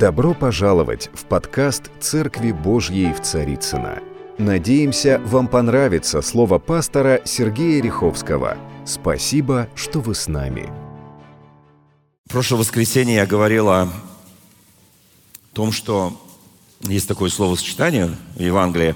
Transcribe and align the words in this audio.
Добро 0.00 0.32
пожаловать 0.32 1.10
в 1.12 1.26
подкаст 1.26 1.90
«Церкви 2.00 2.52
Божьей 2.52 3.12
в 3.12 3.20
Царицына. 3.20 4.02
Надеемся, 4.38 5.20
вам 5.26 5.46
понравится 5.46 6.22
слово 6.22 6.58
пастора 6.58 7.20
Сергея 7.26 7.82
Риховского. 7.82 8.56
Спасибо, 8.86 9.68
что 9.74 10.00
вы 10.00 10.14
с 10.14 10.26
нами. 10.26 10.72
В 12.24 12.30
прошлое 12.30 12.60
воскресенье 12.60 13.16
я 13.16 13.26
говорил 13.26 13.68
о 13.68 13.90
том, 15.52 15.70
что 15.70 16.18
есть 16.80 17.06
такое 17.06 17.28
словосочетание 17.28 18.16
в 18.36 18.40
Евангелии. 18.40 18.94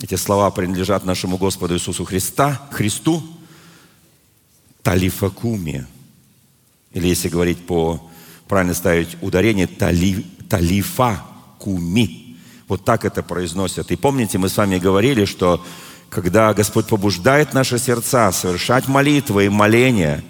Эти 0.00 0.14
слова 0.14 0.50
принадлежат 0.50 1.04
нашему 1.04 1.36
Господу 1.36 1.74
Иисусу 1.74 2.06
Христа, 2.06 2.66
Христу, 2.70 3.22
талифакуме. 4.82 5.86
Или 6.94 7.08
если 7.08 7.28
говорить 7.28 7.58
по 7.66 8.07
правильно 8.48 8.74
ставить 8.74 9.16
ударение, 9.20 9.66
тали, 9.66 10.24
талифа 10.48 11.22
куми. 11.58 12.36
Вот 12.66 12.84
так 12.84 13.04
это 13.04 13.22
произносят. 13.22 13.90
И 13.90 13.96
помните, 13.96 14.38
мы 14.38 14.48
с 14.48 14.56
вами 14.56 14.78
говорили, 14.78 15.24
что 15.24 15.64
когда 16.08 16.54
Господь 16.54 16.86
побуждает 16.86 17.54
наши 17.54 17.78
сердца 17.78 18.32
совершать 18.32 18.88
молитвы 18.88 19.46
и 19.46 19.48
моления 19.48 20.24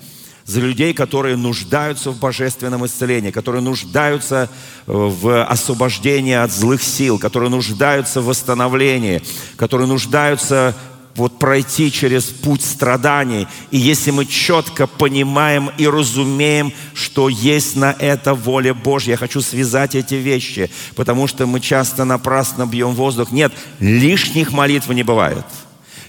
за 0.45 0.61
людей, 0.61 0.95
которые 0.95 1.37
нуждаются 1.37 2.11
в 2.11 2.19
божественном 2.19 2.87
исцелении, 2.87 3.31
которые 3.31 3.63
нуждаются 3.63 4.49
э, 4.87 4.93
в 4.93 5.45
освобождении 5.45 6.35
от 6.35 6.51
злых 6.51 6.83
сил, 6.83 7.19
которые 7.19 7.51
нуждаются 7.51 8.23
в 8.23 8.27
восстановлении, 8.27 9.23
которые 9.57 9.87
нуждаются 9.87 10.75
вот 11.19 11.39
пройти 11.39 11.93
через 11.93 12.25
путь 12.25 12.65
страданий. 12.65 13.47
И 13.71 13.79
если 13.79 14.11
мы 14.11 14.25
четко 14.25 14.87
понимаем 14.87 15.71
и 15.77 15.87
разумеем, 15.87 16.73
что 16.95 17.29
есть 17.29 17.77
на 17.77 17.95
это 17.99 18.35
воля 18.35 18.73
Божья, 18.73 19.13
я 19.13 19.17
хочу 19.17 19.41
связать 19.41 19.95
эти 19.95 20.15
вещи, 20.15 20.71
потому 20.95 21.27
что 21.27 21.47
мы 21.47 21.61
часто 21.61 22.05
напрасно 22.05 22.67
бьем 22.67 22.93
воздух. 22.93 23.31
Нет, 23.33 23.53
лишних 23.81 24.53
молитв 24.53 24.89
не 24.89 25.03
бывает. 25.03 25.45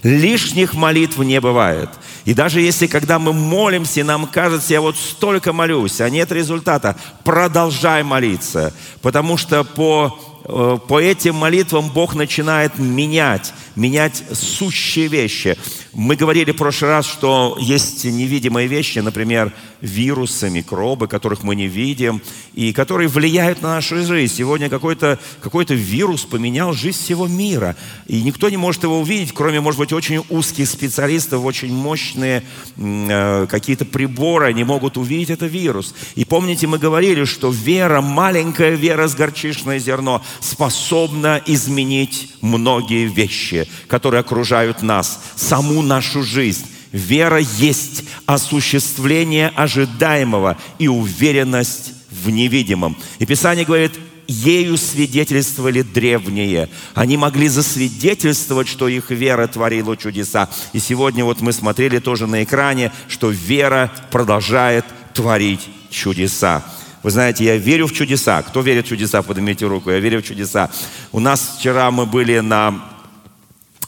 Лишних 0.02 0.74
молитв 0.74 1.18
не 1.18 1.40
бывает. 1.40 1.90
И 2.24 2.32
даже 2.32 2.60
если, 2.60 2.86
когда 2.86 3.18
мы 3.18 3.32
молимся, 3.32 4.04
нам 4.04 4.26
кажется, 4.26 4.72
я 4.72 4.80
вот 4.80 4.96
столько 4.96 5.52
молюсь, 5.52 6.00
а 6.00 6.08
нет 6.08 6.32
результата, 6.32 6.96
продолжай 7.24 8.02
молиться. 8.02 8.72
Потому 9.02 9.36
что 9.36 9.64
по 9.64 10.18
по 10.44 11.00
этим 11.00 11.34
молитвам 11.34 11.90
Бог 11.90 12.14
начинает 12.14 12.78
менять, 12.78 13.52
менять 13.76 14.22
сущие 14.32 15.08
вещи. 15.08 15.56
Мы 15.92 16.16
говорили 16.16 16.52
в 16.52 16.56
прошлый 16.56 16.90
раз, 16.90 17.06
что 17.06 17.56
есть 17.60 18.04
невидимые 18.04 18.68
вещи, 18.68 19.00
например, 19.00 19.52
вирусы, 19.80 20.50
микробы, 20.50 21.08
которых 21.08 21.42
мы 21.42 21.56
не 21.56 21.66
видим, 21.66 22.20
и 22.54 22.72
которые 22.72 23.08
влияют 23.08 23.62
на 23.62 23.74
нашу 23.74 24.04
жизнь. 24.04 24.34
Сегодня 24.34 24.68
какой-то 24.68 25.18
какой 25.40 25.64
вирус 25.64 26.24
поменял 26.24 26.72
жизнь 26.72 26.98
всего 26.98 27.26
мира, 27.26 27.76
и 28.06 28.22
никто 28.22 28.48
не 28.50 28.56
может 28.56 28.82
его 28.82 29.00
увидеть, 29.00 29.32
кроме, 29.32 29.60
может 29.60 29.78
быть, 29.78 29.92
очень 29.92 30.22
узких 30.28 30.68
специалистов, 30.68 31.44
очень 31.44 31.72
мощные 31.72 32.42
э, 32.76 33.46
какие-то 33.48 33.84
приборы, 33.84 34.46
они 34.46 34.64
могут 34.64 34.96
увидеть 34.96 35.30
этот 35.30 35.50
вирус. 35.50 35.94
И 36.14 36.24
помните, 36.24 36.66
мы 36.66 36.78
говорили, 36.78 37.24
что 37.24 37.50
вера, 37.50 38.00
маленькая 38.00 38.70
вера 38.70 39.08
с 39.08 39.14
горчичное 39.14 39.78
зерно, 39.78 40.22
способна 40.40 41.42
изменить 41.46 42.32
многие 42.40 43.06
вещи, 43.06 43.68
которые 43.88 44.20
окружают 44.20 44.82
нас, 44.82 45.20
саму 45.36 45.82
нашу 45.82 46.22
жизнь. 46.22 46.66
Вера 46.92 47.38
есть 47.38 48.04
осуществление 48.26 49.48
ожидаемого 49.48 50.56
и 50.78 50.88
уверенность 50.88 51.92
в 52.10 52.30
невидимом. 52.30 52.96
И 53.18 53.26
Писание 53.26 53.64
говорит, 53.64 53.92
ею 54.26 54.76
свидетельствовали 54.76 55.82
древние. 55.82 56.68
Они 56.94 57.16
могли 57.16 57.48
засвидетельствовать, 57.48 58.68
что 58.68 58.88
их 58.88 59.10
вера 59.10 59.46
творила 59.48 59.96
чудеса. 59.96 60.48
И 60.72 60.78
сегодня 60.78 61.24
вот 61.24 61.40
мы 61.40 61.52
смотрели 61.52 61.98
тоже 61.98 62.26
на 62.26 62.44
экране, 62.44 62.92
что 63.08 63.30
вера 63.30 63.92
продолжает 64.10 64.84
творить 65.14 65.68
чудеса. 65.90 66.64
Вы 67.02 67.10
знаете, 67.10 67.44
я 67.44 67.56
верю 67.56 67.86
в 67.86 67.92
чудеса. 67.94 68.42
Кто 68.42 68.60
верит 68.60 68.84
в 68.84 68.88
чудеса, 68.90 69.22
поднимите 69.22 69.66
руку. 69.66 69.90
Я 69.90 70.00
верю 70.00 70.20
в 70.20 70.24
чудеса. 70.24 70.70
У 71.12 71.20
нас 71.20 71.56
вчера 71.58 71.90
мы 71.90 72.04
были 72.04 72.40
на 72.40 72.84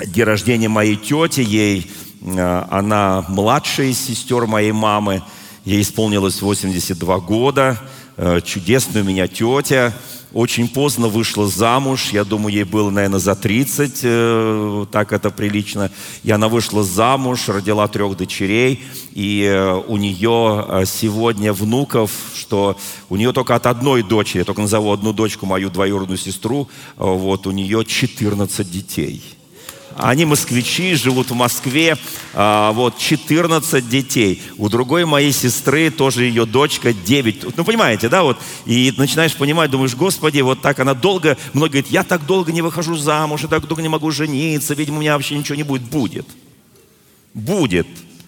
день 0.03 0.25
рождения 0.25 0.69
моей 0.69 0.97
тети. 0.97 1.41
Ей, 1.41 1.91
э, 2.23 2.65
она 2.71 3.23
младшая 3.29 3.89
из 3.89 4.01
сестер 4.01 4.47
моей 4.47 4.73
мамы. 4.73 5.23
Ей 5.67 5.83
исполнилось 5.83 6.41
82 6.41 7.19
года. 7.19 7.79
Э, 8.17 8.41
чудесная 8.43 9.03
у 9.03 9.05
меня 9.05 9.29
тетя 9.29 9.93
очень 10.33 10.69
поздно 10.69 11.09
вышла 11.09 11.47
замуж, 11.47 12.11
я 12.13 12.25
думаю, 12.25 12.55
ей 12.55 12.65
было, 12.65 12.91
наверное, 12.91 13.19
за 13.19 13.35
30, 13.35 14.01
э, 14.03 14.87
так 14.91 15.13
это 15.13 15.31
прилично. 15.31 15.91
И 16.23 16.31
она 16.31 16.49
вышла 16.49 16.83
замуж, 16.83 17.49
родила 17.49 17.87
трех 17.89 18.17
дочерей, 18.17 18.83
и 19.13 19.43
э, 19.43 19.83
у 19.87 19.97
нее 19.97 20.67
э, 20.69 20.85
сегодня 20.87 21.53
внуков, 21.53 22.11
что 22.35 22.79
у 23.09 23.17
нее 23.17 23.33
только 23.33 23.55
от 23.55 23.67
одной 23.67 24.03
дочери, 24.03 24.39
я 24.39 24.45
только 24.45 24.63
назову 24.63 24.93
одну 24.93 25.13
дочку, 25.13 25.47
мою 25.47 25.71
двоюродную 25.71 26.19
сестру, 26.19 26.69
вот 26.97 27.47
у 27.47 27.51
нее 27.51 27.85
14 27.85 28.71
детей– 28.71 29.23
они 29.99 30.25
москвичи, 30.25 30.95
живут 30.95 31.31
в 31.31 31.35
Москве, 31.35 31.97
а, 32.35 32.73
вот 32.73 32.99
14 32.99 33.89
детей. 33.89 34.43
У 34.59 34.69
другой 34.69 35.05
моей 35.05 35.33
сестры 35.33 35.91
тоже 35.91 36.25
ее 36.25 36.47
дочка 36.47 36.93
9. 36.93 37.57
Ну, 37.57 37.65
понимаете, 37.65 38.09
да, 38.09 38.23
вот. 38.23 38.39
И 38.67 38.93
начинаешь 38.97 39.35
понимать, 39.35 39.71
думаешь, 39.71 39.95
Господи, 39.95 40.41
вот 40.41 40.61
так 40.61 40.81
она 40.81 40.95
долго, 40.95 41.37
многие 41.53 41.73
говорят, 41.73 41.91
я 41.91 42.03
так 42.05 42.27
долго 42.27 42.53
не 42.53 42.63
выхожу 42.63 42.97
замуж, 42.97 43.43
я 43.43 43.49
так 43.49 43.67
долго 43.67 43.83
не 43.83 43.89
могу 43.89 44.11
жениться, 44.11 44.75
видимо, 44.75 44.99
у 44.99 45.01
меня 45.01 45.15
вообще 45.15 45.37
ничего 45.37 45.57
не 45.57 45.63
будет. 45.63 45.83
Будет. 45.83 46.27
Будет. 47.35 47.87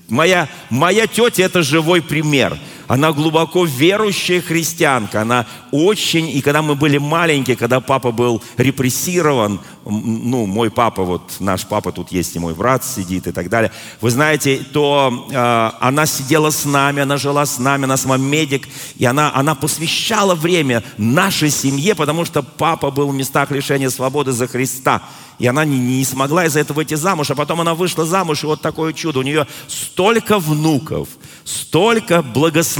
Моя, 0.09 0.49
моя 0.71 1.07
тетя– 1.07 1.43
это 1.45 1.63
живой 1.63 2.03
пример– 2.03 2.59
она 2.87 3.13
глубоко 3.13 3.65
верующая 3.65 4.41
христианка. 4.41 5.23
Она 5.23 5.47
очень... 5.73 6.29
И 6.31 6.41
когда 6.41 6.63
мы 6.63 6.75
были 6.75 6.99
маленькие, 6.99 7.57
когда 7.57 7.81
папа 7.81 8.13
был 8.13 8.43
репрессирован, 8.57 9.61
ну, 9.85 10.47
мой 10.47 10.71
папа, 10.71 11.03
вот 11.03 11.37
наш 11.41 11.67
папа, 11.67 11.93
тут 11.93 12.11
есть 12.11 12.35
и 12.37 12.39
мой 12.39 12.55
брат 12.55 12.85
сидит 12.85 13.27
и 13.27 13.33
так 13.33 13.49
далее. 13.49 13.71
Вы 14.01 14.11
знаете, 14.11 14.65
то 14.73 15.27
э, 15.31 15.85
она 15.85 16.07
сидела 16.07 16.51
с 16.51 16.65
нами, 16.65 17.03
она 17.03 17.17
жила 17.17 17.45
с 17.45 17.59
нами, 17.59 17.85
она 17.85 17.97
сама 17.97 18.17
медик, 18.17 18.69
и 18.97 19.05
она, 19.05 19.31
она 19.35 19.55
посвящала 19.55 20.35
время 20.35 20.83
нашей 20.97 21.51
семье, 21.51 21.95
потому 21.95 22.25
что 22.25 22.43
папа 22.43 22.91
был 22.91 23.09
в 23.09 23.15
местах 23.15 23.51
лишения 23.51 23.91
свободы 23.91 24.33
за 24.33 24.47
Христа. 24.47 25.03
И 25.39 25.47
она 25.47 25.65
не, 25.65 25.79
не 25.79 26.05
смогла 26.05 26.47
из-за 26.47 26.61
этого 26.61 26.77
выйти 26.77 26.95
замуж, 26.95 27.31
а 27.31 27.35
потом 27.35 27.61
она 27.61 27.75
вышла 27.75 28.07
замуж, 28.07 28.45
и 28.45 28.47
вот 28.47 28.61
такое 28.61 28.93
чудо. 28.93 29.19
У 29.19 29.23
нее 29.23 29.47
столько 29.67 30.39
внуков, 30.39 31.09
столько 31.45 32.23
благословений. 32.23 32.74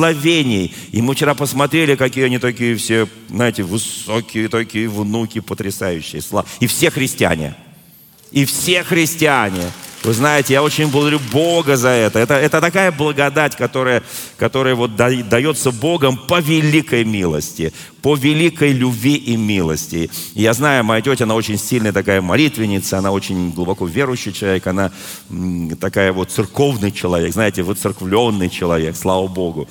И 0.93 1.03
мы 1.03 1.15
вчера 1.15 1.35
посмотрели, 1.35 1.95
какие 1.95 2.25
они 2.25 2.39
такие 2.39 2.77
все, 2.77 3.09
знаете, 3.29 3.63
высокие 3.63 4.49
такие 4.49 4.89
внуки, 4.89 5.41
потрясающие. 5.41 6.23
И 6.61 6.67
все 6.67 6.91
христиане. 6.91 7.55
И 8.31 8.45
все 8.45 8.83
христиане. 8.83 9.71
Вы 10.05 10.13
знаете, 10.13 10.53
я 10.53 10.63
очень 10.63 10.89
благодарю 10.89 11.19
Бога 11.33 11.77
за 11.77 11.89
это. 11.89 12.19
Это, 12.19 12.35
это 12.35 12.61
такая 12.61 12.93
благодать, 12.93 13.57
которая, 13.57 14.03
которая 14.37 14.75
вот 14.75 14.97
дается 14.97 15.71
Богом 15.71 16.19
по 16.19 16.41
великой 16.41 17.05
милости, 17.05 17.73
по 18.03 18.15
великой 18.15 18.73
любви 18.73 19.15
и 19.15 19.35
милости. 19.35 20.11
Я 20.35 20.53
знаю, 20.53 20.85
моя 20.85 21.01
тетя, 21.01 21.25
она 21.25 21.35
очень 21.35 21.57
сильная 21.57 21.93
такая 21.93 22.21
молитвенница, 22.21 22.99
она 22.99 23.13
очень 23.13 23.51
глубоко 23.53 23.87
верующий 23.87 24.35
человек, 24.35 24.67
она 24.67 24.93
такая 25.81 26.13
вот 26.13 26.31
церковный 26.31 26.93
человек, 26.93 27.33
знаете, 27.33 27.63
выцерквленный 27.63 28.51
человек, 28.51 28.97
слава 28.97 29.27
Богу. 29.27 29.67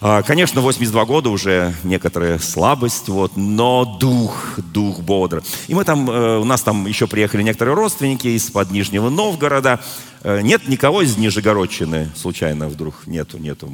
А, 0.00 0.22
конечно, 0.22 0.60
82 0.62 1.04
года 1.04 1.30
уже 1.30 1.74
некоторая 1.84 2.40
слабость, 2.40 3.08
вот, 3.08 3.36
но 3.36 3.84
дух, 4.00 4.58
дух 4.74 4.98
бодр. 4.98 5.44
И 5.68 5.74
мы 5.74 5.84
там, 5.84 6.10
э, 6.10 6.38
у 6.38 6.44
нас 6.44 6.62
там 6.62 6.86
еще 6.86 7.06
приехали 7.06 7.44
некоторые 7.44 7.76
родственники 7.76 8.26
из-под 8.28 8.72
Нижнего 8.72 9.10
Новгорода, 9.10 9.75
Э, 10.22 10.40
нет 10.42 10.66
никого 10.66 11.02
из 11.02 11.16
Нижегородчины, 11.16 12.10
случайно 12.16 12.68
вдруг 12.68 13.06
нету, 13.06 13.38
нету, 13.38 13.70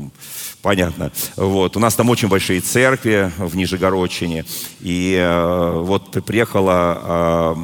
понятно. 0.60 1.10
Вот. 1.36 1.76
У 1.76 1.80
нас 1.80 1.94
там 1.94 2.10
очень 2.10 2.28
большие 2.28 2.60
церкви 2.60 3.32
в 3.38 3.56
Нижегородчине. 3.56 4.44
И 4.80 5.16
э, 5.18 5.70
вот 5.80 6.10
приехала 6.24 7.56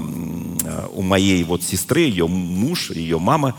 э, 0.64 0.86
у 0.94 1.02
моей 1.02 1.44
вот 1.44 1.62
сестры, 1.62 2.00
ее 2.00 2.26
муж, 2.28 2.90
ее 2.90 3.18
мама, 3.18 3.54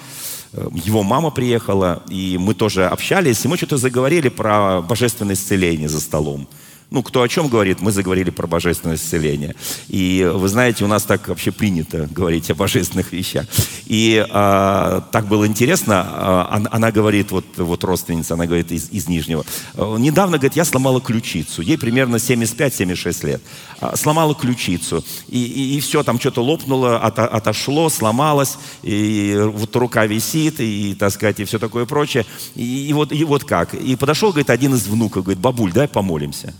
э, 0.53 0.67
его 0.83 1.03
мама 1.03 1.29
приехала, 1.29 2.01
и 2.09 2.37
мы 2.39 2.55
тоже 2.55 2.87
общались, 2.87 3.45
и 3.45 3.47
мы 3.47 3.57
что-то 3.57 3.77
заговорили 3.77 4.29
про 4.29 4.81
божественное 4.81 5.35
исцеление 5.35 5.89
за 5.89 5.99
столом 5.99 6.47
Ну, 6.91 7.03
кто 7.03 7.21
о 7.21 7.27
чем 7.27 7.49
говорит, 7.49 7.81
мы 7.81 7.91
заговорили 7.91 8.31
про 8.31 8.47
божественное 8.47 8.95
исцеление. 8.95 9.55
И 9.89 10.27
вы 10.33 10.47
знаете, 10.47 10.83
у 10.83 10.87
нас 10.87 11.03
так 11.03 11.27
вообще 11.27 11.51
принято 11.51 12.09
говорить 12.09 12.49
о 12.49 12.55
божественных 12.55 13.11
вещах. 13.11 13.45
И 13.85 14.25
а, 14.31 15.01
так 15.11 15.27
было 15.27 15.45
интересно, 15.45 16.03
а, 16.03 16.67
она, 16.71 16.91
говорит, 16.91 17.29
вот, 17.29 17.45
вот 17.57 17.83
родственница, 17.83 18.33
она 18.33 18.47
говорит 18.47 18.71
из, 18.71 18.89
из 18.89 19.07
Нижнего. 19.07 19.45
Недавно, 19.75 20.37
говорит, 20.37 20.55
я 20.55 20.65
сломала 20.65 20.99
ключицу. 20.99 21.61
Ей 21.61 21.77
примерно 21.77 22.15
75-76 22.15 23.25
лет. 23.27 23.41
А, 23.79 23.95
сломала 23.95 24.33
ключицу. 24.33 25.05
И, 25.27 25.43
и, 25.43 25.77
и 25.77 25.79
все, 25.81 26.01
там 26.01 26.19
что-то 26.19 26.43
лопнуло, 26.43 26.97
от, 26.97 27.19
отошло, 27.19 27.89
сломалось. 27.89 28.57
И 28.81 29.39
вот 29.39 29.75
рука 29.75 30.07
висит, 30.07 30.59
и, 30.59 30.95
так 30.95 31.11
сказать, 31.11 31.39
и 31.39 31.45
все 31.45 31.59
такое 31.59 31.85
прочее. 31.85 32.25
И, 32.55 32.87
и, 32.87 32.93
вот, 32.93 33.11
и 33.11 33.23
вот 33.25 33.43
как. 33.43 33.75
И 33.75 33.95
подошел, 33.95 34.31
говорит, 34.31 34.49
один 34.49 34.73
из 34.73 34.87
внуков, 34.87 35.25
говорит, 35.25 35.39
бабуль, 35.39 35.71
давай 35.71 35.87
помолимся. 35.87 36.55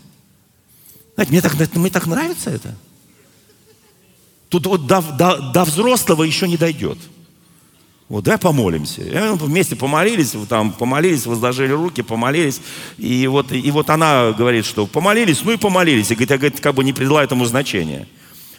Знаете, 1.20 1.32
мне 1.34 1.42
так, 1.42 1.76
мне 1.76 1.90
так 1.90 2.08
нравится 2.08 2.50
это. 2.50 2.76
Тут 4.48 4.68
вот 4.68 4.88
до, 4.88 5.02
до, 5.02 5.52
до 5.52 5.66
взрослого 5.66 6.24
еще 6.24 6.48
не 6.48 6.56
дойдет. 6.56 6.98
Вот, 8.08 8.24
давай 8.24 8.38
помолимся. 8.38 9.02
И 9.02 9.38
вместе 9.38 9.76
помолились, 9.76 10.34
там, 10.48 10.72
помолились, 10.72 11.26
возложили 11.26 11.74
руки, 11.74 12.04
помолились. 12.04 12.62
И 12.98 13.28
вот, 13.28 13.52
и 13.52 13.70
вот 13.70 13.90
она 13.90 14.32
говорит, 14.32 14.66
что 14.66 14.88
помолились, 14.88 15.42
ну 15.44 15.52
и 15.52 15.58
помолились. 15.58 16.10
И 16.10 16.14
говорит, 16.14 16.30
я 16.30 16.38
говорит, 16.38 16.60
как 16.62 16.76
бы 16.76 16.86
не 16.86 16.94
придала 16.94 17.22
этому 17.22 17.44
значения. 17.44 18.08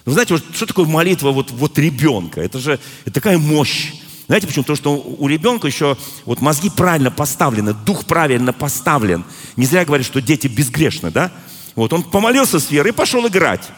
Вы 0.05 0.13
знаете, 0.13 0.35
вот, 0.35 0.45
что 0.53 0.67
такое 0.67 0.85
молитва 0.85 1.31
вот, 1.31 1.51
вот 1.53 1.79
ребенка? 1.79 2.43
Это 2.43 2.59
же 2.59 2.79
это 3.07 3.15
такая 3.15 3.39
мощь. 3.39 3.95
Знаете 4.27 4.47
почему? 4.47 4.65
Потому 4.65 4.77
что 4.77 4.97
у 4.97 5.29
ребенка 5.29 5.67
еще 5.67 5.97
вот 6.27 6.43
мозги 6.43 6.69
правильно 6.69 7.11
поставлены, 7.11 7.73
дух 7.73 8.05
правильно 8.05 8.53
поставлен. 8.53 9.25
Не 9.57 9.65
зря 9.65 9.87
говорят, 9.87 10.07
что 10.07 10.21
дети 10.21 10.47
безгрешны, 10.47 11.11
да? 11.11 11.33
Вот 11.77 11.93
он 11.93 12.03
помолился 12.03 12.59
с 12.59 12.71
верой 12.71 12.91
и 12.91 12.95
пошел 12.95 13.27
играть. 13.27 13.69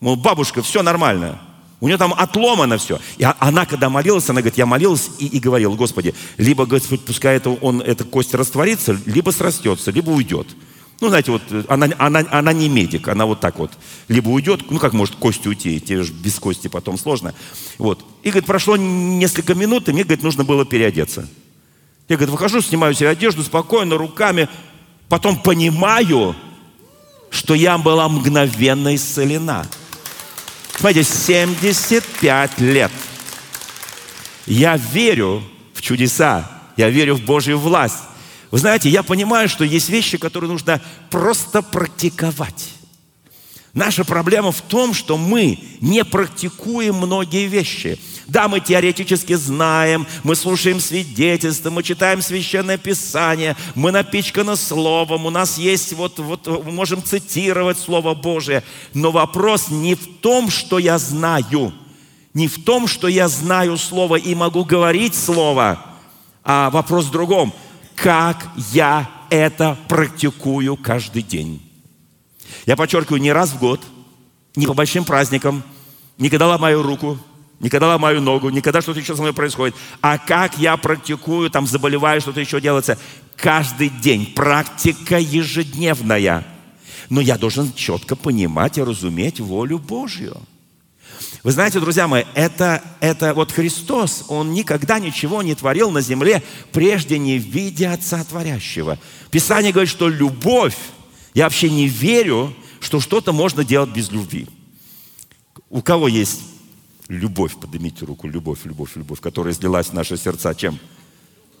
Мол, 0.00 0.16
бабушка, 0.16 0.62
все 0.62 0.82
нормально. 0.82 1.40
У 1.80 1.86
нее 1.86 1.98
там 1.98 2.14
отломано 2.14 2.78
все. 2.78 2.98
И 3.18 3.24
а, 3.24 3.36
она, 3.38 3.66
когда 3.66 3.90
молилась, 3.90 4.28
она 4.30 4.40
говорит, 4.40 4.56
я 4.56 4.66
молилась 4.66 5.10
и, 5.18 5.26
и 5.26 5.38
говорила, 5.38 5.74
Господи, 5.74 6.14
либо, 6.38 6.66
Господь, 6.66 7.02
пускай 7.02 7.36
это, 7.36 7.50
он, 7.50 7.80
эта 7.80 8.04
кость 8.04 8.34
растворится, 8.34 8.98
либо 9.06 9.30
срастется, 9.30 9.90
либо 9.90 10.10
уйдет. 10.10 10.46
Ну, 11.00 11.08
знаете, 11.08 11.32
вот 11.32 11.42
она, 11.68 11.88
она, 11.98 12.24
она 12.30 12.52
не 12.52 12.68
медик, 12.68 13.08
она 13.08 13.26
вот 13.26 13.40
так 13.40 13.58
вот. 13.58 13.72
Либо 14.08 14.30
уйдет, 14.30 14.70
ну, 14.70 14.78
как 14.78 14.92
может 14.92 15.16
кость 15.16 15.46
уйти, 15.46 15.80
тебе 15.80 16.04
же 16.04 16.12
без 16.12 16.38
кости 16.38 16.68
потом 16.68 16.96
сложно. 16.96 17.34
Вот. 17.78 18.04
И, 18.22 18.30
говорит, 18.30 18.46
прошло 18.46 18.76
несколько 18.76 19.54
минут, 19.54 19.88
и 19.88 19.92
мне, 19.92 20.04
говорит, 20.04 20.22
нужно 20.22 20.44
было 20.44 20.64
переодеться. 20.64 21.28
Я, 22.08 22.16
говорит, 22.16 22.30
выхожу, 22.30 22.62
снимаю 22.62 22.94
себе 22.94 23.08
одежду 23.08 23.42
спокойно, 23.42 23.98
руками, 23.98 24.48
потом 25.08 25.38
понимаю, 25.38 26.36
что 27.34 27.54
я 27.54 27.78
была 27.78 28.08
мгновенно 28.08 28.94
исцелена. 28.94 29.66
Смотрите, 30.76 31.02
75 31.02 32.60
лет. 32.60 32.92
Я 34.46 34.76
верю 34.76 35.42
в 35.74 35.82
чудеса, 35.82 36.48
я 36.76 36.88
верю 36.90 37.16
в 37.16 37.22
Божью 37.22 37.58
власть. 37.58 37.98
Вы 38.52 38.58
знаете, 38.58 38.88
я 38.88 39.02
понимаю, 39.02 39.48
что 39.48 39.64
есть 39.64 39.88
вещи, 39.88 40.16
которые 40.16 40.48
нужно 40.48 40.80
просто 41.10 41.60
практиковать. 41.60 42.68
Наша 43.72 44.04
проблема 44.04 44.52
в 44.52 44.60
том, 44.60 44.94
что 44.94 45.16
мы 45.16 45.58
не 45.80 46.04
практикуем 46.04 46.94
многие 46.94 47.46
вещи– 47.46 47.98
да, 48.26 48.48
мы 48.48 48.60
теоретически 48.60 49.34
знаем, 49.34 50.06
мы 50.22 50.34
слушаем 50.34 50.80
свидетельства, 50.80 51.70
мы 51.70 51.82
читаем 51.82 52.22
Священное 52.22 52.78
Писание, 52.78 53.56
мы 53.74 53.90
напичканы 53.90 54.56
Словом, 54.56 55.26
у 55.26 55.30
нас 55.30 55.58
есть, 55.58 55.92
вот, 55.92 56.18
вот 56.18 56.46
мы 56.46 56.72
можем 56.72 57.02
цитировать 57.02 57.78
Слово 57.78 58.14
Божие. 58.14 58.62
Но 58.94 59.10
вопрос 59.10 59.68
не 59.68 59.94
в 59.94 60.20
том, 60.20 60.50
что 60.50 60.78
я 60.78 60.98
знаю, 60.98 61.74
не 62.32 62.48
в 62.48 62.64
том, 62.64 62.86
что 62.86 63.08
я 63.08 63.28
знаю 63.28 63.76
Слово 63.76 64.16
и 64.16 64.34
могу 64.34 64.64
говорить 64.64 65.14
Слово, 65.14 65.84
а 66.42 66.70
вопрос 66.70 67.06
в 67.06 67.10
другом. 67.10 67.52
Как 67.94 68.48
я 68.72 69.08
это 69.28 69.78
практикую 69.88 70.76
каждый 70.76 71.22
день? 71.22 71.60
Я 72.66 72.76
подчеркиваю, 72.76 73.20
не 73.20 73.32
раз 73.32 73.50
в 73.50 73.58
год, 73.58 73.80
не 74.56 74.66
по 74.66 74.74
большим 74.74 75.04
праздникам, 75.04 75.62
не 76.16 76.30
когда 76.30 76.46
ломаю 76.46 76.82
руку– 76.82 77.18
никогда 77.60 77.88
ломаю 77.88 78.20
ногу, 78.20 78.50
никогда 78.50 78.80
что-то 78.82 79.00
еще 79.00 79.14
со 79.14 79.22
мной 79.22 79.32
происходит. 79.32 79.74
А 80.00 80.18
как 80.18 80.58
я 80.58 80.76
практикую, 80.76 81.50
там 81.50 81.66
заболеваю, 81.66 82.20
что-то 82.20 82.40
еще 82.40 82.60
делается. 82.60 82.98
Каждый 83.36 83.88
день. 83.88 84.26
Практика 84.34 85.18
ежедневная. 85.18 86.46
Но 87.10 87.20
я 87.20 87.36
должен 87.36 87.72
четко 87.74 88.16
понимать 88.16 88.78
и 88.78 88.82
разуметь 88.82 89.40
волю 89.40 89.78
Божью. 89.78 90.36
Вы 91.42 91.52
знаете, 91.52 91.78
друзья 91.78 92.08
мои, 92.08 92.24
это, 92.34 92.82
это 93.00 93.34
вот 93.34 93.52
Христос, 93.52 94.24
Он 94.28 94.52
никогда 94.52 94.98
ничего 94.98 95.42
не 95.42 95.54
творил 95.54 95.90
на 95.90 96.00
земле, 96.00 96.42
прежде 96.72 97.18
не 97.18 97.38
видя 97.38 97.92
Отца 97.92 98.24
Творящего. 98.24 98.98
Писание 99.30 99.70
говорит, 99.70 99.90
что 99.90 100.08
любовь, 100.08 100.76
я 101.34 101.44
вообще 101.44 101.68
не 101.68 101.86
верю, 101.86 102.54
что 102.80 103.00
что-то 103.00 103.32
можно 103.32 103.62
делать 103.62 103.90
без 103.90 104.10
любви. 104.10 104.48
У 105.68 105.82
кого 105.82 106.08
есть 106.08 106.40
Любовь, 107.14 107.54
поднимите 107.60 108.04
руку, 108.04 108.26
любовь, 108.26 108.60
любовь, 108.64 108.96
любовь, 108.96 109.20
которая 109.20 109.54
излилась 109.54 109.86
в 109.86 109.92
наши 109.92 110.16
сердца. 110.16 110.52
Чем? 110.52 110.80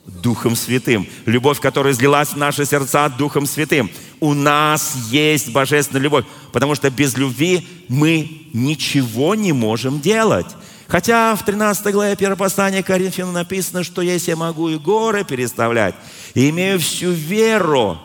Духом 0.04 0.56
Святым. 0.56 1.06
Любовь, 1.26 1.60
которая 1.60 1.92
излилась 1.92 2.30
в 2.30 2.36
наши 2.36 2.66
сердца 2.66 3.08
Духом 3.08 3.46
Святым. 3.46 3.88
У 4.18 4.34
нас 4.34 4.96
есть 5.10 5.52
божественная 5.52 6.02
любовь, 6.02 6.24
потому 6.52 6.74
что 6.74 6.90
без 6.90 7.16
любви 7.16 7.66
мы 7.88 8.48
ничего 8.52 9.36
не 9.36 9.52
можем 9.52 10.00
делать. 10.00 10.48
Хотя 10.88 11.36
в 11.36 11.44
13 11.44 11.92
главе 11.92 12.12
1 12.14 12.36
послания 12.36 12.82
Коринфянам 12.82 13.34
написано, 13.34 13.84
что 13.84 14.02
если 14.02 14.30
я 14.30 14.36
могу 14.36 14.70
и 14.70 14.76
горы 14.76 15.24
переставлять, 15.24 15.94
и 16.34 16.50
имею 16.50 16.80
всю 16.80 17.12
веру, 17.12 17.98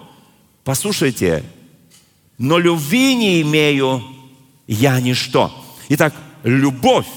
послушайте, 0.63 1.43
но 2.37 2.59
любви 2.59 3.15
не 3.15 3.41
имею, 3.41 4.03
я 4.67 5.01
ничто. 5.01 5.51
Итак, 5.89 6.13
любовь 6.43 7.07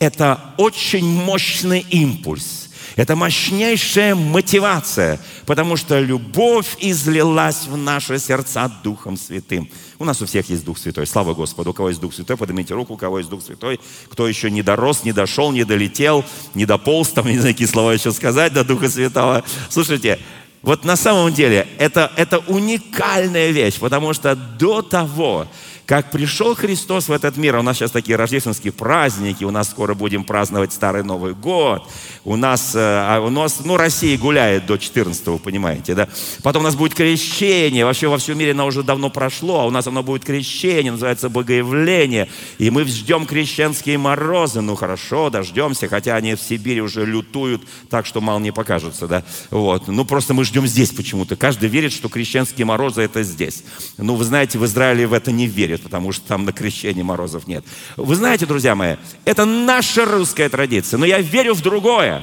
это 0.00 0.40
очень 0.56 1.06
мощный 1.06 1.86
импульс. 1.90 2.70
Это 2.96 3.14
мощнейшая 3.14 4.16
мотивация, 4.16 5.20
потому 5.46 5.76
что 5.76 6.00
любовь 6.00 6.76
излилась 6.80 7.66
в 7.68 7.76
наши 7.76 8.18
сердца 8.18 8.70
Духом 8.82 9.16
Святым. 9.16 9.70
У 9.98 10.04
нас 10.04 10.20
у 10.20 10.26
всех 10.26 10.50
есть 10.50 10.64
Дух 10.64 10.76
Святой. 10.76 11.06
Слава 11.06 11.34
Господу. 11.34 11.70
У 11.70 11.72
кого 11.72 11.90
есть 11.90 12.00
Дух 12.00 12.12
Святой, 12.12 12.36
поднимите 12.36 12.74
руку, 12.74 12.94
у 12.94 12.96
кого 12.96 13.18
есть 13.18 13.30
Дух 13.30 13.42
Святой. 13.42 13.78
Кто 14.10 14.26
еще 14.26 14.50
не 14.50 14.62
дорос, 14.62 15.04
не 15.04 15.12
дошел, 15.12 15.52
не 15.52 15.64
долетел, 15.64 16.24
не 16.54 16.66
дополз, 16.66 17.08
там, 17.10 17.26
не 17.26 17.38
знаю, 17.38 17.54
какие 17.54 17.68
слова 17.68 17.92
еще 17.92 18.10
сказать 18.12 18.52
до 18.52 18.64
Духа 18.64 18.90
Святого. 18.90 19.44
Слушайте, 19.68 20.18
вот 20.62 20.84
на 20.84 20.96
самом 20.96 21.32
деле 21.32 21.66
это, 21.78 22.12
это 22.16 22.38
уникальная 22.38 23.50
вещь, 23.50 23.78
потому 23.78 24.12
что 24.12 24.34
до 24.34 24.82
того, 24.82 25.46
как 25.90 26.12
пришел 26.12 26.54
Христос 26.54 27.08
в 27.08 27.12
этот 27.12 27.36
мир, 27.36 27.56
а 27.56 27.58
у 27.58 27.62
нас 27.62 27.76
сейчас 27.76 27.90
такие 27.90 28.14
рождественские 28.14 28.72
праздники, 28.72 29.42
у 29.42 29.50
нас 29.50 29.68
скоро 29.68 29.94
будем 29.94 30.22
праздновать 30.22 30.72
Старый 30.72 31.02
Новый 31.02 31.34
год, 31.34 31.82
у 32.24 32.36
нас, 32.36 32.76
э, 32.76 32.78
а 32.78 33.18
у 33.20 33.28
нас 33.28 33.62
ну, 33.64 33.76
Россия 33.76 34.16
гуляет 34.16 34.66
до 34.66 34.76
14 34.76 35.42
понимаете, 35.42 35.96
да? 35.96 36.08
Потом 36.44 36.62
у 36.62 36.66
нас 36.66 36.76
будет 36.76 36.94
крещение, 36.94 37.84
вообще 37.84 38.06
во 38.06 38.18
всем 38.18 38.38
мире 38.38 38.52
оно 38.52 38.66
уже 38.66 38.84
давно 38.84 39.10
прошло, 39.10 39.62
а 39.62 39.66
у 39.66 39.70
нас 39.72 39.84
оно 39.88 40.04
будет 40.04 40.24
крещение, 40.24 40.92
называется 40.92 41.28
Богоявление, 41.28 42.28
и 42.58 42.70
мы 42.70 42.84
ждем 42.84 43.26
крещенские 43.26 43.98
морозы, 43.98 44.60
ну 44.60 44.76
хорошо, 44.76 45.28
дождемся, 45.28 45.88
хотя 45.88 46.14
они 46.14 46.36
в 46.36 46.40
Сибири 46.40 46.82
уже 46.82 47.04
лютуют, 47.04 47.62
так 47.88 48.06
что 48.06 48.20
мало 48.20 48.38
не 48.38 48.52
покажутся, 48.52 49.08
да? 49.08 49.24
Вот, 49.50 49.88
ну 49.88 50.04
просто 50.04 50.34
мы 50.34 50.44
ждем 50.44 50.68
здесь 50.68 50.90
почему-то, 50.90 51.34
каждый 51.34 51.68
верит, 51.68 51.92
что 51.92 52.08
крещенские 52.08 52.64
морозы 52.64 53.02
это 53.02 53.24
здесь. 53.24 53.64
Ну, 53.98 54.14
вы 54.14 54.24
знаете, 54.24 54.56
в 54.56 54.64
Израиле 54.64 55.08
в 55.08 55.12
это 55.12 55.32
не 55.32 55.48
верят, 55.48 55.79
будет, 55.80 55.82
потому 55.82 56.12
что 56.12 56.26
там 56.26 56.44
на 56.44 56.52
крещении 56.52 57.02
морозов 57.02 57.46
нет. 57.46 57.64
Вы 57.96 58.14
знаете, 58.14 58.46
друзья 58.46 58.74
мои, 58.74 58.96
это 59.24 59.44
наша 59.44 60.04
русская 60.04 60.48
традиция, 60.48 60.98
но 60.98 61.06
я 61.06 61.20
верю 61.20 61.54
в 61.54 61.62
другое, 61.62 62.22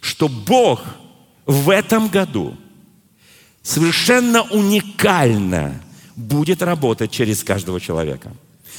что 0.00 0.28
Бог 0.28 0.82
в 1.46 1.70
этом 1.70 2.08
году 2.08 2.56
совершенно 3.62 4.42
уникально 4.42 5.80
будет 6.16 6.62
работать 6.62 7.10
через 7.10 7.42
каждого 7.44 7.80
человека. 7.80 8.32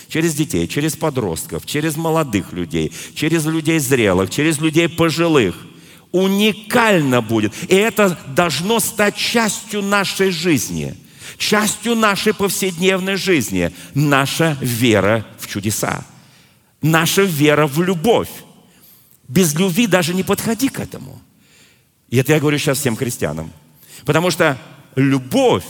Через 0.10 0.36
детей, 0.36 0.68
через 0.68 0.96
подростков, 0.96 1.66
через 1.66 1.96
молодых 1.96 2.54
людей, 2.54 2.92
через 3.16 3.46
людей 3.46 3.80
зрелых, 3.80 4.30
через 4.30 4.60
людей 4.60 4.88
пожилых. 4.90 5.56
Уникально 6.12 7.22
будет. 7.22 7.54
И 7.70 7.76
это 7.76 8.20
должно 8.36 8.80
стать 8.80 9.16
частью 9.16 9.82
нашей 9.82 10.30
жизни– 10.30 10.96
частью 11.44 11.96
нашей 11.96 12.34
повседневной 12.34 13.16
жизни 13.16 13.72
наша 13.94 14.58
вера 14.62 15.26
в 15.40 15.48
чудеса, 15.48 16.06
наша 16.82 17.24
вера 17.24 17.68
в 17.68 17.82
любовь. 17.82 18.30
Без 19.28 19.54
любви 19.56 19.88
даже 19.88 20.14
не 20.14 20.24
подходи 20.24 20.70
к 20.70 20.80
этому. 20.80 21.22
И 22.10 22.18
это 22.18 22.34
я 22.34 22.40
говорю 22.40 22.58
сейчас 22.58 22.78
всем 22.78 22.96
христианам. 22.96 23.52
Потому 24.06 24.32
что 24.32 24.58
любовь 24.96 25.66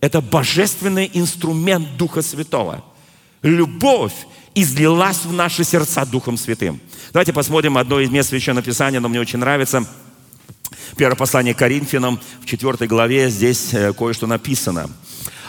Это 0.00 0.20
божественный 0.20 1.10
инструмент 1.12 1.96
Духа 1.96 2.22
Святого. 2.22 2.84
Любовь 3.42 4.12
излилась 4.54 5.24
в 5.24 5.32
наши 5.32 5.64
сердца 5.64 6.06
Духом 6.06 6.36
Святым. 6.36 6.80
Давайте 7.12 7.32
посмотрим 7.32 7.76
одно 7.76 7.98
из 7.98 8.08
мест 8.08 8.28
Священного 8.28 8.64
Писания, 8.64 8.98
оно 8.98 9.08
мне 9.08 9.20
очень 9.20 9.40
нравится. 9.40 9.84
Первое 10.96 11.16
послание 11.16 11.54
Коринфянам 11.54 12.20
в 12.40 12.46
4 12.46 12.86
главе, 12.86 13.30
здесь 13.30 13.72
э, 13.72 13.92
кое-что 13.92 14.26
написано. 14.26 14.90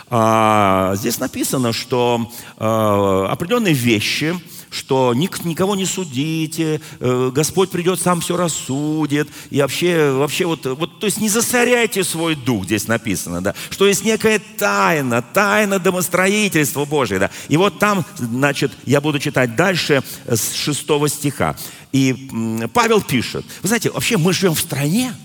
А, 0.10 0.94
здесь 0.96 1.20
написано, 1.20 1.72
что 1.72 2.32
а, 2.58 3.28
определенные 3.32 3.74
вещи, 3.74 4.40
что 4.70 5.14
никого 5.14 5.76
не 5.76 5.86
судите, 5.86 6.82
э, 7.00 7.32
Господь 7.34 7.70
придет, 7.70 8.00
сам 8.00 8.22
все 8.22 8.38
рассудит, 8.38 9.30
и 9.50 9.62
вообще, 9.62 10.12
вообще 10.12 10.46
вот, 10.46 10.66
вот, 10.66 11.00
то 11.00 11.06
есть 11.06 11.20
не 11.20 11.30
засоряйте 11.30 12.04
свой 12.04 12.36
дух, 12.36 12.66
здесь 12.66 12.88
написано, 12.88 13.42
да, 13.42 13.56
что 13.70 13.88
есть 13.88 14.04
некая 14.06 14.40
тайна, 14.58 15.22
тайна 15.22 15.80
домостроительства 15.80 16.86
Божьего, 16.86 17.20
да, 17.20 17.32
и 17.48 17.58
вот 17.58 17.80
там, 17.80 18.06
значит, 18.18 18.72
я 18.86 19.02
буду 19.02 19.20
читать 19.20 19.56
дальше 19.56 20.04
с 20.28 20.54
шестого 20.54 21.10
стиха, 21.10 21.56
и 21.92 22.30
Павел 22.74 23.02
пишет, 23.02 23.46
вы 23.62 23.68
знаете, 23.68 23.90
вообще 23.90 24.18
мы 24.18 24.34
живем 24.34 24.54
в 24.54 24.60
стране, 24.60 25.16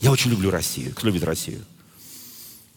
я 0.00 0.12
очень 0.12 0.30
люблю 0.30 0.50
Россию, 0.50 0.94
кто 0.94 1.06
любит 1.06 1.24
Россию? 1.24 1.64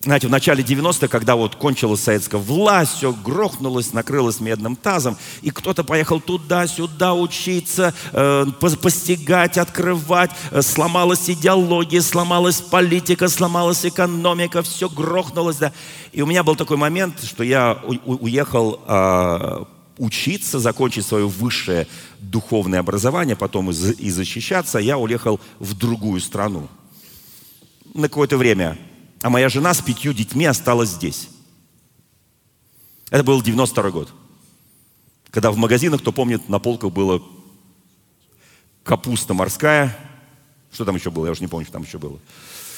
Знаете, 0.03 0.27
в 0.27 0.31
начале 0.31 0.63
90-х, 0.63 1.07
когда 1.07 1.35
вот 1.35 1.55
кончилась 1.55 2.01
советская 2.01 2.41
власть, 2.41 2.95
все 2.95 3.13
грохнулось, 3.13 3.93
накрылось 3.93 4.39
медным 4.39 4.75
тазом, 4.75 5.15
и 5.43 5.51
кто-то 5.51 5.83
поехал 5.83 6.19
туда-сюда 6.19 7.13
учиться, 7.13 7.93
э, 8.11 8.45
постигать, 8.81 9.57
открывать, 9.57 10.31
сломалась 10.61 11.29
идеология, 11.29 12.01
сломалась 12.01 12.61
политика, 12.61 13.27
сломалась 13.27 13.85
экономика, 13.85 14.63
все 14.63 14.89
грохнулось, 14.89 15.57
да. 15.57 15.71
И 16.11 16.21
у 16.21 16.25
меня 16.25 16.43
был 16.43 16.55
такой 16.55 16.77
момент, 16.77 17.23
что 17.23 17.43
я 17.43 17.79
у- 17.85 18.15
уехал 18.15 18.79
э, 18.87 19.65
учиться, 19.99 20.59
закончить 20.59 21.05
свое 21.05 21.27
высшее 21.27 21.87
духовное 22.19 22.79
образование, 22.79 23.35
потом 23.35 23.69
и 23.69 24.09
защищаться, 24.09 24.79
я 24.79 24.97
уехал 24.97 25.39
в 25.59 25.75
другую 25.75 26.21
страну 26.21 26.67
на 27.93 28.07
какое-то 28.07 28.37
время 28.37 28.77
а 29.21 29.29
моя 29.29 29.49
жена 29.49 29.73
с 29.73 29.81
пятью 29.81 30.13
детьми 30.13 30.45
осталась 30.45 30.89
здесь. 30.89 31.29
Это 33.09 33.23
был 33.23 33.41
92 33.41 33.91
год. 33.91 34.13
Когда 35.29 35.51
в 35.51 35.57
магазинах, 35.57 36.01
кто 36.01 36.11
помнит, 36.11 36.49
на 36.49 36.59
полках 36.59 36.91
было 36.91 37.21
капуста 38.83 39.33
морская. 39.33 39.97
Что 40.71 40.85
там 40.85 40.95
еще 40.95 41.11
было? 41.11 41.25
Я 41.25 41.31
уже 41.31 41.41
не 41.41 41.47
помню, 41.47 41.65
что 41.65 41.73
там 41.73 41.83
еще 41.83 41.99
было. 41.99 42.19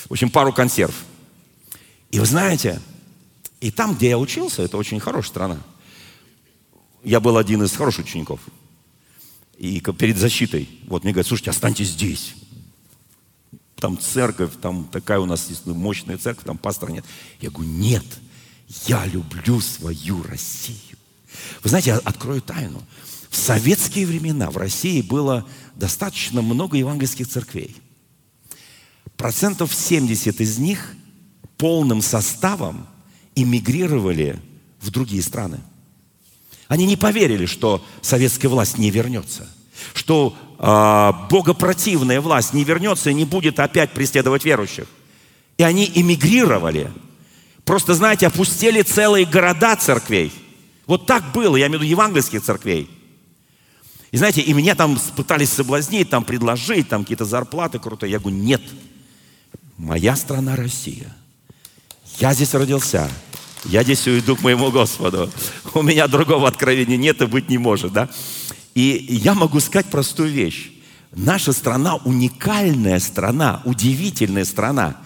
В 0.10 0.12
общем, 0.12 0.30
пару 0.30 0.52
консерв. 0.52 0.94
И 2.12 2.20
вы 2.20 2.26
знаете, 2.26 2.82
и 3.62 3.72
там, 3.72 3.96
где 3.96 4.10
я 4.10 4.18
учился, 4.18 4.64
это 4.64 4.78
очень 4.78 5.00
хорошая 5.00 5.30
страна. 5.30 5.60
Я 7.04 7.20
был 7.20 7.38
один 7.38 7.64
из 7.64 7.72
хороших 7.76 8.06
учеников. 8.06 8.40
И 9.58 9.80
перед 9.80 10.18
защитой, 10.18 10.68
вот 10.88 11.04
мне 11.04 11.14
говорят, 11.14 11.28
слушайте, 11.28 11.52
останьтесь 11.52 11.90
здесь 11.90 12.36
там 13.84 14.00
церковь, 14.00 14.52
там 14.62 14.86
такая 14.86 15.20
у 15.20 15.26
нас 15.26 15.50
есть 15.50 15.66
мощная 15.66 16.18
церковь, 16.18 16.46
там 16.46 16.58
пастора 16.58 16.94
нет. 16.94 17.04
Я 17.42 17.50
говорю, 17.50 17.70
нет, 17.70 18.06
я 18.88 19.06
люблю 19.06 19.60
свою 19.60 20.24
Россию. 20.24 20.98
Вы 21.64 21.70
знаете, 21.70 21.90
я 21.90 21.98
открою 21.98 22.42
тайну. 22.42 22.82
В 23.30 23.36
советские 23.36 24.06
времена 24.06 24.50
в 24.52 24.56
России 24.56 25.02
было 25.02 25.46
достаточно 25.76 26.42
много 26.42 26.78
евангельских 26.78 27.28
церквей. 27.28 27.76
Процентов 29.18 29.76
70 29.76 30.40
из 30.40 30.58
них 30.60 30.96
полным 31.58 32.02
составом 32.02 32.88
эмигрировали 33.36 34.42
в 34.80 34.92
другие 34.92 35.22
страны. 35.22 35.60
Они 36.70 36.86
не 36.86 36.96
поверили, 36.96 37.46
что 37.46 37.84
советская 38.02 38.50
власть 38.50 38.78
не 38.78 38.92
вернется, 38.92 39.46
что 39.94 40.36
э, 40.60 41.12
богопротивная 41.30 42.22
власть 42.22 42.54
не 42.54 42.64
вернется 42.64 43.10
и 43.10 43.14
не 43.14 43.26
будет 43.26 43.60
опять 43.60 43.92
преследовать 43.92 44.46
верующих. 44.46 44.88
И 45.58 45.64
они 45.64 45.92
эмигрировали. 45.94 46.92
Просто, 47.66 47.94
знаете, 47.94 48.28
опустили 48.28 48.82
целые 48.82 49.26
города 49.26 49.76
церквей. 49.76 50.32
Вот 50.86 51.06
так 51.06 51.32
было, 51.32 51.56
я 51.56 51.68
имею 51.68 51.80
в 51.80 51.84
виду 51.84 51.92
евангельских 51.92 52.44
церквей. 52.44 52.90
И 54.12 54.18
знаете, 54.18 54.42
и 54.42 54.54
меня 54.54 54.76
там 54.76 55.00
пытались 55.16 55.52
соблазнить, 55.52 56.10
там 56.10 56.24
предложить, 56.24 56.90
там 56.90 57.02
какие-то 57.02 57.26
зарплаты 57.26 57.80
крутые. 57.80 58.12
Я 58.12 58.20
говорю, 58.20 58.38
нет, 58.38 58.62
моя 59.78 60.16
страна 60.16 60.56
Россия. 60.56 61.16
Я 62.20 62.34
здесь 62.34 62.54
родился. 62.54 63.10
Я 63.66 63.84
здесь 63.84 64.06
уйду 64.08 64.36
к 64.36 64.42
моему 64.42 64.72
Господу. 64.72 65.32
У 65.74 65.82
меня 65.82 66.08
другого 66.08 66.48
откровения 66.48 66.98
нет 66.98 67.22
и 67.22 67.26
быть 67.26 67.50
не 67.50 67.58
может, 67.58 67.94
да? 67.94 68.10
И 68.76 69.06
я 69.10 69.34
могу 69.34 69.60
сказать 69.60 69.88
простую 69.88 70.30
вещь. 70.30 70.72
Наша 71.12 71.54
страна 71.54 71.98
уникальная 71.98 73.00
страна, 73.00 73.62
удивительная 73.66 74.46
страна. 74.46 74.98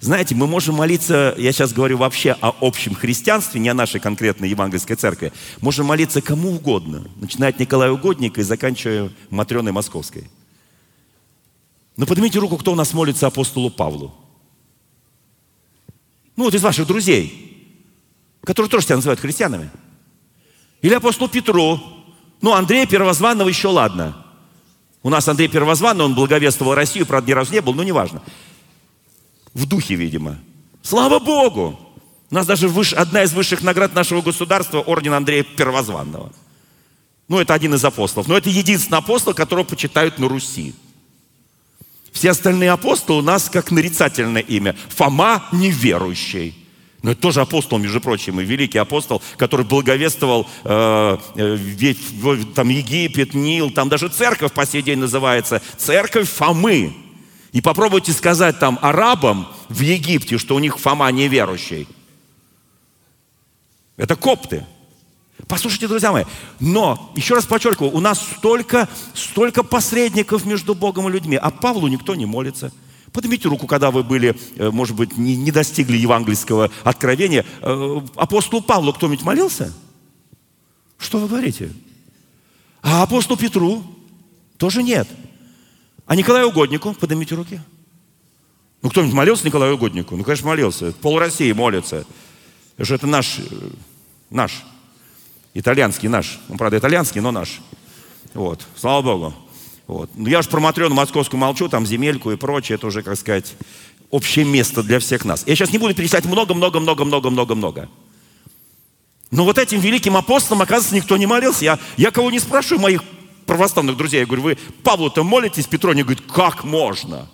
Знаете, 0.00 0.34
мы 0.34 0.46
можем 0.46 0.74
молиться, 0.74 1.34
я 1.38 1.52
сейчас 1.52 1.72
говорю 1.72 1.96
вообще 1.96 2.36
о 2.42 2.54
общем 2.60 2.94
христианстве, 2.94 3.60
не 3.60 3.70
о 3.70 3.74
нашей 3.74 4.00
конкретной 4.00 4.50
евангельской 4.50 4.96
церкви. 4.96 5.32
Можем 5.62 5.86
молиться 5.86 6.20
кому 6.20 6.52
угодно, 6.56 7.06
начиная 7.16 7.50
от 7.50 7.58
Николая 7.58 7.90
Угодника 7.90 8.42
и 8.42 8.44
заканчивая 8.44 9.10
Матреной 9.30 9.72
Московской. 9.72 10.28
Но 11.96 12.04
поднимите 12.04 12.38
руку, 12.38 12.58
кто 12.58 12.72
у 12.72 12.74
нас 12.74 12.92
молится 12.92 13.26
апостолу 13.26 13.70
Павлу. 13.70 14.14
Ну 16.36 16.44
вот 16.44 16.54
из 16.54 16.62
ваших 16.62 16.86
друзей, 16.86 17.72
которые 18.42 18.68
тоже 18.68 18.84
себя 18.84 18.96
называют 18.96 19.20
христианами. 19.20 19.70
Или 20.82 20.92
апостолу 20.92 21.30
Петру, 21.30 21.80
ну, 22.44 22.52
Андрея 22.52 22.84
Первозванного 22.84 23.48
еще 23.48 23.68
ладно. 23.68 24.14
У 25.02 25.08
нас 25.08 25.26
Андрей 25.26 25.48
Первозванный, 25.48 26.04
он 26.04 26.14
благовествовал 26.14 26.74
Россию, 26.74 27.06
правда, 27.06 27.30
ни 27.30 27.32
разу 27.32 27.54
не 27.54 27.62
был, 27.62 27.72
но 27.72 27.82
неважно. 27.82 28.20
В 29.54 29.64
духе, 29.64 29.94
видимо. 29.94 30.38
Слава 30.82 31.20
Богу! 31.20 31.80
У 32.30 32.34
нас 32.34 32.46
даже 32.46 32.68
выше, 32.68 32.96
одна 32.96 33.22
из 33.22 33.32
высших 33.32 33.62
наград 33.62 33.94
нашего 33.94 34.20
государства– 34.20 34.80
орден 34.86 35.14
Андрея 35.14 35.42
Первозванного. 35.42 36.32
Ну, 37.28 37.38
это 37.38 37.54
один 37.54 37.72
из 37.72 37.82
апостолов. 37.82 38.28
Но 38.28 38.36
это 38.36 38.50
единственный 38.50 38.98
апостол, 38.98 39.32
которого 39.32 39.64
почитают 39.64 40.18
на 40.18 40.28
Руси. 40.28 40.74
Все 42.12 42.32
остальные 42.32 42.72
апостолы 42.72 43.20
у 43.20 43.22
нас 43.22 43.48
как 43.48 43.70
нарицательное 43.70 44.42
имя. 44.42 44.76
Фома 44.90 45.48
неверующий. 45.50 46.63
Но 47.04 47.10
это 47.10 47.20
тоже 47.20 47.42
апостол, 47.42 47.76
между 47.76 48.00
прочим, 48.00 48.40
и 48.40 48.44
великий 48.44 48.78
апостол, 48.78 49.20
который 49.36 49.66
благовествовал 49.66 50.48
э, 50.64 51.18
э, 51.36 51.94
там 52.54 52.70
Египет, 52.70 53.34
Нил, 53.34 53.70
там 53.70 53.90
даже 53.90 54.08
церковь 54.08 54.52
по 54.54 54.64
сей 54.64 54.80
день 54.80 55.00
называется 55.00 55.60
церковь 55.76 56.30
Фомы. 56.30 56.96
И 57.52 57.60
попробуйте 57.60 58.12
сказать 58.12 58.58
там 58.58 58.78
арабам 58.80 59.46
в 59.68 59.80
Египте, 59.80 60.38
что 60.38 60.56
у 60.56 60.58
них 60.60 60.78
Фома 60.78 61.12
неверующий. 61.12 61.86
Это 63.98 64.16
копты. 64.16 64.64
Послушайте, 65.46 65.88
друзья 65.88 66.10
мои, 66.10 66.24
но, 66.58 67.12
еще 67.16 67.34
раз 67.34 67.44
подчеркиваю, 67.44 67.94
у 67.94 68.00
нас 68.00 68.18
столько, 68.38 68.88
столько 69.12 69.62
посредников 69.62 70.46
между 70.46 70.74
Богом 70.74 71.10
и 71.10 71.12
людьми, 71.12 71.36
а 71.36 71.50
Павлу 71.50 71.88
никто 71.88 72.14
не 72.14 72.24
молится– 72.24 72.72
Поднимите 73.14 73.48
руку, 73.48 73.68
когда 73.68 73.92
вы 73.92 74.02
были, 74.02 74.36
э, 74.56 74.70
может 74.70 74.96
быть, 74.96 75.16
не, 75.16 75.36
не 75.36 75.52
достигли 75.52 75.96
евангельского 75.96 76.72
откровения. 76.82 77.46
Э, 77.62 78.00
апостолу 78.16 78.60
Павлу 78.60 78.92
кто-нибудь 78.92 79.22
молился? 79.22 79.72
Что 80.98 81.18
вы 81.18 81.28
говорите? 81.28 81.70
А 82.82 83.04
апостолу 83.04 83.38
Петру 83.38 83.84
тоже 84.58 84.82
нет. 84.82 85.06
А 86.06 86.16
Николаю 86.16 86.48
Угоднику, 86.48 86.92
поднимите 86.92 87.36
руки. 87.36 87.60
Ну, 88.82 88.90
кто-нибудь 88.90 89.14
молился 89.14 89.46
Николаю 89.46 89.76
Угоднику? 89.76 90.16
Ну, 90.16 90.24
конечно, 90.24 90.48
молился. 90.48 90.90
Пол 90.90 91.20
России 91.20 91.52
молится. 91.52 92.04
Это 92.76 92.84
же 92.84 92.96
это 92.96 93.06
наш, 93.06 93.38
э, 93.38 93.42
наш, 94.28 94.64
итальянский 95.54 96.08
наш. 96.08 96.40
Он, 96.48 96.58
правда, 96.58 96.78
итальянский, 96.78 97.20
но 97.20 97.30
наш. 97.30 97.60
Вот, 98.34 98.66
слава 98.74 99.02
Богу. 99.02 99.34
Вот. 99.86 100.10
Ну, 100.14 100.28
я 100.28 100.42
же 100.42 100.48
про 100.48 100.60
Матрёну 100.60 100.94
Московскую 100.94 101.38
молчу, 101.38 101.68
там 101.68 101.86
земельку 101.86 102.30
и 102.30 102.36
прочее, 102.36 102.76
это 102.76 102.86
уже, 102.86 103.02
как 103.02 103.18
сказать, 103.18 103.54
общее 104.10 104.44
место 104.44 104.82
для 104.82 104.98
всех 104.98 105.24
нас. 105.24 105.44
Я 105.46 105.54
сейчас 105.54 105.72
не 105.72 105.78
буду 105.78 105.94
перечислять 105.94 106.24
много-много-много-много-много-много. 106.24 107.90
Но 109.30 109.44
вот 109.44 109.58
этим 109.58 109.80
великим 109.80 110.16
апостолам, 110.16 110.62
оказывается, 110.62 110.94
никто 110.94 111.16
не 111.16 111.26
молился. 111.26 111.64
Я, 111.64 111.78
я 111.96 112.10
кого 112.10 112.30
не 112.30 112.38
спрашиваю, 112.38 112.80
моих 112.80 113.02
православных 113.46 113.96
друзей, 113.96 114.20
я 114.20 114.26
говорю, 114.26 114.42
вы 114.42 114.58
Павлу-то 114.82 115.22
молитесь? 115.22 115.66
Петроне 115.66 116.02
говорит, 116.02 116.22
как 116.32 116.64
можно? 116.64 117.28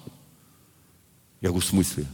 Я 1.41 1.51
говорю, 1.51 1.65
в 1.65 1.69
смысле? 1.69 2.07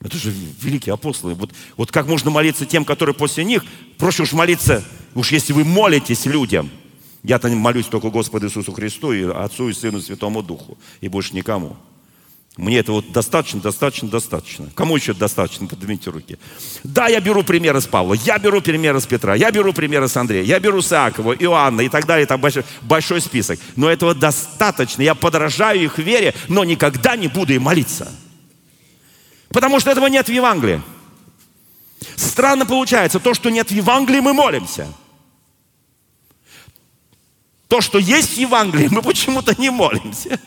Это 0.00 0.16
же 0.16 0.32
великие 0.60 0.94
апостолы. 0.94 1.34
Вот, 1.34 1.50
вот 1.76 1.92
как 1.92 2.06
можно 2.06 2.30
молиться 2.30 2.64
тем, 2.64 2.84
которые 2.84 3.14
после 3.14 3.44
них? 3.44 3.64
Проще 3.98 4.22
уж 4.22 4.32
молиться, 4.32 4.82
уж 5.14 5.32
если 5.32 5.52
вы 5.52 5.64
молитесь 5.64 6.24
людям– 6.24 6.70
я-то 7.22 7.48
молюсь 7.48 7.86
только 7.86 8.10
Господу 8.10 8.46
Иисусу 8.46 8.72
Христу 8.72 9.12
и 9.12 9.24
Отцу 9.24 9.68
и 9.68 9.72
Сыну 9.72 9.98
и 9.98 10.02
Святому 10.02 10.42
Духу. 10.42 10.76
И 11.00 11.08
больше 11.08 11.34
никому. 11.34 11.76
Мне 12.56 12.80
этого 12.80 12.96
вот 12.96 13.12
достаточно, 13.12 13.60
достаточно, 13.60 14.08
достаточно. 14.08 14.68
Кому 14.74 14.96
еще 14.96 15.14
достаточно? 15.14 15.66
Поднимите 15.66 16.10
руки. 16.10 16.38
Да, 16.84 17.08
я 17.08 17.20
беру 17.20 17.42
примеры 17.42 17.80
с 17.80 17.86
Павла, 17.86 18.12
я 18.12 18.38
беру 18.38 18.60
примеры 18.60 19.00
с 19.00 19.06
Петра, 19.06 19.34
я 19.34 19.50
беру 19.50 19.72
примеры 19.72 20.06
с 20.06 20.16
Андрея, 20.18 20.42
я 20.42 20.60
беру 20.60 20.82
с 20.82 20.92
Иакова, 20.92 21.32
Иоанна 21.32 21.80
и 21.80 21.88
так 21.88 22.04
далее. 22.06 22.26
Там 22.26 22.40
большой, 22.40 22.64
большой 22.82 23.22
список. 23.22 23.58
Но 23.74 23.88
этого 23.88 24.14
достаточно. 24.14 25.00
Я 25.00 25.14
подражаю 25.14 25.82
их 25.82 25.96
вере, 25.96 26.34
но 26.48 26.64
никогда 26.64 27.16
не 27.16 27.28
буду 27.28 27.54
им 27.54 27.62
молиться. 27.62 28.12
Потому 29.48 29.80
что 29.80 29.90
этого 29.90 30.08
нет 30.08 30.26
в 30.28 30.32
Евангелии. 30.32 30.82
Странно 32.16 32.66
получается, 32.66 33.18
то, 33.18 33.32
что 33.32 33.48
нет 33.48 33.68
в 33.68 33.74
Евангелии, 33.74 34.20
мы 34.20 34.34
молимся. 34.34 34.88
То, 37.72 37.80
что 37.80 37.98
есть 37.98 38.34
в 38.34 38.36
Евангелии, 38.36 38.88
мы 38.90 39.00
почему-то 39.00 39.58
не 39.58 39.70
молимся. 39.70 40.38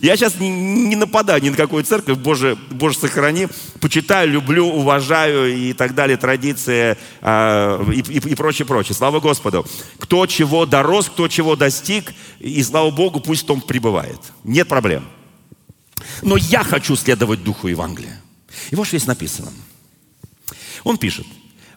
Я 0.00 0.16
сейчас 0.16 0.38
не, 0.38 0.94
нападаю 0.94 1.42
ни 1.42 1.50
на 1.50 1.56
какую 1.56 1.82
церковь, 1.82 2.18
Боже, 2.18 2.56
Боже 2.70 2.96
сохрани, 2.96 3.48
почитаю, 3.80 4.30
люблю, 4.30 4.68
уважаю 4.68 5.52
и 5.52 5.72
так 5.72 5.96
далее, 5.96 6.16
традиции 6.16 6.96
э, 7.20 7.92
и, 7.92 7.98
и, 7.98 8.30
и 8.30 8.34
прочее, 8.36 8.64
прочее. 8.64 8.94
Слава 8.94 9.18
Господу. 9.18 9.66
Кто 9.98 10.24
чего 10.28 10.66
дорос, 10.66 11.08
кто 11.08 11.26
чего 11.26 11.56
достиг, 11.56 12.12
и 12.38 12.62
слава 12.62 12.92
Богу, 12.92 13.18
пусть 13.18 13.42
в 13.42 13.46
том 13.46 13.60
пребывает. 13.60 14.20
Нет 14.44 14.68
проблем. 14.68 15.04
Но 16.22 16.36
я 16.36 16.62
хочу 16.62 16.94
следовать 16.94 17.42
Духу 17.42 17.66
Евангелия. 17.66 18.20
И 18.70 18.76
вот 18.76 18.86
что 18.86 18.96
здесь 18.96 19.08
написано. 19.08 19.50
Он 20.84 20.96
пишет, 20.96 21.26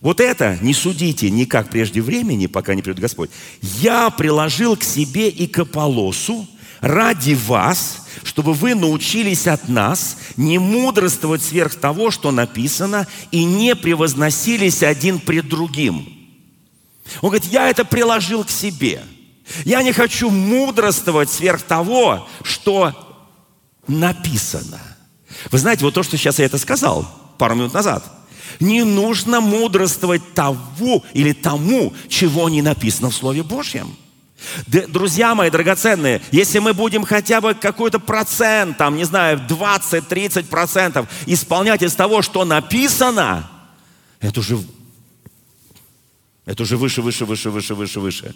вот 0.02 0.20
это 0.20 0.58
не 0.62 0.74
судите 0.74 1.30
никак 1.30 1.70
прежде 1.70 2.02
времени, 2.02 2.48
пока 2.48 2.75
не 2.75 2.82
придет 2.82 3.00
Господь. 3.00 3.30
Я 3.62 4.10
приложил 4.10 4.75
к 4.75 4.84
себе 4.84 5.30
и 5.30 5.48
к 5.48 5.60
Аполосу, 5.60 6.48
ради 6.82 7.34
вас, 7.34 8.06
чтобы 8.24 8.54
вы 8.54 8.75
научились 8.75 9.48
от 9.48 9.68
нас 9.68 10.18
не 10.38 10.60
мудрствовать 10.60 11.42
сверх 11.42 11.75
того, 11.75 12.12
что 12.12 12.32
написано, 12.32 13.08
и 13.32 13.44
не 13.44 13.75
превозносились 13.75 14.84
один 14.84 15.20
пред 15.20 15.48
другим. 15.48 16.08
Он 17.22 17.30
говорит, 17.30 17.52
я 17.52 17.70
это 17.70 17.86
приложил 17.86 18.44
к 18.44 18.50
себе. 18.50 19.04
Я 19.64 19.84
не 19.84 19.94
хочу 19.94 20.30
мудрствовать 20.30 21.30
сверх 21.30 21.62
того, 21.64 22.28
что 22.44 23.28
написано. 23.88 24.80
Вы 25.52 25.58
знаете, 25.58 25.86
вот 25.86 25.94
то, 25.94 26.04
что 26.04 26.18
сейчас 26.18 26.40
я 26.40 26.46
это 26.46 26.58
сказал 26.58 27.08
пару 27.38 27.56
минут 27.56 27.74
назад. 27.74 28.04
Не 28.59 28.83
нужно 28.83 29.41
мудрствовать 29.41 30.33
того 30.33 31.03
или 31.13 31.33
тому, 31.33 31.93
чего 32.07 32.50
не 32.50 32.62
написано 32.62 33.09
в 33.09 33.15
Слове 33.15 33.43
Божьем. 33.43 33.95
Друзья 34.67 35.33
мои 35.33 35.50
драгоценные, 35.50 36.21
если 36.31 36.59
мы 36.59 36.74
будем 36.74 37.03
хотя 37.03 37.41
бы 37.41 37.53
какой-то 37.53 38.00
процент, 38.00 38.77
там, 38.77 38.95
не 38.95 39.03
знаю, 39.03 39.41
20-30 39.47 40.45
процентов 40.45 41.07
исполнять 41.25 41.81
из 41.81 41.93
того, 41.95 42.21
что 42.21 42.45
написано, 42.45 43.50
это 44.19 44.39
уже, 44.39 44.59
это 46.45 46.63
уже 46.63 46.77
выше, 46.77 47.01
выше, 47.01 47.25
выше, 47.25 47.50
выше, 47.50 47.75
выше, 47.75 48.00
выше. 48.00 48.35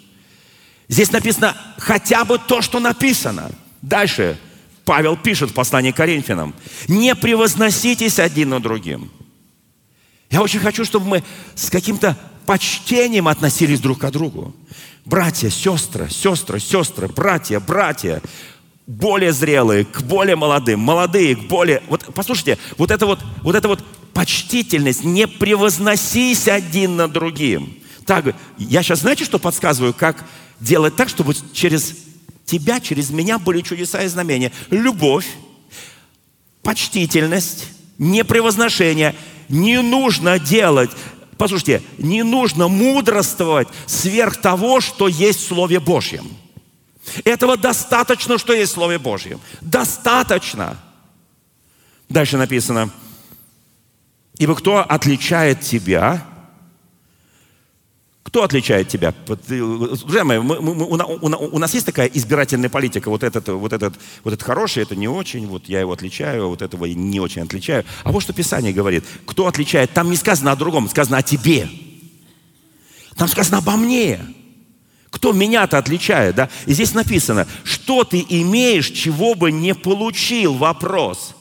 Здесь 0.88 1.12
написано 1.12 1.56
хотя 1.78 2.24
бы 2.24 2.38
то, 2.38 2.62
что 2.62 2.80
написано. 2.80 3.50
Дальше 3.80 4.38
Павел 4.84 5.16
пишет 5.16 5.50
в 5.50 5.54
послании 5.54 5.92
к 5.92 5.96
Коринфянам. 5.96 6.54
Не 6.88 7.14
превозноситесь 7.14 8.18
один 8.18 8.50
над 8.50 8.62
другим. 8.62 9.10
Я 10.30 10.42
очень 10.42 10.60
хочу, 10.60 10.84
чтобы 10.84 11.06
мы 11.06 11.24
с 11.54 11.70
каким-то 11.70 12.16
почтением 12.46 13.28
относились 13.28 13.80
друг 13.80 13.98
к 13.98 14.10
другу. 14.10 14.54
Братья, 15.04 15.50
сестры, 15.50 16.08
сестры, 16.08 16.60
сестры, 16.60 17.08
братья, 17.08 17.58
братья, 17.58 18.22
более 18.86 19.32
зрелые 19.32 19.84
к 19.84 20.02
более 20.02 20.36
молодым, 20.36 20.80
молодые 20.80 21.36
к 21.36 21.48
более... 21.48 21.82
Вот 21.88 22.04
послушайте, 22.14 22.58
вот 22.76 22.90
это 22.90 23.06
вот, 23.06 23.20
вот 23.42 23.54
это 23.54 23.68
вот 23.68 23.84
почтительность, 24.12 25.04
не 25.04 25.26
превозносись 25.26 26.48
один 26.48 26.96
над 26.96 27.12
другим. 27.12 27.76
Так, 28.06 28.34
я 28.58 28.82
сейчас, 28.82 29.00
знаете, 29.00 29.24
что 29.24 29.38
подсказываю, 29.38 29.94
как 29.94 30.24
делать 30.58 30.96
так, 30.96 31.08
чтобы 31.08 31.34
через 31.52 31.94
тебя, 32.44 32.80
через 32.80 33.10
меня 33.10 33.38
были 33.38 33.60
чудеса 33.62 34.02
и 34.02 34.08
знамения. 34.08 34.52
Любовь, 34.70 35.26
почтительность, 36.62 37.66
непревозношение. 37.98 39.14
Не 39.50 39.82
нужно 39.82 40.38
делать 40.38 40.90
послушайте, 41.40 41.82
не 41.96 42.22
нужно 42.22 42.68
мудрствовать 42.68 43.66
сверх 43.86 44.36
того, 44.36 44.82
что 44.82 45.08
есть 45.08 45.40
в 45.40 45.46
Слове 45.46 45.80
Божьем. 45.80 46.28
Этого 47.24 47.56
достаточно, 47.56 48.36
что 48.36 48.52
есть 48.52 48.72
в 48.72 48.74
Слове 48.74 48.98
Божьем. 48.98 49.40
Достаточно. 49.62 50.76
Дальше 52.10 52.36
написано, 52.36 52.90
ибо 54.36 54.54
кто 54.54 54.80
отличает 54.80 55.62
тебя 55.62 56.26
кто 58.30 58.44
отличает 58.44 58.86
тебя? 58.86 59.12
Друзья 59.26 60.22
мои, 60.22 60.38
мы, 60.38 60.60
мы, 60.60 60.84
у, 60.84 60.94
у, 60.94 61.56
у 61.56 61.58
нас 61.58 61.74
есть 61.74 61.84
такая 61.84 62.06
избирательная 62.06 62.70
политика. 62.70 63.08
Вот 63.08 63.24
этот, 63.24 63.48
вот, 63.48 63.72
этот, 63.72 63.94
вот 64.22 64.32
этот 64.32 64.46
хороший, 64.46 64.84
это 64.84 64.94
не 64.94 65.08
очень. 65.08 65.48
Вот 65.48 65.68
я 65.68 65.80
его 65.80 65.92
отличаю, 65.92 66.46
вот 66.46 66.62
этого 66.62 66.84
не 66.84 67.18
очень 67.18 67.42
отличаю. 67.42 67.84
А 68.04 68.12
вот 68.12 68.22
что 68.22 68.32
Писание 68.32 68.72
говорит. 68.72 69.04
Кто 69.26 69.48
отличает? 69.48 69.90
Там 69.90 70.10
не 70.10 70.16
сказано 70.16 70.52
о 70.52 70.56
другом, 70.56 70.88
сказано 70.88 71.18
о 71.18 71.22
тебе. 71.24 71.68
Там 73.16 73.26
сказано 73.26 73.58
обо 73.58 73.72
мне. 73.72 74.20
Кто 75.10 75.32
меня-то 75.32 75.78
отличает, 75.78 76.36
да? 76.36 76.48
И 76.66 76.72
здесь 76.72 76.94
написано, 76.94 77.48
что 77.64 78.04
ты 78.04 78.24
имеешь, 78.28 78.90
чего 78.90 79.34
бы 79.34 79.50
не 79.50 79.74
получил, 79.74 80.54
вопрос. 80.54 81.34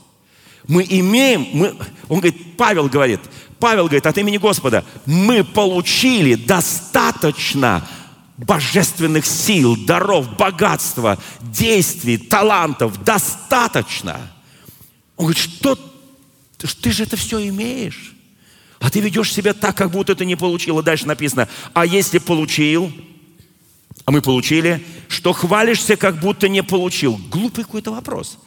Мы 0.70 0.86
имеем, 0.88 1.48
мы, 1.52 1.76
он 2.08 2.20
говорит, 2.20 2.56
Павел 2.56 2.88
говорит, 2.88 3.20
Павел 3.60 3.86
говорит 3.86 4.06
от 4.06 4.16
имени 4.20 4.38
Господа, 4.38 4.86
мы 5.08 5.44
получили 5.44 6.36
достаточно 6.36 7.88
божественных 8.38 9.26
сил, 9.26 9.76
даров, 9.76 10.38
богатства, 10.38 11.18
действий, 11.42 12.20
талантов, 12.20 13.04
достаточно. 13.04 14.32
Он 15.18 15.26
говорит, 15.26 15.42
что 15.42 15.76
ты 16.82 16.92
же 16.92 17.02
это 17.02 17.18
все 17.18 17.48
имеешь. 17.48 18.16
А 18.80 18.92
ты 18.92 19.00
ведешь 19.00 19.34
себя 19.34 19.56
так, 19.56 19.76
как 19.76 19.90
будто 19.90 20.14
ты 20.14 20.24
не 20.24 20.36
получил. 20.36 20.78
И 20.80 20.84
дальше 20.84 21.08
написано, 21.08 21.50
а 21.74 21.84
если 21.84 22.20
получил, 22.20 22.94
а 24.06 24.12
мы 24.12 24.22
получили, 24.22 24.86
что 25.08 25.34
хвалишься, 25.34 25.98
как 25.98 26.20
будто 26.20 26.48
не 26.48 26.62
получил. 26.62 27.20
Глупый 27.32 27.64
какой-то 27.64 27.92
вопрос. 27.92 28.38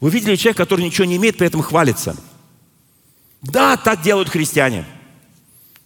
Вы 0.00 0.10
видели 0.10 0.36
человека, 0.36 0.64
который 0.64 0.84
ничего 0.84 1.04
не 1.06 1.16
имеет, 1.16 1.36
при 1.36 1.46
этом 1.46 1.62
хвалится– 1.62 2.16
да, 3.42 3.76
так 3.76 4.02
делают 4.02 4.28
христиане. 4.28 4.84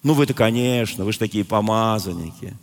Ну 0.02 0.14
вы-то, 0.14 0.34
конечно, 0.34 1.04
вы 1.04 1.12
же 1.12 1.18
такие 1.18 1.44
помазанники. 1.44 2.56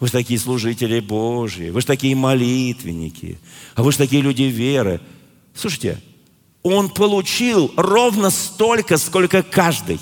Вы 0.00 0.06
же 0.08 0.12
такие 0.12 0.40
служители 0.40 1.00
Божьи. 1.00 1.70
Вы 1.70 1.80
же 1.80 1.86
такие 1.86 2.16
молитвенники. 2.16 3.38
А 3.74 3.82
вы 3.82 3.92
же 3.92 3.98
такие 3.98 4.22
люди 4.22 4.44
веры. 4.44 5.00
Слушайте, 5.54 6.02
он 6.62 6.88
получил 6.88 7.72
ровно 7.76 8.30
столько, 8.30 8.96
сколько 8.96 9.42
каждый. 9.42 10.00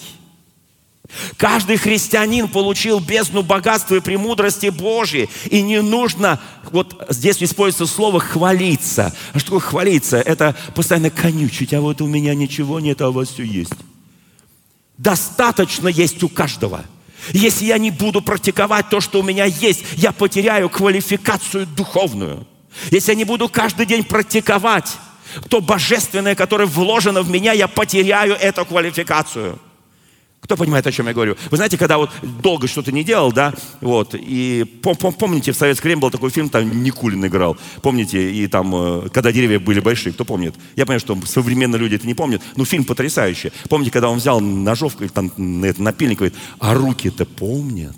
Каждый 1.37 1.77
христианин 1.77 2.49
получил 2.49 3.01
бездну 3.01 3.43
богатства 3.43 3.97
и 3.97 4.01
премудрости 4.01 4.69
Божьей. 4.69 5.29
И 5.51 5.63
не 5.63 5.83
нужно, 5.83 6.41
вот 6.71 7.07
здесь 7.09 7.43
используется 7.43 7.93
слово 7.93 8.21
«хвалиться». 8.21 9.15
А 9.33 9.39
что 9.39 9.47
такое 9.47 9.61
хвалиться? 9.61 10.19
Это 10.19 10.57
постоянно 10.75 11.11
конючить. 11.11 11.75
А 11.75 11.81
вот 11.81 12.01
у 12.01 12.07
меня 12.07 12.35
ничего 12.35 12.81
нет, 12.81 13.01
а 13.01 13.09
у 13.09 13.13
вас 13.13 13.29
все 13.31 13.43
есть 13.43 13.73
достаточно 15.01 15.89
есть 15.89 16.23
у 16.23 16.29
каждого. 16.29 16.85
Если 17.31 17.65
я 17.65 17.79
не 17.79 17.91
буду 17.91 18.23
практиковать 18.23 18.89
то, 18.89 19.01
что 19.01 19.21
у 19.21 19.23
меня 19.23 19.45
есть, 19.45 19.85
я 19.97 20.13
потеряю 20.13 20.69
квалификацию 20.69 21.67
духовную. 21.67 22.47
Если 22.91 23.13
я 23.13 23.17
не 23.17 23.25
буду 23.25 23.49
каждый 23.49 23.87
день 23.87 24.05
практиковать 24.05 24.97
то 25.49 25.61
божественное, 25.61 26.35
которое 26.35 26.67
вложено 26.67 27.23
в 27.23 27.31
меня, 27.31 27.53
я 27.53 27.69
потеряю 27.69 28.35
эту 28.35 28.65
квалификацию. 28.65 29.59
Кто 30.41 30.57
понимает, 30.57 30.87
о 30.87 30.93
чем 30.93 31.07
я 31.07 31.13
говорю? 31.13 31.37
Вы 31.51 31.57
знаете, 31.57 31.77
когда 31.77 31.99
вот 31.99 32.11
долго 32.43 32.67
что-то 32.67 32.93
не 32.93 33.05
делал, 33.05 33.31
да, 33.33 33.53
вот, 33.81 34.15
и 34.15 34.65
пом 34.83 34.97
пом 34.97 35.13
помните, 35.13 35.53
в 35.53 35.57
советское 35.57 35.89
время 35.89 36.01
был 36.01 36.11
такой 36.11 36.31
фильм, 36.31 36.49
там 36.49 36.83
Никулин 36.83 37.25
играл, 37.27 37.57
помните, 37.83 38.33
и 38.33 38.47
там, 38.47 38.75
э, 38.75 39.09
когда 39.11 39.33
деревья 39.33 39.61
были 39.61 39.81
большие, 39.81 40.13
кто 40.13 40.25
помнит? 40.25 40.55
Я 40.77 40.87
понимаю, 40.87 41.01
что 41.01 41.17
современные 41.27 41.79
люди 41.79 41.97
это 41.97 42.07
не 42.07 42.15
помнят, 42.15 42.43
но 42.57 42.65
фильм 42.65 42.85
потрясающий. 42.85 43.53
Помните, 43.69 43.91
когда 43.91 44.09
он 44.09 44.19
взял 44.19 44.41
ножовку, 44.41 45.07
там, 45.09 45.31
напильник, 45.37 46.19
говорит, 46.19 46.37
а 46.59 46.75
руки-то 46.75 47.27
помнят? 47.27 47.97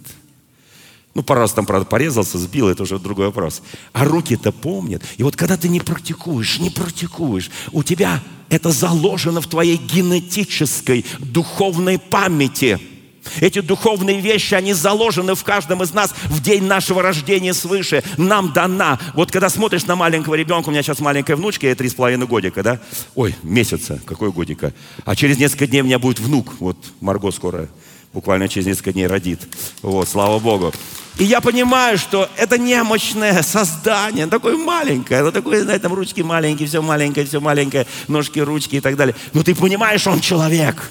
Ну, 1.14 1.22
пару 1.22 1.40
раз 1.40 1.52
там, 1.52 1.66
правда, 1.66 1.86
порезался, 1.86 2.38
сбил, 2.38 2.68
это 2.68 2.84
уже 2.84 2.98
другой 2.98 3.26
вопрос. 3.26 3.62
А 3.92 4.04
руки-то 4.04 4.50
помнят. 4.50 5.02
И 5.18 5.22
вот 5.22 5.36
когда 5.36 5.56
ты 5.56 5.68
не 5.68 5.80
практикуешь, 5.80 6.58
не 6.58 6.70
практикуешь, 6.70 7.50
у 7.72 7.82
тебя 7.82 8.20
это 8.48 8.70
заложено 8.70 9.40
в 9.40 9.46
твоей 9.46 9.76
генетической, 9.76 11.04
духовной 11.18 11.98
памяти. 11.98 12.80
Эти 13.40 13.60
духовные 13.60 14.20
вещи, 14.20 14.54
они 14.54 14.72
заложены 14.72 15.34
в 15.34 15.44
каждом 15.44 15.82
из 15.82 15.92
нас 15.92 16.14
в 16.24 16.42
день 16.42 16.64
нашего 16.64 17.02
рождения 17.02 17.54
свыше. 17.54 18.02
Нам 18.16 18.52
дана. 18.52 18.98
Вот 19.14 19.30
когда 19.30 19.48
смотришь 19.48 19.86
на 19.86 19.96
маленького 19.96 20.34
ребенка, 20.34 20.68
у 20.68 20.72
меня 20.72 20.82
сейчас 20.82 21.00
маленькая 21.00 21.36
внучка, 21.36 21.66
ей 21.66 21.74
три 21.74 21.88
с 21.88 21.94
половиной 21.94 22.26
годика, 22.26 22.62
да? 22.62 22.80
Ой, 23.14 23.34
месяца, 23.42 24.00
какой 24.04 24.32
годика. 24.32 24.74
А 25.04 25.14
через 25.14 25.38
несколько 25.38 25.66
дней 25.66 25.82
у 25.82 25.84
меня 25.84 25.98
будет 25.98 26.18
внук. 26.18 26.54
Вот 26.58 26.76
Марго 27.00 27.30
скоро, 27.30 27.68
буквально 28.12 28.48
через 28.48 28.66
несколько 28.66 28.92
дней 28.92 29.06
родит. 29.06 29.40
Вот, 29.82 30.08
слава 30.08 30.38
Богу. 30.38 30.72
И 31.18 31.24
я 31.24 31.40
понимаю, 31.40 31.98
что 31.98 32.28
это 32.36 32.58
немощное 32.58 33.42
создание, 33.42 34.26
такое 34.26 34.56
маленькое, 34.56 35.20
оно 35.20 35.30
такое, 35.30 35.62
знаете, 35.62 35.82
там 35.82 35.92
ручки 35.92 36.22
маленькие, 36.22 36.66
все 36.66 36.80
маленькое, 36.80 37.26
все 37.26 37.40
маленькое, 37.40 37.86
ножки, 38.08 38.38
ручки 38.38 38.76
и 38.76 38.80
так 38.80 38.96
далее. 38.96 39.14
Но 39.32 39.42
ты 39.42 39.54
понимаешь, 39.54 40.06
он 40.06 40.20
человек. 40.20 40.90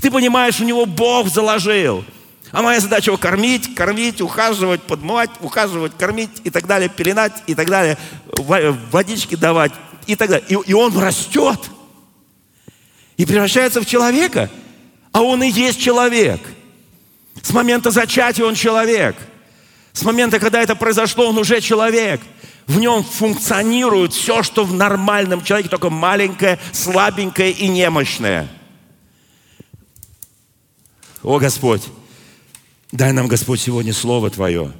Ты 0.00 0.10
понимаешь, 0.10 0.60
у 0.60 0.64
него 0.64 0.86
Бог 0.86 1.28
заложил. 1.28 2.04
А 2.52 2.62
моя 2.62 2.78
задача 2.78 3.10
его 3.10 3.18
кормить, 3.18 3.74
кормить, 3.74 4.20
ухаживать, 4.20 4.82
подмывать, 4.82 5.30
ухаживать, 5.40 5.96
кормить 5.98 6.30
и 6.44 6.50
так 6.50 6.68
далее, 6.68 6.88
пеленать 6.88 7.32
и 7.48 7.54
так 7.56 7.68
далее, 7.68 7.98
водички 8.92 9.34
давать 9.34 9.72
и 10.06 10.14
так 10.14 10.30
далее. 10.30 10.46
И, 10.48 10.70
и 10.70 10.72
он 10.72 10.96
растет 10.96 11.58
и 13.16 13.26
превращается 13.26 13.80
в 13.80 13.86
человека, 13.86 14.50
а 15.14 15.22
он 15.22 15.42
и 15.42 15.48
есть 15.48 15.80
человек. 15.80 16.42
С 17.40 17.50
момента 17.52 17.90
зачатия 17.90 18.44
он 18.44 18.54
человек. 18.54 19.16
С 19.94 20.02
момента, 20.02 20.38
когда 20.38 20.60
это 20.60 20.76
произошло, 20.76 21.30
он 21.30 21.38
уже 21.38 21.62
человек. 21.62 22.20
В 22.66 22.78
нем 22.78 23.02
функционирует 23.02 24.12
все, 24.12 24.42
что 24.42 24.64
в 24.64 24.74
нормальном 24.74 25.42
человеке, 25.42 25.70
только 25.70 25.88
маленькое, 25.88 26.58
слабенькое 26.72 27.52
и 27.52 27.68
немощное– 27.68 28.50
о, 31.24 31.38
Господь, 31.38 31.88
дай 32.92 33.12
нам, 33.12 33.28
Господь, 33.28 33.58
сегодня 33.58 33.94
Слово 33.94 34.28
Твое. 34.28 34.72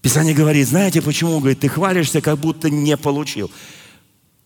Писание 0.00 0.34
говорит, 0.34 0.66
знаете 0.66 1.02
почему? 1.02 1.40
Говорит, 1.40 1.60
ты 1.60 1.68
хвалишься, 1.68 2.22
как 2.22 2.38
будто 2.38 2.70
не 2.70 2.96
получил. 2.96 3.50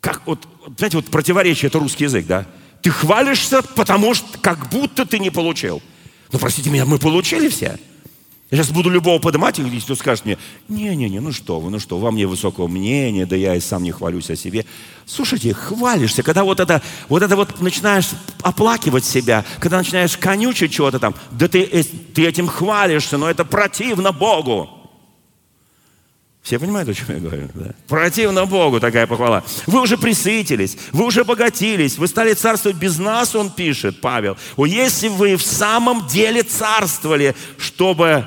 Как, 0.01 0.27
вот, 0.27 0.49
знаете, 0.77 0.97
вот 0.97 1.07
противоречие, 1.07 1.69
это 1.69 1.79
русский 1.79 2.05
язык, 2.05 2.27
да? 2.27 2.45
Ты 2.83 2.91
хвалишься, 2.91 3.63
потому 3.63 4.15
что 4.15 4.39
как 4.39 4.69
будто 4.69 5.07
ты 5.07 5.19
не 5.19 5.31
получил. 5.31 5.81
Ну, 6.33 6.39
простите 6.39 6.69
меня, 6.71 6.85
мы 6.85 6.99
получили 6.99 7.49
все. 7.49 7.79
Я 8.51 8.59
сейчас 8.59 8.71
буду 8.71 8.91
любого 8.91 9.19
поднимать, 9.19 9.59
и 9.59 9.81
кто 9.81 9.95
скажет 9.95 10.27
мне, 10.27 10.37
не-не-не, 10.69 11.21
ну 11.21 11.33
что 11.33 11.59
вы, 11.59 11.71
ну 11.71 11.79
что, 11.79 11.99
вам 11.99 12.15
мне 12.15 12.27
высокого 12.27 12.69
мнения, 12.69 13.25
да 13.25 13.35
я 13.35 13.55
и 13.55 13.61
сам 13.61 13.83
не 13.83 13.93
хвалюсь 13.93 14.29
о 14.29 14.37
себе. 14.37 14.67
Слушайте, 15.07 15.55
хвалишься, 15.55 16.23
когда 16.23 16.45
вот 16.45 16.61
это 16.61 16.83
вот, 17.09 17.23
это 17.23 17.35
вот 17.35 17.63
начинаешь 17.63 18.11
оплакивать 18.43 19.07
себя, 19.07 19.47
когда 19.59 19.79
начинаешь 19.79 20.19
конючить 20.19 20.71
чего-то 20.71 20.99
там, 20.99 21.15
да 21.31 21.49
ты, 21.49 21.63
э, 21.63 21.83
ты 21.83 22.27
этим 22.27 22.47
хвалишься, 22.47 23.17
но 23.17 23.31
это 23.31 23.47
противно 23.47 24.13
Богу. 24.13 24.82
Все 26.43 26.59
понимают, 26.59 26.89
о 26.89 26.95
чем 26.95 27.07
я 27.09 27.19
говорю? 27.19 27.49
Да? 27.55 27.71
Противно 27.87 28.47
Богу 28.47 28.81
такая 28.81 29.07
похвала. 29.07 29.45
Вы 29.67 29.81
уже 29.81 29.97
присытились, 29.97 30.77
вы 30.91 31.07
уже 31.07 31.23
богатились, 31.25 31.99
вы 31.99 32.09
стали 32.09 32.35
царствовать 32.35 32.77
без 32.77 32.99
нас, 32.99 33.37
он 33.37 33.51
пишет, 33.51 34.01
Павел. 34.01 34.37
О, 34.57 34.67
если 34.67 35.07
вы 35.07 35.37
в 35.37 35.43
самом 35.43 36.09
деле 36.09 36.43
царствовали, 36.43 37.37
чтобы 37.59 38.27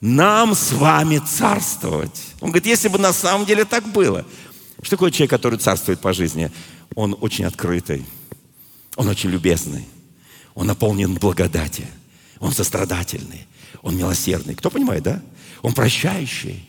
нам 0.00 0.54
с 0.54 0.72
вами 0.72 1.18
царствовать. 1.18 2.22
Он 2.40 2.50
говорит, 2.50 2.66
если 2.66 2.88
бы 2.88 2.98
на 2.98 3.12
самом 3.12 3.46
деле 3.46 3.64
так 3.64 3.86
было. 3.88 4.24
Что 4.82 4.96
такое 4.96 5.10
человек, 5.10 5.30
который 5.30 5.58
царствует 5.58 6.00
по 6.00 6.12
жизни? 6.12 6.50
Он 6.94 7.16
очень 7.20 7.44
открытый, 7.44 8.04
он 8.94 9.08
очень 9.08 9.30
любезный, 9.30 9.86
он 10.54 10.66
наполнен 10.66 11.14
благодати, 11.14 11.86
он 12.38 12.52
сострадательный, 12.52 13.46
он 13.82 13.96
милосердный. 13.96 14.54
Кто 14.54 14.70
понимает, 14.70 15.02
да? 15.02 15.22
Он 15.62 15.72
прощающий, 15.72 16.68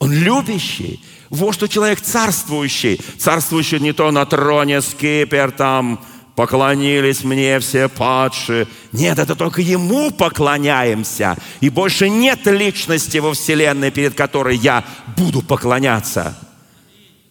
он 0.00 0.12
любящий. 0.12 1.00
Вот 1.28 1.54
что 1.54 1.68
человек 1.68 2.00
царствующий. 2.00 3.00
Царствующий 3.18 3.78
не 3.78 3.92
то 3.92 4.10
на 4.10 4.26
троне 4.26 4.80
скипер 4.80 5.52
там, 5.52 6.00
поклонились 6.34 7.22
мне 7.22 7.60
все 7.60 7.88
падшие. 7.88 8.66
Нет, 8.92 9.18
это 9.18 9.36
только 9.36 9.60
Ему 9.60 10.10
поклоняемся. 10.10 11.36
И 11.60 11.68
больше 11.68 12.08
нет 12.08 12.46
личности 12.46 13.18
во 13.18 13.34
Вселенной, 13.34 13.90
перед 13.90 14.14
которой 14.14 14.56
я 14.56 14.84
буду 15.16 15.42
поклоняться. 15.42 16.36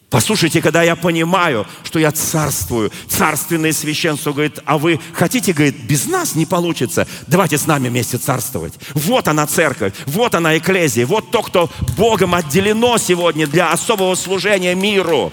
Послушайте, 0.09 0.59
когда 0.61 0.81
я 0.81 0.95
понимаю, 0.95 1.67
что 1.83 1.99
я 1.99 2.11
царствую, 2.11 2.91
царственное 3.07 3.71
священство, 3.71 4.33
говорит, 4.33 4.59
а 4.65 4.79
вы 4.79 4.99
хотите, 5.13 5.53
говорит, 5.53 5.75
без 5.83 6.07
нас 6.07 6.33
не 6.33 6.47
получится, 6.47 7.07
давайте 7.27 7.59
с 7.59 7.67
нами 7.67 7.89
вместе 7.89 8.17
царствовать. 8.17 8.73
Вот 8.95 9.27
она 9.27 9.45
церковь, 9.45 9.93
вот 10.07 10.33
она 10.33 10.57
экклезия, 10.57 11.05
вот 11.05 11.29
то, 11.29 11.43
кто 11.43 11.69
Богом 11.95 12.33
отделено 12.33 12.97
сегодня 12.97 13.45
для 13.45 13.71
особого 13.71 14.15
служения 14.15 14.73
миру. 14.73 15.31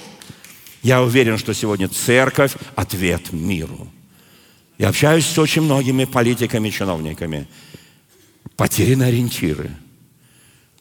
Я 0.83 1.03
уверен, 1.03 1.39
что 1.39 1.55
сегодня 1.55 1.89
церковь– 1.89 2.53
ответ 2.77 3.33
миру. 3.33 3.89
Я 4.77 4.91
общаюсь 4.91 5.25
с 5.25 5.39
очень 5.39 5.63
многими 5.63 6.05
политиками, 6.05 6.69
чиновниками. 6.69 7.49
Потеряны 8.57 9.05
ориентиры. 9.05 9.71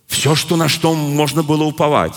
Все, 0.08 0.36
что 0.36 0.58
на 0.58 0.67
что 0.67 0.93
можно 0.93 1.43
было 1.43 1.63
уповать. 1.63 2.13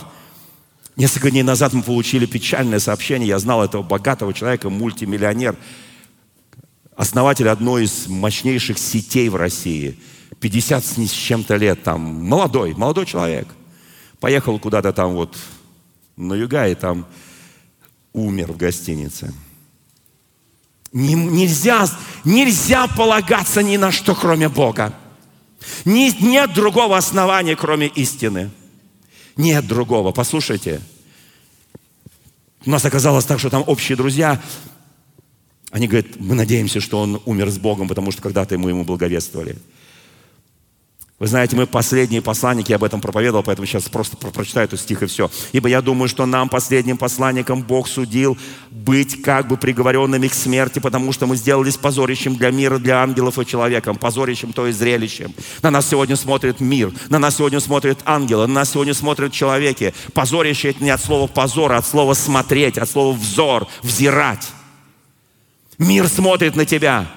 Несколько 0.98 1.30
дней 1.30 1.44
назад 1.44 1.74
мы 1.74 1.84
получили 1.84 2.26
печальное 2.26 2.80
сообщение. 2.80 3.28
Я 3.28 3.38
знал 3.38 3.62
этого 3.62 3.84
богатого 3.84 4.34
человека, 4.34 4.68
мультимиллионер, 4.68 5.56
основатель 6.96 7.48
одной 7.48 7.84
из 7.84 8.08
мощнейших 8.08 8.80
сетей 8.80 9.28
в 9.28 9.36
России. 9.36 9.96
50 10.40 10.84
с 10.84 11.10
чем-то 11.10 11.54
лет, 11.54 11.84
там, 11.84 12.00
молодой, 12.00 12.74
молодой 12.74 13.06
человек. 13.06 13.46
Поехал 14.18 14.58
куда-то 14.58 14.92
там 14.92 15.14
вот 15.14 15.36
на 16.16 16.34
юга, 16.34 16.66
и 16.66 16.74
там 16.74 17.06
умер 18.12 18.50
в 18.50 18.56
гостинице. 18.56 19.32
Не, 20.92 21.14
нельзя, 21.14 21.86
нельзя 22.24 22.88
полагаться 22.88 23.62
ни 23.62 23.76
на 23.76 23.92
что, 23.92 24.16
кроме 24.16 24.48
Бога. 24.48 24.92
Ни, 25.84 26.10
нет 26.24 26.54
другого 26.54 26.96
основания, 26.96 27.54
кроме 27.54 27.86
истины. 27.86 28.50
Нет 29.38 29.66
другого. 29.66 30.10
Послушайте. 30.12 30.82
У 32.66 32.70
нас 32.70 32.84
оказалось 32.84 33.24
так, 33.24 33.38
что 33.38 33.48
там 33.48 33.62
общие 33.66 33.96
друзья. 33.96 34.42
Они 35.70 35.86
говорят, 35.86 36.18
мы 36.18 36.34
надеемся, 36.34 36.80
что 36.80 37.00
он 37.00 37.22
умер 37.24 37.48
с 37.50 37.58
Богом, 37.58 37.86
потому 37.88 38.10
что 38.10 38.20
когда-то 38.20 38.56
ему 38.56 38.68
ему 38.68 38.84
благовествовали. 38.84 39.56
Вы 41.18 41.26
знаете, 41.26 41.56
мы 41.56 41.66
последние 41.66 42.22
посланники, 42.22 42.70
я 42.70 42.76
об 42.76 42.84
этом 42.84 43.00
проповедовал, 43.00 43.42
поэтому 43.42 43.66
сейчас 43.66 43.88
просто 43.88 44.16
прочитаю 44.16 44.66
этот 44.66 44.78
стих 44.78 45.02
и 45.02 45.06
все. 45.06 45.28
«Ибо 45.50 45.68
я 45.68 45.82
думаю, 45.82 46.08
что 46.08 46.26
нам, 46.26 46.48
последним 46.48 46.96
посланникам, 46.96 47.62
Бог 47.62 47.88
судил 47.88 48.38
быть 48.70 49.20
как 49.22 49.48
бы 49.48 49.56
приговоренными 49.56 50.28
к 50.28 50.34
смерти, 50.34 50.78
потому 50.78 51.10
что 51.10 51.26
мы 51.26 51.34
сделались 51.34 51.76
позорищем 51.76 52.36
для 52.36 52.52
мира, 52.52 52.78
для 52.78 53.02
ангелов 53.02 53.36
и 53.40 53.44
человеком, 53.44 53.96
позорищем, 53.96 54.52
то 54.52 54.68
есть 54.68 54.78
зрелищем. 54.78 55.34
На 55.60 55.72
нас 55.72 55.88
сегодня 55.88 56.14
смотрит 56.14 56.60
мир, 56.60 56.92
на 57.08 57.18
нас 57.18 57.36
сегодня 57.38 57.58
смотрят 57.58 57.98
ангелы, 58.04 58.46
на 58.46 58.54
нас 58.54 58.70
сегодня 58.70 58.94
смотрят 58.94 59.32
человеки. 59.32 59.94
Позорище– 60.14 60.68
это 60.70 60.84
не 60.84 60.90
от 60.90 61.02
слова 61.02 61.26
позор, 61.26 61.72
а 61.72 61.78
от 61.78 61.86
слова 61.86 62.14
смотреть, 62.14 62.78
от 62.78 62.88
слова 62.88 63.12
взор, 63.12 63.66
взирать. 63.82 64.46
Мир 65.78 66.06
смотрит 66.06 66.54
на 66.54 66.64
тебя. 66.64 67.10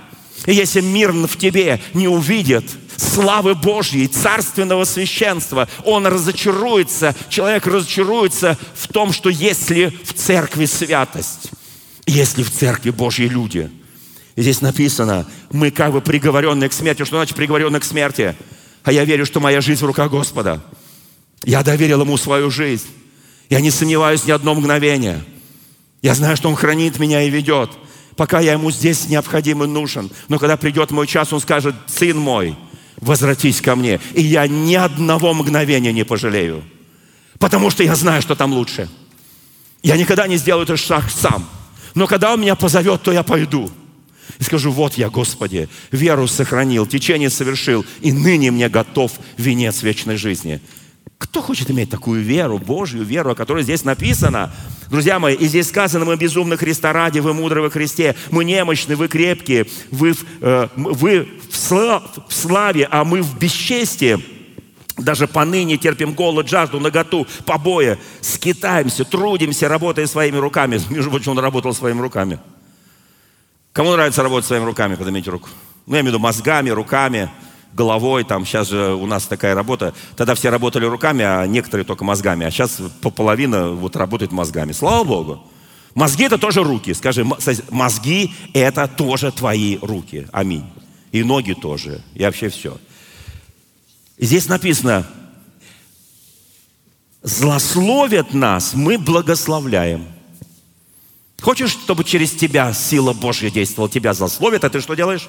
И 0.48 0.56
если 0.56 0.82
мир 0.82 1.12
в 1.12 1.38
тебе 1.38 1.80
не 1.94 2.08
увидит– 2.08 2.66
славы 3.02 3.56
Божьей, 3.56 4.08
царственного 4.08 4.86
священства. 4.86 5.68
Он 5.84 6.06
разочаруется, 6.06 7.16
человек 7.30 7.66
разочаруется 7.68 8.58
в 8.76 8.88
том, 8.88 9.12
что 9.12 9.30
если 9.30 9.88
в 10.04 10.14
церкви 10.14 10.66
святость, 10.66 11.50
если 12.06 12.44
в 12.44 12.52
церкви 12.52 12.92
Божьи 12.92 13.26
люди. 13.26 13.70
И 14.36 14.42
здесь 14.42 14.62
написано, 14.62 15.28
мы 15.52 15.72
как 15.72 15.92
бы 15.92 16.02
приговоренные 16.02 16.70
к 16.70 16.74
смерти. 16.74 17.04
Что 17.04 17.18
значит 17.18 17.36
приговоренные 17.36 17.80
к 17.80 17.86
смерти? 17.86 18.36
А 18.84 18.92
я 18.92 19.04
верю, 19.04 19.26
что 19.26 19.40
моя 19.40 19.62
жизнь 19.62 19.82
в 19.82 19.88
руках 19.88 20.10
Господа. 20.10 20.64
Я 21.44 21.64
доверил 21.64 22.02
Ему 22.02 22.18
свою 22.18 22.50
жизнь. 22.50 22.88
Я 23.50 23.60
не 23.60 23.72
сомневаюсь 23.72 24.26
ни 24.26 24.32
одно 24.32 24.56
мгновение. 24.56 25.24
Я 26.02 26.16
знаю, 26.16 26.38
что 26.38 26.50
Он 26.50 26.56
хранит 26.56 26.98
меня 26.98 27.22
и 27.22 27.30
ведет, 27.30 27.70
пока 28.16 28.40
я 28.40 28.54
Ему 28.54 28.72
здесь 28.72 29.08
необходим 29.10 29.64
и 29.64 29.68
нужен. 29.68 30.10
Но 30.30 30.40
когда 30.40 30.56
придет 30.58 30.92
мой 30.92 31.06
час, 31.06 31.34
Он 31.34 31.40
скажет, 31.40 31.76
сын 31.88 32.18
мой– 32.18 32.56
возвратись 33.02 33.60
ко 33.60 33.76
мне. 33.76 34.00
И 34.14 34.22
я 34.22 34.48
ни 34.48 34.76
одного 34.76 35.34
мгновения 35.34 35.92
не 35.92 36.06
пожалею. 36.06 36.64
Потому 37.40 37.70
что 37.70 37.84
я 37.84 37.96
знаю, 37.96 38.22
что 38.22 38.36
там 38.36 38.54
лучше. 38.54 38.88
Я 39.84 39.98
никогда 39.98 40.28
не 40.28 40.38
сделаю 40.38 40.64
этот 40.64 40.80
шаг 40.80 41.06
сам. 41.12 41.50
Но 41.96 42.08
когда 42.08 42.34
Он 42.34 42.42
меня 42.42 42.56
позовет, 42.56 43.02
то 43.02 43.12
я 43.12 43.24
пойду. 43.24 43.70
И 44.40 44.44
скажу, 44.44 44.72
вот 44.72 44.94
я, 44.94 45.10
Господи, 45.10 45.68
веру 45.92 46.28
сохранил, 46.28 46.86
течение 46.86 47.30
совершил, 47.30 47.86
и 48.00 48.12
ныне 48.12 48.52
мне 48.52 48.70
готов 48.70 49.12
венец 49.38 49.84
вечной 49.84 50.16
жизни. 50.16 50.62
Кто 51.22 51.44
хочет 51.44 51.70
иметь 51.70 51.92
такую 51.92 52.24
веру, 52.24 52.58
Божью 52.58 53.04
веру, 53.04 53.30
о 53.30 53.36
которой 53.36 53.62
здесь 53.62 53.84
написано? 53.84 54.52
Друзья 54.90 55.20
мои, 55.20 55.36
и 55.36 55.46
здесь 55.46 55.70
сказано, 55.70 56.04
мы 56.04 56.18
безумны 56.18 56.58
Христа 56.58 56.92
ради, 56.94 57.20
вы 57.20 57.36
мудры 57.36 57.62
во 57.62 57.70
Христе, 57.70 58.16
мы 58.32 58.44
немощны, 58.44 58.96
вы 58.96 59.08
крепкие, 59.08 59.68
вы, 59.92 60.16
э, 60.42 60.68
вы 60.76 61.30
в, 61.48 61.56
слав, 61.56 62.04
в 62.28 62.34
славе, 62.34 62.88
а 62.90 63.06
мы 63.06 63.22
в 63.22 63.38
бесчестии. 63.38 64.18
Даже 64.98 65.28
поныне 65.28 65.78
терпим 65.78 66.14
голод, 66.14 66.50
жажду, 66.50 66.80
наготу, 66.80 67.28
побои, 67.46 68.00
скитаемся, 68.22 69.06
трудимся, 69.06 69.70
работая 69.70 70.08
своими 70.08 70.38
руками. 70.38 70.82
Между 70.90 71.12
прочим, 71.12 71.34
он 71.34 71.40
работал 71.40 71.72
своими 71.76 72.02
руками. 72.02 72.40
Кому 73.74 73.92
нравится 73.92 74.24
работать 74.24 74.48
своими 74.48 74.66
руками? 74.66 74.96
Поднимите 74.96 75.30
руку. 75.30 75.50
Ну, 75.86 75.94
я 75.94 76.02
имею 76.02 76.14
в 76.14 76.16
виду 76.16 76.20
мозгами, 76.20 76.72
руками, 76.72 77.30
головой. 77.74 78.24
Там 78.24 78.46
сейчас 78.46 78.70
же 78.70 78.94
у 78.94 79.06
нас 79.06 79.26
такая 79.26 79.56
работа. 79.56 79.94
Тогда 80.16 80.36
все 80.36 80.50
работали 80.50 80.86
руками, 80.86 81.24
а 81.24 81.46
некоторые 81.46 81.86
только 81.86 82.04
мозгами. 82.04 82.46
А 82.46 82.52
сейчас 82.52 82.80
половина 83.16 83.72
вот 83.72 83.96
работает 83.96 84.32
мозгами. 84.32 84.72
Слава 84.72 85.04
Богу. 85.04 85.44
Мозги 85.96 86.24
это 86.24 86.38
тоже 86.38 86.64
руки. 86.64 86.94
Скажи, 86.94 87.26
мозги 87.70 88.34
это 88.54 88.88
тоже 88.88 89.32
твои 89.32 89.78
руки. 89.82 90.28
Аминь. 90.32 90.66
И 91.12 91.24
ноги 91.24 91.54
тоже. 91.54 92.02
И 92.16 92.24
вообще 92.24 92.50
все. 92.50 92.78
Здесь 94.18 94.48
написано, 94.48 95.06
злословят 97.24 98.34
нас, 98.34 98.74
мы 98.74 98.98
благословляем. 98.98 100.06
Хочешь, 101.42 101.72
чтобы 101.72 102.04
через 102.04 102.32
тебя 102.32 102.72
сила 102.72 103.14
Божья 103.14 103.50
действовала, 103.50 103.90
тебя 103.90 104.14
злословят, 104.14 104.64
а 104.64 104.70
ты 104.70 104.80
что 104.80 104.94
делаешь? 104.94 105.28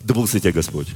Да 0.00 0.14
благослови 0.14 0.42
тебя 0.42 0.52
Господь. 0.52 0.88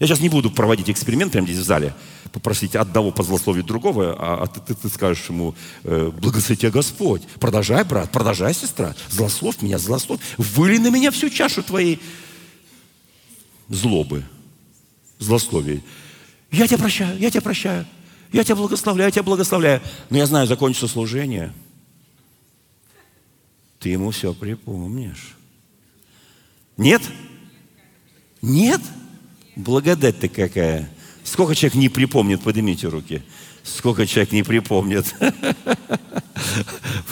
Я 0.00 0.06
сейчас 0.06 0.20
не 0.20 0.30
буду 0.30 0.50
проводить 0.50 0.88
эксперимент 0.88 1.30
прямо 1.30 1.46
здесь 1.46 1.58
в 1.58 1.64
зале, 1.64 1.94
попросить 2.32 2.74
одного 2.74 3.12
позлословить 3.12 3.66
другого, 3.66 4.16
а, 4.18 4.42
а 4.42 4.46
ты, 4.46 4.60
ты, 4.60 4.74
ты 4.74 4.88
скажешь 4.88 5.28
ему, 5.28 5.54
э, 5.84 6.10
благослови 6.10 6.70
Господь. 6.70 7.22
Продолжай, 7.38 7.84
брат, 7.84 8.10
продолжай, 8.10 8.54
сестра. 8.54 8.94
Злословь 9.10 9.60
меня, 9.60 9.76
злословь. 9.76 10.20
Выли 10.38 10.78
на 10.78 10.88
меня 10.88 11.10
всю 11.10 11.28
чашу 11.28 11.62
твоей 11.62 12.00
злобы 13.68 14.24
злословий. 15.18 15.84
Я 16.50 16.66
тебя 16.66 16.78
прощаю, 16.78 17.18
я 17.18 17.30
тебя 17.30 17.42
прощаю, 17.42 17.86
я 18.32 18.42
тебя 18.42 18.56
благословляю, 18.56 19.08
я 19.08 19.12
тебя 19.12 19.22
благословляю. 19.22 19.82
Но 20.08 20.16
я 20.16 20.24
знаю, 20.24 20.46
закончится 20.46 20.88
служение. 20.88 21.52
Ты 23.78 23.90
ему 23.90 24.12
все 24.12 24.32
припомнишь. 24.32 25.36
Нет? 26.78 27.02
Нет? 28.40 28.80
Благодать 28.80 28.99
ты 30.12 30.28
какая. 30.28 30.88
Сколько 31.24 31.54
человек 31.54 31.74
не 31.76 31.88
припомнит, 31.88 32.42
поднимите 32.42 32.88
руки. 32.88 33.22
Сколько 33.62 34.06
человек 34.06 34.32
не 34.32 34.42
припомнит. 34.42 35.14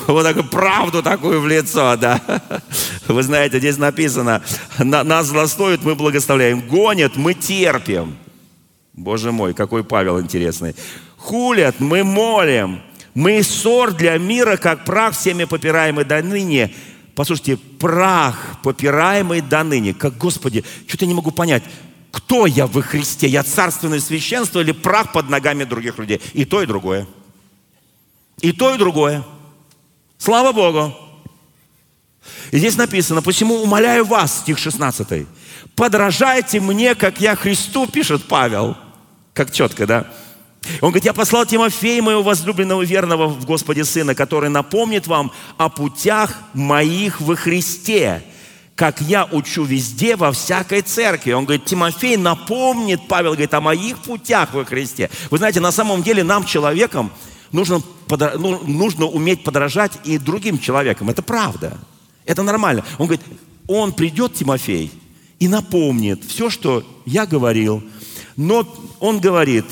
Вот 0.06 0.22
такую 0.22 0.48
правду 0.48 1.02
такую 1.02 1.42
в 1.42 1.46
лицо, 1.46 1.96
да. 1.96 2.22
Вы 3.06 3.22
знаете, 3.22 3.58
здесь 3.58 3.76
написано, 3.76 4.42
нас 4.78 5.26
злословят, 5.26 5.84
мы 5.84 5.94
благословляем. 5.94 6.66
Гонят, 6.66 7.16
мы 7.16 7.34
терпим. 7.34 8.16
Боже 8.94 9.32
мой, 9.32 9.52
какой 9.52 9.84
Павел 9.84 10.18
интересный. 10.18 10.74
Хулят, 11.18 11.78
мы 11.78 12.04
молим. 12.04 12.80
Мы 13.14 13.42
ссор 13.42 13.92
для 13.92 14.16
мира, 14.16 14.56
как 14.56 14.84
прах 14.84 15.14
всеми 15.14 15.44
попираемый 15.44 16.04
до 16.04 16.22
ныне. 16.22 16.72
Послушайте, 17.14 17.58
прах, 17.78 18.60
попираемый 18.62 19.40
до 19.40 19.62
ныне. 19.62 19.92
Как, 19.92 20.16
Господи, 20.16 20.64
что-то 20.86 21.04
не 21.04 21.14
могу 21.14 21.32
понять. 21.32 21.62
Кто 22.10 22.46
я 22.46 22.66
во 22.66 22.82
Христе? 22.82 23.28
Я 23.28 23.42
царственное 23.42 24.00
священство 24.00 24.60
или 24.60 24.72
прах 24.72 25.12
под 25.12 25.28
ногами 25.28 25.64
других 25.64 25.98
людей? 25.98 26.20
И 26.32 26.44
то, 26.44 26.62
и 26.62 26.66
другое. 26.66 27.06
И 28.40 28.52
то, 28.52 28.74
и 28.74 28.78
другое. 28.78 29.24
Слава 30.18 30.52
Богу. 30.52 30.94
И 32.50 32.58
здесь 32.58 32.76
написано, 32.76 33.22
посему 33.22 33.62
умоляю 33.62 34.04
вас, 34.04 34.40
стих 34.40 34.58
16, 34.58 35.26
подражайте 35.74 36.60
мне, 36.60 36.94
как 36.94 37.20
я 37.20 37.36
Христу, 37.36 37.86
пишет 37.86 38.24
Павел. 38.24 38.76
Как 39.34 39.52
четко, 39.52 39.86
да? 39.86 40.06
Он 40.80 40.90
говорит, 40.90 41.04
я 41.04 41.12
послал 41.12 41.46
Тимофея, 41.46 42.02
моего 42.02 42.22
возлюбленного 42.22 42.82
верного 42.82 43.28
в 43.28 43.44
Господе 43.46 43.84
Сына, 43.84 44.14
который 44.14 44.50
напомнит 44.50 45.06
вам 45.06 45.32
о 45.56 45.68
путях 45.68 46.34
моих 46.52 47.20
во 47.20 47.36
Христе, 47.36 48.22
как 48.78 49.00
я 49.00 49.24
учу 49.24 49.64
везде, 49.64 50.14
во 50.14 50.30
всякой 50.30 50.82
церкви. 50.82 51.32
Он 51.32 51.44
говорит, 51.44 51.64
Тимофей 51.64 52.16
напомнит, 52.16 53.00
Павел 53.08 53.32
говорит, 53.32 53.52
о 53.52 53.60
моих 53.60 53.98
путях 53.98 54.54
во 54.54 54.64
Христе. 54.64 55.10
Вы 55.30 55.38
знаете, 55.38 55.58
на 55.58 55.72
самом 55.72 56.04
деле 56.04 56.22
нам, 56.22 56.44
человеком, 56.44 57.10
нужно, 57.50 57.82
ну, 58.36 58.62
нужно 58.68 59.06
уметь 59.06 59.42
подражать 59.42 59.98
и 60.04 60.16
другим 60.16 60.60
человекам. 60.60 61.10
Это 61.10 61.22
правда. 61.22 61.76
Это 62.24 62.44
нормально. 62.44 62.84
Он 62.98 63.08
говорит, 63.08 63.26
он 63.66 63.92
придет, 63.92 64.34
Тимофей, 64.34 64.92
и 65.40 65.48
напомнит 65.48 66.22
все, 66.24 66.48
что 66.48 66.84
я 67.04 67.26
говорил. 67.26 67.82
Но 68.36 68.64
он 69.00 69.18
говорит, 69.18 69.66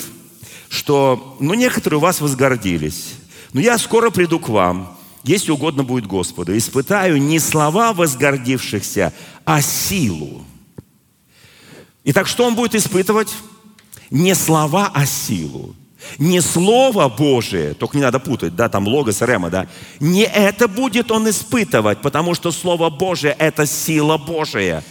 что 0.69 1.37
ну, 1.39 1.55
некоторые 1.55 1.99
у 1.99 2.03
вас 2.03 2.21
возгордились. 2.21 3.15
Но 3.53 3.61
я 3.61 3.79
скоро 3.79 4.11
приду 4.11 4.41
к 4.41 4.49
вам, 4.49 4.96
если 5.27 5.51
угодно 5.51 5.85
будет 5.85 6.07
Господу. 6.07 6.57
Испытаю 6.57 7.21
не 7.21 7.39
слова 7.39 7.93
возгордившихся, 7.93 9.13
а 9.45 9.61
силу. 9.61 10.45
Итак, 12.05 12.29
что 12.29 12.45
он 12.47 12.55
будет 12.55 12.75
испытывать? 12.75 13.35
Не 14.11 14.35
слова, 14.35 14.91
а 14.95 15.07
силу. 15.07 15.75
Не 16.19 16.41
Слово 16.41 17.09
Божие, 17.09 17.75
только 17.75 17.97
не 17.97 18.03
надо 18.03 18.21
путать, 18.21 18.55
да, 18.55 18.69
там 18.69 18.87
логос, 18.87 19.23
рема, 19.23 19.51
да. 19.51 19.67
Не 19.99 20.23
это 20.23 20.69
будет 20.69 21.11
он 21.11 21.29
испытывать, 21.29 22.01
потому 22.01 22.35
что 22.35 22.53
Слово 22.53 22.91
Божие– 22.91 23.35
это 23.39 23.67
сила 23.67 24.17
Божия. 24.17 24.85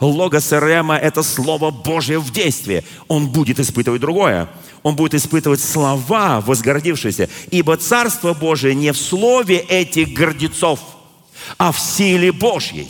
Логос 0.00 0.52
рема– 0.52 0.96
это 0.98 1.22
Слово 1.22 1.70
Божие 1.70 2.18
в 2.20 2.30
действии. 2.30 2.84
Он 3.08 3.28
будет 3.28 3.58
испытывать 3.58 4.00
другое. 4.00 4.48
Он 4.82 4.94
будет 4.94 5.14
испытывать 5.14 5.60
слова 5.60 6.40
возгордившиеся. 6.40 7.28
Ибо 7.50 7.76
Царство 7.76 8.32
Божие 8.32 8.74
не 8.74 8.92
в 8.92 8.96
слове 8.96 9.58
этих 9.58 10.12
гордецов, 10.12 10.80
а 11.56 11.72
в 11.72 11.80
силе 11.80 12.30
Божьей. 12.30 12.88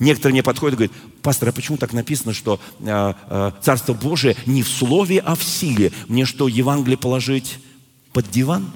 Некоторые 0.00 0.32
мне 0.32 0.42
подходят 0.42 0.74
и 0.74 0.76
говорят, 0.76 0.96
пастор, 1.22 1.50
а 1.50 1.52
почему 1.52 1.78
так 1.78 1.92
написано, 1.92 2.32
что 2.32 2.58
э, 2.80 3.14
э, 3.28 3.52
Царство 3.62 3.92
Божие 3.92 4.34
не 4.46 4.64
в 4.64 4.68
слове, 4.68 5.20
а 5.20 5.36
в 5.36 5.44
силе? 5.44 5.92
Мне 6.08 6.24
что, 6.24 6.48
Евангелие 6.48 6.98
положить 6.98 7.58
под 8.12 8.28
диван? 8.28 8.72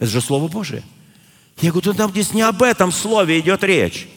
Это 0.00 0.10
же 0.10 0.20
Слово 0.20 0.48
Божие. 0.48 0.82
Я 1.60 1.70
говорю, 1.70 1.94
там 1.94 2.10
здесь 2.10 2.34
не 2.34 2.42
об 2.42 2.62
этом 2.62 2.90
слове 2.90 3.38
идет 3.38 3.62
речь. 3.62 4.08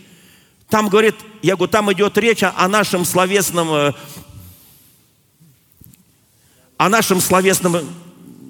Там 0.71 0.87
говорит, 0.87 1.15
я 1.41 1.57
говорю, 1.57 1.69
там 1.69 1.91
идет 1.91 2.17
речь 2.17 2.43
о, 2.43 2.67
нашем 2.69 3.03
словесном, 3.03 3.73
э, 3.73 3.93
о 6.77 6.87
нашем 6.87 7.19
словесном 7.19 7.85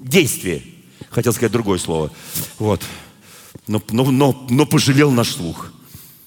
действии. 0.04 0.62
Хотел 1.10 1.32
сказать 1.32 1.50
другое 1.50 1.80
слово. 1.80 2.12
Вот. 2.60 2.80
Но, 3.66 3.82
но, 3.90 4.04
но, 4.04 4.46
но 4.48 4.66
пожалел 4.66 5.10
наш 5.10 5.30
слух. 5.30 5.72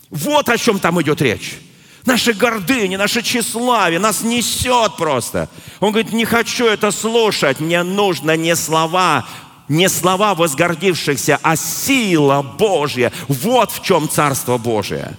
Вот 0.09 0.49
о 0.49 0.57
чем 0.57 0.79
там 0.79 1.01
идет 1.01 1.21
речь. 1.21 1.61
Наша 2.03 2.33
гордыня, 2.33 2.97
наше 2.97 3.21
тщеславие 3.21 3.99
нас 3.99 4.21
несет 4.21 4.97
просто. 4.97 5.49
Он 5.79 5.91
говорит, 5.93 6.11
не 6.11 6.25
хочу 6.25 6.65
это 6.65 6.91
слушать, 6.91 7.61
мне 7.61 7.83
нужно 7.83 8.35
не 8.35 8.53
слова, 8.57 9.25
не 9.69 9.87
слова 9.87 10.35
возгордившихся, 10.35 11.39
а 11.41 11.55
сила 11.55 12.41
Божья. 12.41 13.13
Вот 13.29 13.71
в 13.71 13.81
чем 13.81 14.09
Царство 14.09 14.57
Божие. 14.57 15.17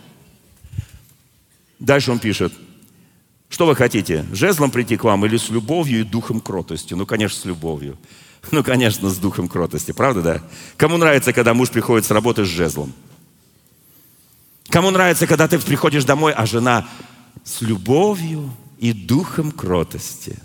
Дальше 1.78 2.10
он 2.10 2.18
пишет, 2.18 2.52
что 3.48 3.66
вы 3.66 3.76
хотите, 3.76 4.24
жезлом 4.32 4.70
прийти 4.70 4.96
к 4.96 5.04
вам 5.04 5.24
или 5.26 5.36
с 5.36 5.50
любовью 5.50 6.00
и 6.00 6.04
духом 6.04 6.40
кротости? 6.40 6.94
Ну, 6.94 7.06
конечно, 7.06 7.40
с 7.40 7.44
любовью. 7.44 7.98
Ну, 8.52 8.62
конечно, 8.62 9.10
с 9.10 9.18
духом 9.18 9.48
кротости, 9.48 9.90
правда, 9.90 10.22
да? 10.22 10.42
Кому 10.76 10.98
нравится, 10.98 11.32
когда 11.32 11.52
муж 11.52 11.68
приходит 11.70 12.06
с 12.06 12.12
работы 12.12 12.44
с 12.44 12.48
жезлом? 12.48 12.92
Кому 14.68 14.90
нравится, 14.90 15.26
когда 15.26 15.48
ты 15.48 15.58
приходишь 15.58 16.04
домой, 16.04 16.32
а 16.32 16.46
жена 16.46 16.88
с 17.42 17.60
любовью 17.62 18.52
и 18.78 18.92
духом 18.92 19.50
кротости? 19.50 20.38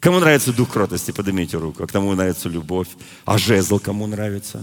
Кому 0.00 0.18
нравится 0.18 0.52
дух 0.52 0.70
кротости? 0.72 1.12
Поднимите 1.12 1.56
руку. 1.56 1.84
А 1.84 1.86
кому 1.86 2.12
нравится 2.14 2.48
любовь? 2.48 2.88
А 3.24 3.38
жезл 3.38 3.78
кому 3.78 4.06
нравится? 4.06 4.62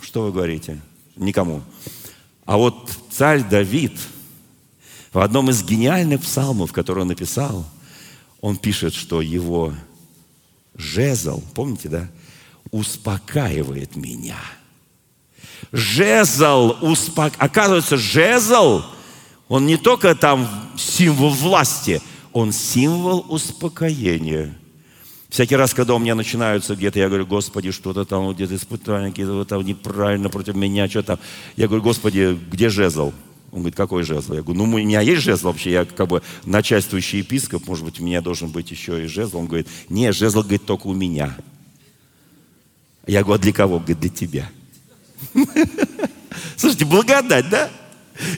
Что 0.00 0.22
вы 0.22 0.32
говорите? 0.32 0.80
Никому. 1.16 1.62
А 2.44 2.56
вот 2.56 2.90
царь 3.10 3.42
Давид 3.42 3.92
в 5.14 5.20
одном 5.20 5.48
из 5.48 5.64
гениальных 5.64 6.20
псалмов, 6.20 6.72
который 6.72 7.00
он 7.00 7.08
написал, 7.08 7.64
он 8.42 8.58
пишет, 8.58 8.92
что 8.92 9.22
его 9.22 9.72
жезл, 10.74 11.42
помните, 11.54 11.88
да, 11.88 12.08
успокаивает 12.70 13.96
меня– 13.96 14.38
Жезл, 15.72 16.76
успок... 16.82 17.32
оказывается, 17.38 17.96
жезл, 17.96 18.82
он 19.48 19.66
не 19.66 19.76
только 19.76 20.14
там 20.14 20.48
символ 20.76 21.30
власти, 21.30 22.00
он 22.32 22.52
символ 22.52 23.24
успокоения. 23.28 24.56
Всякий 25.28 25.56
раз, 25.56 25.74
когда 25.74 25.94
у 25.94 25.98
меня 25.98 26.14
начинаются 26.14 26.76
где-то, 26.76 27.00
я 27.00 27.08
говорю, 27.08 27.26
Господи, 27.26 27.72
что-то 27.72 28.04
там, 28.04 28.32
где-то 28.32 28.54
испытания, 28.54 29.10
какие-то 29.10 29.44
там 29.44 29.64
неправильно 29.64 30.28
против 30.28 30.54
меня, 30.54 30.88
что 30.88 31.02
там. 31.02 31.18
Я 31.56 31.66
говорю, 31.66 31.82
Господи, 31.82 32.38
где 32.50 32.68
жезл? 32.68 33.12
Он 33.54 33.60
говорит, 33.60 33.76
какой 33.76 34.02
жезл? 34.02 34.32
Я 34.32 34.42
говорю, 34.42 34.58
ну, 34.58 34.64
у 34.64 34.78
меня 34.78 35.00
есть 35.00 35.22
жезл 35.22 35.46
вообще, 35.46 35.70
я 35.70 35.84
как 35.84 36.08
бы 36.08 36.24
начальствующий 36.44 37.20
епископ, 37.20 37.68
может 37.68 37.84
быть, 37.84 38.00
у 38.00 38.02
меня 38.02 38.20
должен 38.20 38.50
быть 38.50 38.68
еще 38.72 39.04
и 39.04 39.06
жезл. 39.06 39.38
Он 39.38 39.46
говорит, 39.46 39.68
нет, 39.88 40.12
жезл, 40.16 40.40
говорит, 40.40 40.66
только 40.66 40.88
у 40.88 40.92
меня. 40.92 41.36
Я 43.06 43.22
говорю, 43.22 43.40
а 43.40 43.42
для 43.42 43.52
кого? 43.52 43.78
Говорит, 43.78 44.00
для 44.00 44.10
тебя. 44.10 44.50
Слушайте, 46.56 46.84
благодать, 46.84 47.48
да? 47.48 47.70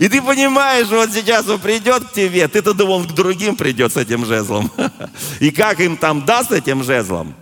И 0.00 0.06
ты 0.10 0.20
понимаешь, 0.20 0.88
вот 0.88 1.10
сейчас 1.10 1.48
он 1.48 1.60
придет 1.60 2.04
к 2.04 2.12
тебе, 2.12 2.46
ты-то 2.46 2.74
думал, 2.74 3.04
к 3.04 3.14
другим 3.14 3.56
придет 3.56 3.94
с 3.94 3.96
этим 3.96 4.26
жезлом. 4.26 4.70
И 5.40 5.50
как 5.50 5.80
им 5.80 5.96
там 5.96 6.26
даст 6.26 6.52
этим 6.52 6.84
жезлом? 6.84 7.34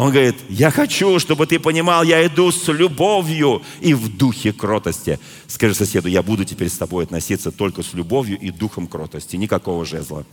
Он 0.00 0.12
говорит, 0.12 0.36
я 0.48 0.70
хочу, 0.70 1.18
чтобы 1.18 1.46
ты 1.46 1.58
понимал, 1.58 2.04
я 2.04 2.26
иду 2.26 2.50
с 2.50 2.66
любовью 2.68 3.62
и 3.82 3.92
в 3.92 4.08
духе 4.16 4.50
кротости. 4.50 5.20
Скажи 5.46 5.74
соседу, 5.74 6.08
я 6.08 6.22
буду 6.22 6.46
теперь 6.46 6.70
с 6.70 6.78
тобой 6.78 7.04
относиться 7.04 7.50
только 7.50 7.82
с 7.82 7.92
любовью 7.92 8.38
и 8.38 8.50
духом 8.50 8.86
кротости, 8.86 9.36
никакого 9.36 9.84
жезла. 9.84 10.24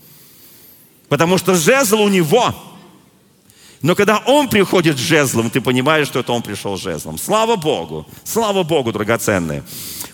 Потому 1.09 1.37
что 1.37 1.53
жезл 1.53 1.99
у 1.99 2.07
него. 2.07 2.55
Но 3.81 3.93
когда 3.93 4.19
он 4.19 4.47
приходит 4.47 4.95
с 4.95 5.01
жезлом, 5.01 5.49
ты 5.49 5.59
понимаешь, 5.59 6.07
что 6.07 6.21
это 6.21 6.31
он 6.31 6.43
пришел 6.43 6.77
с 6.77 6.81
жезлом. 6.81 7.17
Слава 7.17 7.57
Богу, 7.57 8.07
слава 8.23 8.63
Богу, 8.63 8.93
драгоценные. 8.93 9.65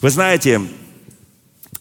Вы 0.01 0.09
знаете, 0.09 0.63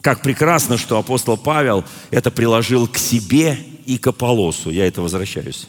как 0.03 0.21
прекрасно, 0.21 0.77
что 0.77 0.99
апостол 0.99 1.39
Павел 1.39 1.87
это 2.11 2.31
приложил 2.31 2.87
к 2.87 2.99
себе 2.99 3.59
и 3.87 3.97
к 3.97 4.09
Аполосу. 4.09 4.69
Я 4.69 4.87
это 4.87 5.01
возвращаюсь 5.01 5.69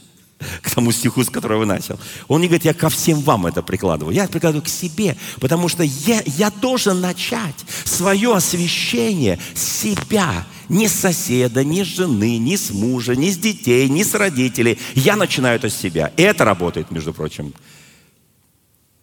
к 0.63 0.71
тому 0.71 0.93
стиху, 0.93 1.23
с 1.23 1.29
которого 1.29 1.65
начал. 1.65 1.99
Он 2.29 2.39
не 2.39 2.47
говорит, 2.47 2.63
я 2.63 2.73
ко 2.73 2.89
всем 2.89 3.19
вам 3.19 3.45
это 3.45 3.61
прикладываю. 3.61 4.15
Я 4.15 4.27
прикладываю 4.27 4.63
к 4.63 4.69
себе, 4.69 5.17
потому 5.41 5.67
что 5.67 5.83
я, 5.83 6.23
я 6.25 6.49
должен 6.49 7.01
начать 7.01 7.65
свое 7.83 8.33
освящение 8.33 9.39
себя. 9.53 10.47
Не 10.69 10.87
с 10.87 10.93
соседа, 10.93 11.65
ни 11.65 11.83
с 11.83 11.87
жены, 11.87 12.37
ни 12.37 12.55
с 12.55 12.71
мужа, 12.71 13.13
ни 13.13 13.29
с 13.29 13.37
детей, 13.37 13.89
ни 13.89 14.03
с 14.03 14.13
родителей. 14.13 14.79
Я 14.95 15.17
начинаю 15.17 15.57
это 15.57 15.69
с 15.69 15.75
себя. 15.75 16.13
И 16.15 16.21
это 16.21 16.45
работает, 16.45 16.91
между 16.91 17.13
прочим. 17.13 17.53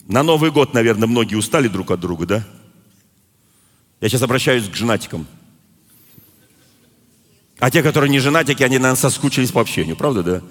На 0.07 0.23
Новый 0.23 0.51
год, 0.51 0.73
наверное, 0.73 1.07
многие 1.07 1.35
устали 1.35 1.69
друг 1.69 1.91
от 1.91 2.01
друга, 2.01 2.25
да? 2.25 2.47
Я 4.01 4.09
сейчас 4.09 4.23
обращаюсь 4.23 4.67
к 4.67 4.75
женатикам. 4.75 5.27
А 7.59 7.71
те, 7.71 7.83
которые 7.83 8.09
не 8.09 8.19
женатики, 8.19 8.63
они, 8.63 8.79
наверное, 8.79 8.97
соскучились 8.97 9.53
по 9.53 9.61
общению, 9.61 9.95
правда, 9.95 10.23
да? 10.23 10.43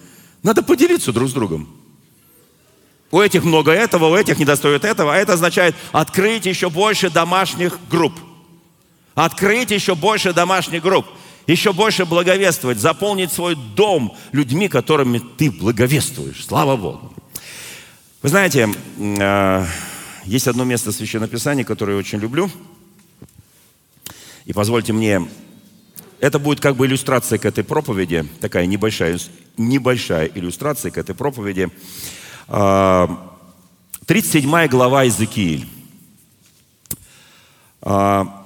Надо 0.43 0.63
поделиться 0.63 1.12
друг 1.12 1.30
с 1.30 1.34
другом. 1.34 1.67
У 3.12 3.19
этих 3.19 3.43
много 3.43 3.71
этого, 3.71 4.06
у 4.06 4.15
этих 4.15 4.38
недостает 4.38 4.86
этого, 4.86 5.13
а 5.13 5.17
это 5.17 5.34
означает 5.34 5.75
открыть 5.91 6.45
еще 6.45 6.69
больше 6.69 7.10
домашних 7.10 7.80
групп. 7.89 8.13
Открыть 9.15 9.71
еще 9.71 9.95
больше 9.95 10.32
домашних 10.34 10.84
групп. 10.84 11.08
Еще 11.47 11.73
больше 11.73 12.06
благовествовать, 12.06 12.78
заполнить 12.78 13.32
свой 13.32 13.56
дом 13.56 14.15
людьми, 14.32 14.67
которыми 14.67 15.17
ты 15.17 15.49
благовествуешь. 15.49 16.45
Слава 16.45 16.78
Богу. 16.78 17.12
Вы 18.21 18.30
знаете, 18.30 18.69
э, 18.97 19.65
есть 20.25 20.47
одно 20.47 20.63
место 20.63 20.91
Священного 20.91 21.32
Писания, 21.32 21.63
которое 21.63 21.93
я 21.93 21.99
очень 21.99 22.19
люблю– 22.19 22.52
и 24.49 24.54
позвольте 24.54 24.93
мне, 24.93 25.30
это 26.20 26.40
будет 26.40 26.60
как 26.60 26.76
бы 26.76 26.86
иллюстрация 26.86 27.38
к 27.38 27.46
этой 27.46 27.64
проповеди, 27.64 28.26
такая 28.42 28.66
небольшая, 28.66 29.18
небольшая 29.58 30.30
иллюстрация 30.34 30.92
к 30.92 30.98
этой 30.98 31.16
проповеди. 31.16 31.70
37 32.48 34.56
а, 34.56 34.68
глава 34.68 35.04
Иезекииль. 35.04 35.68
А, 37.82 38.46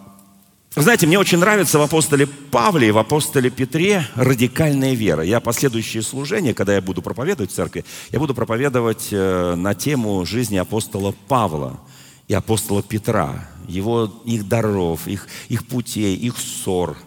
знаете, 0.76 1.08
мне 1.08 1.20
очень 1.20 1.38
нравится 1.38 1.80
в 1.80 1.82
апостоле 1.82 2.28
Павле 2.28 2.90
и 2.90 2.92
в 2.92 2.98
апостоле 2.98 3.50
Петре 3.50 4.06
радикальная 4.16 4.94
вера. 4.94 5.24
Я 5.24 5.40
последующие 5.40 6.04
служения, 6.04 6.54
когда 6.54 6.76
я 6.76 6.82
буду 6.82 7.02
проповедовать 7.02 7.52
в 7.52 7.56
церкви, 7.56 7.86
я 8.12 8.20
буду 8.20 8.34
проповедовать 8.34 9.10
э, 9.12 9.56
на 9.56 9.76
тему 9.76 10.26
жизни 10.26 10.58
апостола 10.58 11.14
Павла– 11.28 11.80
и 12.28 12.34
апостола 12.34 12.82
Петра, 12.82 13.48
его, 13.68 14.22
их 14.26 14.48
даров, 14.48 15.08
их, 15.08 15.28
их 15.50 15.68
путей, 15.68 16.16
их 16.16 16.38
ссор. 16.38 16.98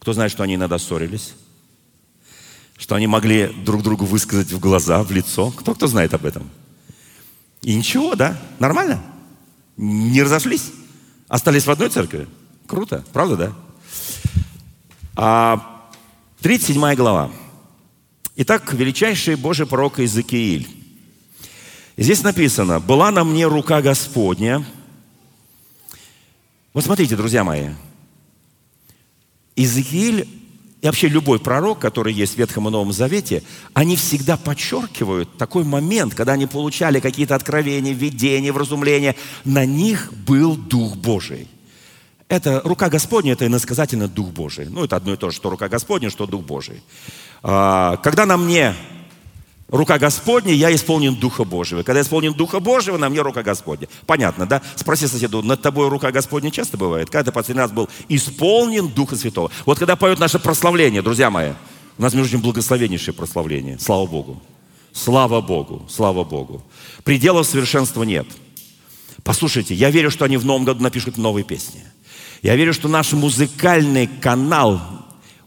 Кто 0.00 0.12
знает, 0.12 0.32
что 0.32 0.42
они 0.42 0.56
иногда 0.56 0.78
ссорились? 0.78 1.34
Что 2.76 2.96
они 2.96 3.06
могли 3.06 3.46
друг 3.64 3.82
другу 3.82 4.04
высказать 4.04 4.50
в 4.50 4.58
глаза, 4.58 5.02
в 5.04 5.12
лицо? 5.12 5.50
Кто 5.52 5.74
кто 5.74 5.86
знает 5.86 6.12
об 6.14 6.24
этом? 6.24 6.50
И 7.62 7.74
ничего, 7.76 8.16
да? 8.16 8.36
Нормально? 8.58 9.00
Не 9.76 10.22
разошлись? 10.22 10.72
Остались 11.28 11.66
в 11.66 11.70
одной 11.70 11.90
церкви? 11.90 12.26
Круто, 12.66 13.04
правда, 13.12 13.36
да? 13.36 13.52
А, 15.14 15.90
37 16.40 16.94
глава. 16.94 17.30
Итак, 18.36 18.72
величайший 18.72 19.36
Божий 19.36 19.66
пророк 19.66 20.00
Иезекииль 20.00 20.80
здесь 22.00 22.22
написано, 22.22 22.80
была 22.80 23.10
на 23.10 23.24
мне 23.24 23.46
рука 23.46 23.82
Господня. 23.82 24.64
Вот 26.72 26.84
смотрите, 26.84 27.16
друзья 27.16 27.44
мои, 27.44 27.70
Иезекииль 29.60 30.26
и 30.80 30.86
вообще 30.86 31.08
любой 31.08 31.38
пророк, 31.38 31.78
который 31.78 32.12
есть 32.12 32.34
в 32.34 32.38
Ветхом 32.38 32.66
и 32.68 32.70
Новом 32.70 32.92
Завете, 32.92 33.42
они 33.74 33.96
всегда 33.96 34.38
подчеркивают 34.38 35.36
такой 35.36 35.62
момент, 35.64 36.14
когда 36.14 36.32
они 36.32 36.46
получали 36.46 37.00
какие-то 37.00 37.34
откровения, 37.34 37.92
видения, 37.92 38.50
вразумления, 38.52 39.14
на 39.44 39.66
них 39.66 40.10
был 40.26 40.56
Дух 40.56 40.96
Божий. 40.96 41.48
Это 42.28 42.62
рука 42.64 42.88
Господня, 42.88 43.32
это 43.32 43.46
иносказательно 43.46 44.08
Дух 44.08 44.28
Божий. 44.28 44.66
Ну, 44.70 44.84
это 44.84 44.96
одно 44.96 45.12
и 45.12 45.16
то 45.16 45.30
же, 45.30 45.36
что 45.36 45.50
рука 45.50 45.68
Господня, 45.68 46.08
что 46.08 46.26
Дух 46.26 46.42
Божий. 46.42 46.80
А, 47.42 47.98
когда 47.98 48.24
на 48.24 48.38
мне 48.38 48.74
рука 49.70 49.98
Господня, 49.98 50.52
я 50.52 50.74
исполнен 50.74 51.14
Духа 51.14 51.44
Божьего. 51.44 51.82
Когда 51.82 52.00
исполнен 52.00 52.34
Духа 52.34 52.60
Божьего, 52.60 52.96
на 52.96 53.08
мне 53.08 53.20
рука 53.22 53.42
Господня. 53.42 53.88
Понятно, 54.06 54.46
да? 54.46 54.62
Спроси 54.76 55.06
соседу, 55.06 55.42
над 55.42 55.62
тобой 55.62 55.88
рука 55.88 56.10
Господня 56.10 56.50
часто 56.50 56.76
бывает? 56.76 57.10
Когда 57.10 57.30
ты 57.30 57.32
последний 57.32 57.62
раз 57.62 57.70
был 57.70 57.88
исполнен 58.08 58.88
Духа 58.88 59.16
Святого? 59.16 59.50
Вот 59.66 59.78
когда 59.78 59.96
поют 59.96 60.18
наше 60.18 60.38
прославление, 60.38 61.02
друзья 61.02 61.30
мои, 61.30 61.52
у 61.98 62.02
нас, 62.02 62.14
между 62.14 62.28
прочим, 62.28 62.42
благословеннейшее 62.42 63.14
прославление. 63.14 63.78
Слава 63.78 64.06
Богу. 64.06 64.42
Слава 64.92 65.40
Богу, 65.40 65.86
слава 65.88 66.24
Богу. 66.24 66.62
Пределов 67.04 67.46
совершенства 67.46 68.02
нет. 68.02 68.26
Послушайте, 69.22 69.74
я 69.74 69.90
верю, 69.90 70.10
что 70.10 70.24
они 70.24 70.36
в 70.36 70.44
новом 70.44 70.64
году 70.64 70.82
напишут 70.82 71.16
новые 71.16 71.44
песни. 71.44 71.84
Я 72.42 72.56
верю, 72.56 72.72
что 72.72 72.88
наш 72.88 73.12
музыкальный 73.12 74.08
канал, 74.08 74.80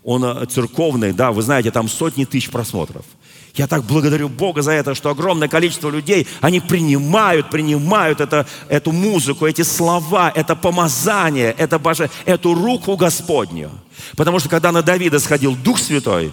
он 0.03 0.23
э, 0.23 0.45
церковный, 0.45 1.11
да, 1.11 1.31
вы 1.31 1.41
знаете, 1.41 1.71
там 1.71 1.89
сотни 1.89 2.23
тысяч 2.23 2.49
просмотров– 2.49 3.05
я 3.55 3.67
так 3.67 3.83
благодарю 3.83 4.29
Бога 4.29 4.63
за 4.63 4.71
это, 4.71 4.95
что 4.95 5.11
огромное 5.11 5.47
количество 5.47 5.89
людей, 5.89 6.27
они 6.41 6.59
принимают, 6.59 7.51
принимают 7.51 8.19
это, 8.19 8.47
эту 8.67 8.91
музыку, 8.91 9.45
эти 9.45 9.61
слова, 9.61 10.31
это 10.33 10.55
помазание, 10.55 11.53
это 11.55 11.77
Боже, 11.77 12.09
эту 12.25 12.55
руку 12.55 12.97
Господню. 12.97 13.69
Потому 14.17 14.39
что 14.39 14.49
когда 14.49 14.71
на 14.71 14.81
Давида 14.81 15.19
сходил 15.19 15.55
Дух 15.55 15.77
Святой, 15.77 16.31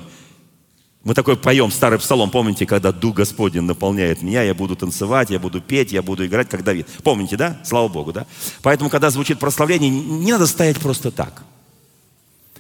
мы 1.05 1.13
такой 1.13 1.37
поем 1.37 1.71
старый 1.71 1.99
псалом, 1.99 2.31
помните, 2.31 2.65
когда 2.65 2.91
Дух 2.91 3.17
Господень 3.17 3.63
наполняет 3.63 4.23
меня, 4.23 4.43
я 4.43 4.55
буду 4.55 4.75
танцевать, 4.75 5.29
я 5.29 5.39
буду 5.39 5.61
петь, 5.61 5.93
я 5.93 6.01
буду 6.01 6.25
играть, 6.25 6.49
как 6.49 6.65
Давид. 6.65 6.87
Помните, 7.03 7.37
да? 7.37 7.61
Слава 7.65 7.89
Богу, 7.89 8.15
да? 8.15 8.27
Поэтому, 8.63 8.89
когда 8.89 9.11
звучит 9.11 9.39
прославление, 9.39 9.91
не 9.91 10.33
надо 10.33 10.47
стоять 10.47 10.79
просто 10.79 11.11
так. 11.11 11.43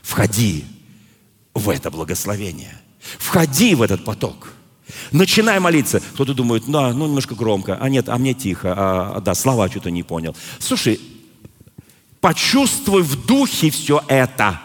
Входи 0.03 0.67
в 1.55 1.71
это 1.71 1.91
благословение– 1.91 2.79
Входи 3.01 3.75
в 3.75 3.83
этот 3.83 4.05
поток. 4.05 4.53
Начинай 5.13 5.59
молиться. 5.61 6.01
Кто-то 6.15 6.35
думает, 6.35 6.65
да, 6.67 6.93
ну 6.93 7.07
немножко 7.07 7.35
громко, 7.35 7.79
а 7.81 7.89
нет, 7.89 8.09
а 8.09 8.19
мне 8.19 8.35
тихо, 8.35 8.75
а, 8.77 9.13
а 9.17 9.21
да, 9.21 9.35
слова 9.35 9.69
что-то 9.69 9.91
не 9.91 10.03
понял. 10.03 10.37
Слушай, 10.59 11.01
почувствуй 12.21 13.03
в 13.03 13.27
духе 13.27 13.71
все 13.71 14.03
это 14.09 14.61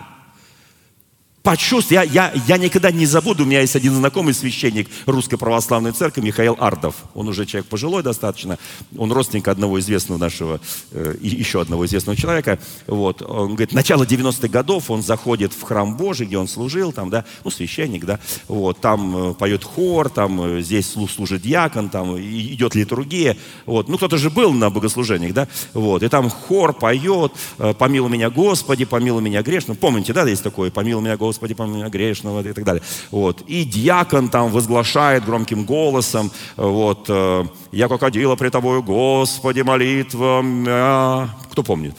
почувствовать. 1.45 2.11
Я, 2.11 2.31
я, 2.31 2.33
я 2.47 2.57
никогда 2.57 2.91
не 2.91 3.05
забуду, 3.05 3.43
у 3.43 3.45
меня 3.45 3.61
есть 3.61 3.75
один 3.75 3.93
знакомый 3.93 4.33
священник 4.33 4.89
Русской 5.05 5.37
Православной 5.37 5.91
Церкви, 5.91 6.21
Михаил 6.21 6.57
Ардов. 6.59 6.95
Он 7.13 7.27
уже 7.27 7.45
человек 7.45 7.69
пожилой 7.69 8.01
достаточно. 8.01 8.57
Он 8.97 9.11
родственник 9.11 9.47
одного 9.47 9.79
известного 9.79 10.17
нашего, 10.17 10.59
э, 10.91 11.15
еще 11.21 11.61
одного 11.61 11.85
известного 11.85 12.17
человека. 12.17 12.57
Вот. 12.87 13.21
Он 13.21 13.49
говорит, 13.49 13.73
начало 13.73 14.05
90-х 14.05 14.47
годов 14.47 14.89
он 14.89 15.03
заходит 15.03 15.53
в 15.53 15.61
храм 15.61 15.95
Божий, 15.95 16.25
где 16.25 16.39
он 16.39 16.47
служил, 16.47 16.91
там, 16.91 17.11
да, 17.11 17.25
ну, 17.43 17.51
священник, 17.51 18.05
да, 18.05 18.19
вот, 18.47 18.81
там 18.81 19.31
э, 19.31 19.33
поет 19.35 19.63
хор, 19.63 20.09
там 20.09 20.41
э, 20.41 20.61
здесь 20.61 20.95
служит 21.13 21.43
диакон, 21.43 21.89
там 21.89 22.17
идет 22.17 22.73
литургия. 22.73 23.37
Вот. 23.67 23.87
Ну, 23.87 23.97
кто-то 23.97 24.17
же 24.17 24.31
был 24.31 24.51
на 24.51 24.71
богослужениях, 24.71 25.33
да, 25.33 25.47
вот, 25.75 26.01
и 26.01 26.07
там 26.09 26.31
хор 26.31 26.73
поет, 26.73 27.33
помилуй 27.77 28.09
меня, 28.09 28.31
Господи, 28.31 28.85
помилуй 28.85 29.21
меня 29.21 29.43
грешно. 29.43 29.75
Помните, 29.75 30.11
да, 30.11 30.27
есть 30.27 30.41
такое, 30.41 30.71
помилуй 30.71 31.03
меня, 31.03 31.17
Господи, 31.17 31.34
Господи, 31.35 31.53
помилуй 31.53 31.79
меня 31.79 31.89
грешного 31.89 32.47
и 32.47 32.53
так 32.53 32.63
далее. 32.63 32.81
Вот. 33.11 33.41
И 33.41 33.65
диакон 33.65 34.29
там 34.29 34.51
возглашает 34.51 35.25
громким 35.25 35.65
голосом, 35.65 36.31
вот, 36.55 37.05
э, 37.09 37.43
я 37.73 37.89
как 37.89 37.99
ходила 37.99 38.37
при 38.37 38.49
тобою, 38.49 38.81
Господи, 38.81 39.61
молитва. 39.61 41.29
Кто 41.51 41.61
помнит? 41.63 41.95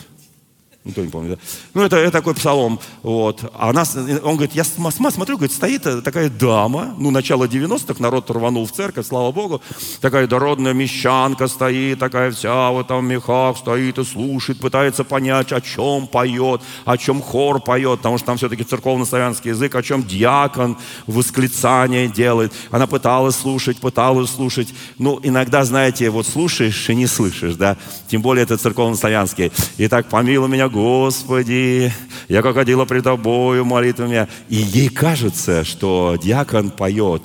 Никто 0.86 1.02
не 1.02 1.08
помнит, 1.08 1.30
да? 1.32 1.38
Ну, 1.74 1.82
это, 1.82 1.96
это 1.96 2.12
такой 2.12 2.34
псалом. 2.36 2.78
Вот. 3.02 3.50
А 3.54 3.72
нас, 3.72 3.96
он 3.96 4.36
говорит, 4.36 4.54
я 4.54 4.62
смотрю, 4.62 5.36
говорит, 5.36 5.52
стоит 5.52 5.82
такая 6.04 6.30
дама, 6.30 6.94
ну, 6.96 7.10
начало 7.10 7.48
90-х, 7.48 8.00
народ 8.00 8.30
рванул 8.30 8.66
в 8.66 8.72
церковь, 8.72 9.04
слава 9.04 9.32
Богу. 9.32 9.60
Такая 10.00 10.28
дородная 10.28 10.74
мещанка 10.74 11.48
стоит, 11.48 11.98
такая 11.98 12.30
вся 12.30 12.70
вот 12.70 12.86
там 12.86 13.04
в 13.04 13.08
мехах 13.08 13.58
стоит 13.58 13.98
и 13.98 14.04
слушает, 14.04 14.60
пытается 14.60 15.02
понять, 15.02 15.52
о 15.52 15.60
чем 15.60 16.06
поет, 16.06 16.60
о 16.84 16.96
чем 16.96 17.20
хор 17.20 17.60
поет, 17.60 17.98
потому 17.98 18.18
что 18.18 18.26
там 18.28 18.36
все-таки 18.36 18.62
церковно-славянский 18.62 19.50
язык, 19.50 19.74
о 19.74 19.82
чем 19.82 20.04
диакон 20.04 20.78
восклицание 21.08 22.06
делает. 22.06 22.52
Она 22.70 22.86
пыталась 22.86 23.34
слушать, 23.34 23.80
пыталась 23.80 24.30
слушать. 24.30 24.72
Ну, 24.98 25.18
иногда, 25.24 25.64
знаете, 25.64 26.10
вот 26.10 26.28
слушаешь 26.28 26.88
и 26.88 26.94
не 26.94 27.08
слышишь, 27.08 27.56
да? 27.56 27.76
Тем 28.06 28.22
более 28.22 28.44
это 28.44 28.56
церковно-славянский. 28.56 29.50
Итак, 29.78 30.08
помилуй 30.08 30.48
меня, 30.48 30.68
Господи, 30.76 31.90
я 32.28 32.42
как 32.42 32.54
ходила 32.54 32.84
пред 32.84 33.04
Тобою 33.04 33.64
молитвами. 33.64 34.28
И 34.50 34.56
ей 34.56 34.90
кажется, 34.90 35.64
что 35.64 36.18
диакон 36.22 36.70
поет, 36.70 37.22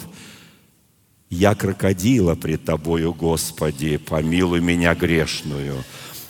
я 1.30 1.54
крокодила 1.54 2.36
пред 2.36 2.64
Тобою, 2.64 3.14
Господи, 3.14 3.98
помилуй 3.98 4.62
меня 4.62 4.96
грешную. 4.96 5.84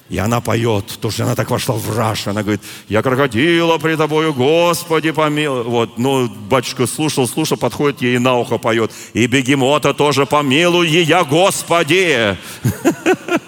И 0.10 0.18
она 0.18 0.42
поет, 0.42 0.98
то 1.00 1.12
что 1.12 1.26
она 1.26 1.36
так 1.36 1.52
вошла 1.52 1.76
в 1.76 1.96
раш, 1.96 2.26
она 2.26 2.42
говорит, 2.42 2.62
я 2.90 3.04
крокодила 3.04 3.78
пред 3.78 4.00
тобою, 4.00 4.34
Господи, 4.34 5.12
помилуй. 5.12 5.64
Вот, 5.64 6.00
ну, 6.00 6.28
батюшка 6.28 6.88
слушал, 6.88 7.28
слушал, 7.28 7.56
подходит 7.56 8.02
ей 8.02 8.18
на 8.18 8.36
ухо 8.36 8.58
поет, 8.58 8.92
и 9.14 9.28
бегемота 9.28 9.94
тоже 9.94 10.26
помилуй 10.26 10.90
я, 10.90 11.24
Господи. 11.24 12.36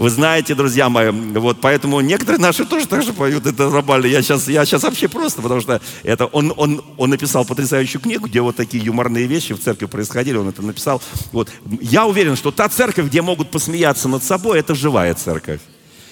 Вы 0.00 0.08
знаете, 0.08 0.54
друзья 0.54 0.88
мои, 0.88 1.10
вот 1.10 1.60
поэтому 1.60 2.00
некоторые 2.00 2.40
наши 2.40 2.64
тоже 2.64 2.88
так 2.88 3.02
же 3.02 3.12
поют, 3.12 3.44
это 3.44 3.68
нормально. 3.68 4.06
Я 4.06 4.22
сейчас, 4.22 4.48
я 4.48 4.64
сейчас 4.64 4.82
вообще 4.82 5.08
просто, 5.08 5.42
потому 5.42 5.60
что 5.60 5.82
это 6.02 6.24
он, 6.24 6.54
он, 6.56 6.82
он 6.96 7.10
написал 7.10 7.44
потрясающую 7.44 8.00
книгу, 8.00 8.26
где 8.26 8.40
вот 8.40 8.56
такие 8.56 8.82
юморные 8.82 9.26
вещи 9.26 9.52
в 9.52 9.60
церкви 9.60 9.84
происходили, 9.84 10.38
он 10.38 10.48
это 10.48 10.62
написал. 10.62 11.02
Вот. 11.32 11.50
Я 11.82 12.06
уверен, 12.06 12.34
что 12.36 12.50
та 12.50 12.70
церковь, 12.70 13.08
где 13.08 13.20
могут 13.20 13.50
посмеяться 13.50 14.08
над 14.08 14.24
собой, 14.24 14.60
это 14.60 14.74
живая 14.74 15.12
церковь. 15.12 15.60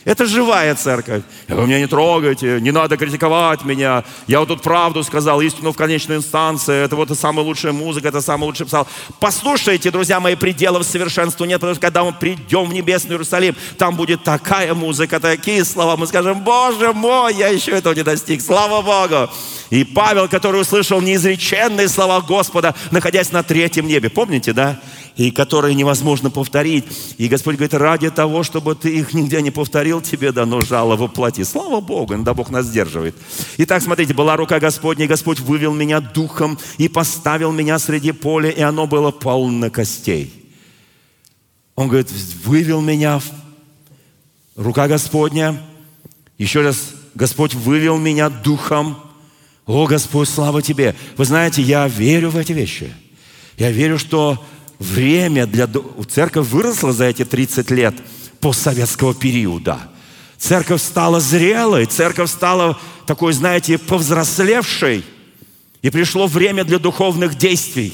Это 0.08 0.24
живая 0.24 0.74
церковь. 0.74 1.22
Вы 1.48 1.66
меня 1.66 1.78
не 1.80 1.86
трогайте, 1.86 2.62
не 2.62 2.70
надо 2.70 2.96
критиковать 2.96 3.62
меня. 3.66 4.04
Я 4.26 4.40
вот 4.40 4.48
тут 4.48 4.62
правду 4.62 5.04
сказал, 5.04 5.42
истину 5.42 5.74
в 5.74 5.76
конечной 5.76 6.16
инстанции. 6.16 6.82
Это 6.82 6.96
вот 6.96 7.10
самая 7.10 7.44
лучшая 7.44 7.74
музыка, 7.74 8.08
это 8.08 8.22
самый 8.22 8.44
лучший 8.44 8.64
псал. 8.64 8.88
Послушайте, 9.20 9.90
друзья 9.90 10.18
мои, 10.18 10.34
пределов 10.34 10.86
совершенства 10.86 11.44
нет, 11.44 11.60
потому 11.60 11.74
что 11.74 11.82
когда 11.82 12.04
мы 12.04 12.14
придем 12.14 12.64
в 12.64 12.72
небесный 12.72 13.10
Иерусалим, 13.10 13.54
там 13.76 13.96
будет 13.96 14.24
такая 14.24 14.72
музыка, 14.72 15.20
такие 15.20 15.62
слова. 15.62 15.98
Мы 15.98 16.06
скажем, 16.06 16.40
Боже 16.40 16.94
мой, 16.94 17.34
я 17.34 17.48
еще 17.48 17.72
этого 17.72 17.92
не 17.92 18.02
достиг. 18.02 18.40
Слава 18.40 18.80
Богу. 18.80 19.30
И 19.68 19.84
Павел, 19.84 20.26
который 20.26 20.62
услышал 20.62 21.02
неизреченные 21.02 21.86
слова 21.86 22.22
Господа, 22.22 22.74
находясь 22.90 23.30
на 23.30 23.42
третьем 23.42 23.86
небе. 23.86 24.08
Помните, 24.08 24.54
да? 24.54 24.80
И 25.18 25.32
которые 25.32 25.74
невозможно 25.74 26.30
повторить. 26.30 26.84
И 27.18 27.26
Господь 27.26 27.56
говорит, 27.56 27.74
ради 27.74 28.08
того, 28.08 28.44
чтобы 28.44 28.76
ты 28.76 28.96
их 28.96 29.12
нигде 29.12 29.42
не 29.42 29.50
повторил, 29.50 30.00
тебе 30.00 30.30
дано 30.30 30.60
жало 30.62 30.96
воплоти. 30.96 31.42
Слава 31.42 31.80
Богу, 31.80 32.14
иногда 32.14 32.34
Бог 32.34 32.50
нас 32.50 32.66
сдерживает. 32.66 33.16
Итак, 33.58 33.82
смотрите, 33.82 34.14
была 34.14 34.36
рука 34.36 34.60
Господня, 34.60 35.04
и 35.04 35.08
Господь 35.08 35.40
вывел 35.40 35.74
меня 35.74 36.00
духом 36.00 36.56
и 36.78 36.88
поставил 36.88 37.50
меня 37.50 37.80
среди 37.80 38.12
поля, 38.12 38.48
и 38.48 38.60
оно 38.60 38.86
было 38.86 39.10
полно 39.10 39.70
костей. 39.70 40.32
Он 41.74 41.88
говорит, 41.88 42.10
вывел 42.44 42.80
меня, 42.80 43.20
рука 44.54 44.86
Господня, 44.86 45.60
еще 46.38 46.60
раз, 46.60 46.92
Господь 47.16 47.54
вывел 47.54 47.98
меня 47.98 48.30
духом. 48.30 48.96
О, 49.66 49.88
Господь, 49.88 50.28
слава 50.28 50.62
Тебе! 50.62 50.94
Вы 51.16 51.24
знаете, 51.24 51.60
я 51.60 51.88
верю 51.88 52.30
в 52.30 52.36
эти 52.36 52.52
вещи. 52.52 52.94
Я 53.56 53.72
верю, 53.72 53.98
что 53.98 54.40
время 54.78 55.46
для... 55.46 55.68
Церковь 56.08 56.48
выросла 56.48 56.92
за 56.92 57.04
эти 57.04 57.24
30 57.24 57.70
лет 57.70 57.94
постсоветского 58.40 59.14
периода. 59.14 59.78
Церковь 60.38 60.82
стала 60.82 61.20
зрелой, 61.20 61.86
церковь 61.86 62.30
стала 62.30 62.78
такой, 63.06 63.32
знаете, 63.32 63.76
повзрослевшей. 63.78 65.04
И 65.82 65.90
пришло 65.90 66.26
время 66.26 66.64
для 66.64 66.78
духовных 66.78 67.36
действий, 67.36 67.92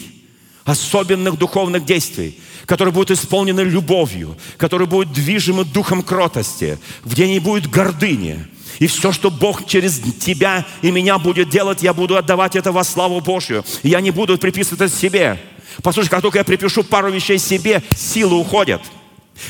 особенных 0.64 1.39
духовных 1.39 1.85
действий, 1.85 2.39
которые 2.66 2.93
будут 2.93 3.11
исполнены 3.11 3.61
любовью, 3.61 4.37
которые 4.57 4.89
будут 4.89 5.12
движимы 5.12 5.64
духом 5.64 6.03
кротости, 6.03 6.78
где 7.05 7.26
не 7.28 7.41
будет 7.41 7.68
гордыни. 7.68 8.47
И 8.78 8.87
все, 8.87 9.12
что 9.12 9.30
Бог 9.30 9.66
через 9.66 10.01
тебя 10.01 10.66
и 10.82 10.91
меня 10.91 11.18
будет 11.18 11.49
делать, 11.49 11.82
я 11.82 11.95
буду 11.95 12.16
отдавать 12.16 12.57
это 12.57 12.72
во 12.72 12.85
славу 12.85 13.20
Божью. 13.20 13.64
Я 13.82 14.01
не 14.01 14.11
буду 14.11 14.37
приписывать 14.37 14.80
это 14.80 14.95
себе. 14.95 15.39
Послушай, 15.83 16.09
как 16.09 16.22
только 16.22 16.39
я 16.39 16.45
припишу 16.45 16.85
пару 16.85 17.11
вещей 17.11 17.39
себе, 17.39 17.83
силы 17.97 18.37
уходят. 18.37 18.83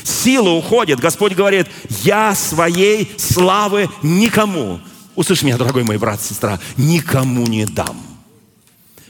Сила 0.03 0.49
уходит. 0.49 0.99
Господь 0.99 1.33
говорит, 1.33 1.67
я 2.03 2.33
своей 2.33 3.13
славы 3.17 3.89
никому, 4.01 4.79
услышь 5.15 5.43
меня, 5.43 5.57
дорогой 5.57 5.83
мой 5.83 5.97
брат, 5.97 6.21
сестра, 6.21 6.59
никому 6.77 7.45
не 7.45 7.65
дам. 7.65 8.01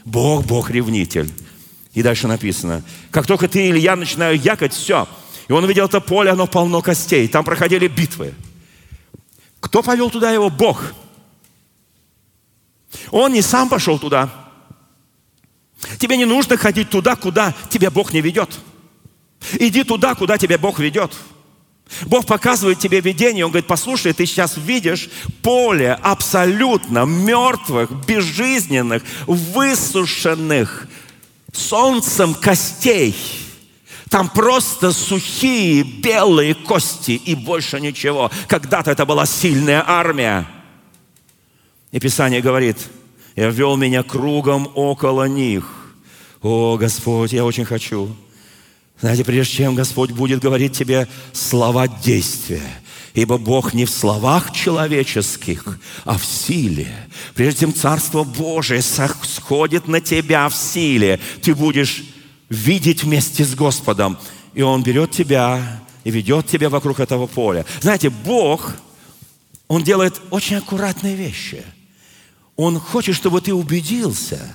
Бог, 0.04 0.44
Бог 0.44 0.70
ревнитель. 0.70 1.30
И 1.94 2.02
дальше 2.02 2.28
написано, 2.28 2.82
как 3.10 3.26
только 3.26 3.48
ты 3.48 3.68
или 3.68 3.78
я 3.78 3.96
начинаю 3.96 4.38
якать, 4.38 4.74
все. 4.74 5.08
И 5.48 5.52
он 5.52 5.64
увидел 5.64 5.86
это 5.86 6.00
поле, 6.00 6.30
оно 6.30 6.46
полно 6.46 6.82
костей. 6.82 7.26
Там 7.26 7.44
проходили 7.44 7.88
битвы. 7.88 8.34
Кто 9.60 9.82
повел 9.82 10.10
туда 10.10 10.30
его? 10.30 10.50
Бог. 10.50 10.92
Он 13.10 13.32
не 13.32 13.42
сам 13.42 13.68
пошел 13.68 13.98
туда. 13.98 14.45
Тебе 15.98 16.16
не 16.16 16.24
нужно 16.24 16.56
ходить 16.56 16.90
туда, 16.90 17.16
куда 17.16 17.54
тебя 17.68 17.90
Бог 17.90 18.12
не 18.12 18.20
ведет. 18.20 18.50
Иди 19.58 19.84
туда, 19.84 20.14
куда 20.14 20.38
тебя 20.38 20.58
Бог 20.58 20.78
ведет. 20.78 21.12
Бог 22.06 22.26
показывает 22.26 22.80
тебе 22.80 23.00
видение, 23.00 23.44
Он 23.44 23.52
говорит, 23.52 23.68
послушай, 23.68 24.12
ты 24.12 24.26
сейчас 24.26 24.56
видишь 24.56 25.08
поле 25.42 25.92
абсолютно 26.02 27.04
мертвых, 27.04 27.90
безжизненных, 28.06 29.04
высушенных 29.26 30.88
солнцем 31.52 32.34
костей. 32.34 33.14
Там 34.10 34.28
просто 34.28 34.92
сухие 34.92 35.84
белые 35.84 36.54
кости 36.54 37.12
и 37.12 37.34
больше 37.34 37.80
ничего. 37.80 38.30
Когда-то 38.48 38.90
это 38.90 39.06
была 39.06 39.26
сильная 39.26 39.84
армия. 39.86 40.48
И 41.92 42.00
Писание 42.00 42.40
говорит– 42.40 42.78
и 43.36 43.42
ввел 43.42 43.76
меня 43.76 44.02
кругом 44.02 44.68
около 44.74 45.28
них. 45.28 45.94
О, 46.42 46.76
Господь, 46.78 47.32
я 47.32 47.44
очень 47.44 47.64
хочу. 47.64 48.14
Знаете, 49.00 49.24
прежде 49.24 49.58
чем 49.58 49.74
Господь 49.74 50.10
будет 50.10 50.40
говорить 50.40 50.72
тебе 50.72 51.06
слова 51.32 51.86
действия, 51.86 52.62
ибо 53.12 53.36
Бог 53.36 53.74
не 53.74 53.84
в 53.84 53.90
словах 53.90 54.52
человеческих, 54.54 55.78
а 56.04 56.16
в 56.16 56.24
силе. 56.24 56.88
Прежде 57.34 57.60
чем 57.60 57.74
Царство 57.74 58.24
Божие 58.24 58.80
сходит 58.80 59.86
на 59.86 60.00
тебя 60.00 60.48
в 60.48 60.56
силе, 60.56 61.20
ты 61.42 61.54
будешь 61.54 62.04
видеть 62.48 63.04
вместе 63.04 63.44
с 63.44 63.54
Господом. 63.54 64.16
И 64.54 64.62
Он 64.62 64.82
берет 64.82 65.10
тебя 65.10 65.82
и 66.04 66.10
ведет 66.10 66.46
тебя 66.46 66.70
вокруг 66.70 67.00
этого 67.00 67.26
поля. 67.26 67.66
Знаете, 67.82 68.08
Бог, 68.08 68.72
Он 69.68 69.82
делает 69.84 70.18
очень 70.30 70.56
аккуратные 70.56 71.16
вещи– 71.16 71.62
он 72.56 72.80
хочет, 72.80 73.14
чтобы 73.14 73.40
ты 73.40 73.52
убедился, 73.52 74.54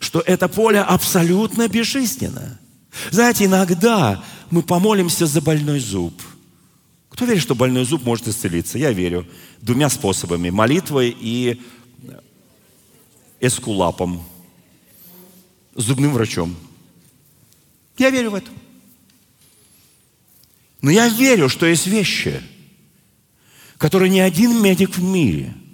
что 0.00 0.20
это 0.20 0.48
поле 0.48 0.80
абсолютно 0.80 1.68
безжизненно. 1.68 2.58
Знаете, 3.10 3.44
иногда 3.44 4.22
мы 4.50 4.62
помолимся 4.62 5.26
за 5.26 5.40
больной 5.40 5.78
зуб. 5.78 6.20
Кто 7.08 7.24
верит, 7.24 7.42
что 7.42 7.54
больной 7.54 7.84
зуб 7.84 8.04
может 8.04 8.28
исцелиться? 8.28 8.78
Я 8.78 8.92
верю. 8.92 9.26
Двумя 9.62 9.88
способами. 9.88 10.50
Молитвой 10.50 11.16
и 11.18 11.62
эскулапом. 13.40 14.22
Зубным 15.74 16.12
врачом. 16.12 16.54
Я 17.96 18.10
верю 18.10 18.32
в 18.32 18.34
это. 18.34 18.50
Но 20.82 20.90
я 20.90 21.08
верю, 21.08 21.48
что 21.48 21.64
есть 21.66 21.86
вещи, 21.86 22.42
которые 23.78 24.10
ни 24.10 24.18
один 24.18 24.60
медик 24.60 24.96
в 24.96 25.02
мире– 25.02 25.54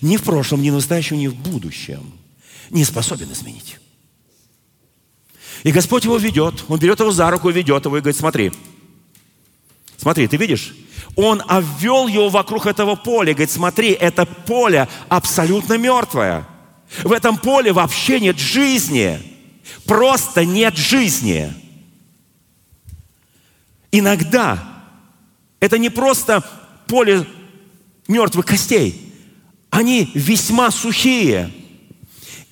ни 0.00 0.16
в 0.16 0.22
прошлом, 0.22 0.62
ни 0.62 0.70
в 0.70 0.74
настоящем, 0.74 1.18
ни 1.18 1.26
в 1.26 1.34
будущем 1.34 2.12
не 2.70 2.84
способен 2.84 3.32
изменить. 3.32 3.78
И 5.64 5.72
Господь 5.72 6.04
его 6.04 6.16
ведет, 6.16 6.64
Он 6.68 6.78
берет 6.78 7.00
его 7.00 7.10
за 7.10 7.30
руку, 7.30 7.50
ведет 7.50 7.84
его 7.84 7.96
и 7.96 8.00
говорит, 8.00 8.18
смотри, 8.18 8.52
смотри, 9.96 10.28
ты 10.28 10.36
видишь? 10.36 10.74
Он 11.16 11.42
обвел 11.48 12.06
его 12.06 12.28
вокруг 12.28 12.66
этого 12.66 12.94
поля, 12.94 13.32
говорит, 13.32 13.50
смотри, 13.50 13.90
это 13.90 14.24
поле 14.24 14.88
абсолютно 15.08 15.76
мертвое. 15.76 16.46
В 17.02 17.12
этом 17.12 17.38
поле 17.38 17.72
вообще 17.72 18.20
нет 18.20 18.38
жизни. 18.38 19.20
Просто 19.84 20.44
нет 20.44 20.76
жизни. 20.76 21.52
Иногда 23.90 24.84
это 25.60 25.76
не 25.78 25.90
просто 25.90 26.44
поле 26.86 27.26
мертвых 28.06 28.46
костей. 28.46 29.07
Они 29.70 30.10
весьма 30.14 30.70
сухие. 30.70 31.50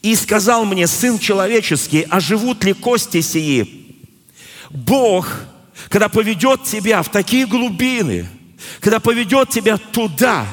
И 0.03 0.15
сказал 0.15 0.65
мне, 0.65 0.87
Сын 0.87 1.19
человеческий, 1.19 2.07
а 2.09 2.21
живут 2.21 2.63
ли 2.65 2.73
кости 2.73 3.21
сии? 3.21 3.87
Бог, 4.71 5.29
когда 5.89 6.09
поведет 6.09 6.65
тебя 6.65 7.03
в 7.03 7.09
такие 7.09 7.47
глубины, 7.47 8.29
когда 8.81 9.01
поведет 9.01 9.51
тебя 9.51 9.79
туда, 9.79 10.47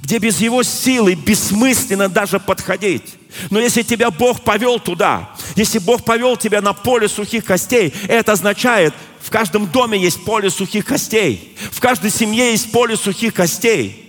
где 0.00 0.18
без 0.18 0.40
Его 0.40 0.62
силы 0.62 1.14
бессмысленно 1.14 2.08
даже 2.08 2.38
подходить. 2.38 3.14
Но 3.50 3.60
если 3.60 3.82
тебя 3.82 4.10
Бог 4.10 4.42
повел 4.42 4.78
туда, 4.78 5.30
если 5.56 5.78
Бог 5.78 6.04
повел 6.04 6.36
тебя 6.36 6.60
на 6.60 6.72
поле 6.72 7.08
сухих 7.08 7.44
костей, 7.44 7.94
это 8.08 8.32
означает, 8.32 8.94
в 9.20 9.30
каждом 9.30 9.66
доме 9.66 9.98
есть 9.98 10.24
поле 10.24 10.50
сухих 10.50 10.84
костей, 10.84 11.56
в 11.70 11.80
каждой 11.80 12.10
семье 12.10 12.50
есть 12.50 12.70
поле 12.72 12.96
сухих 12.96 13.34
костей. 13.34 14.01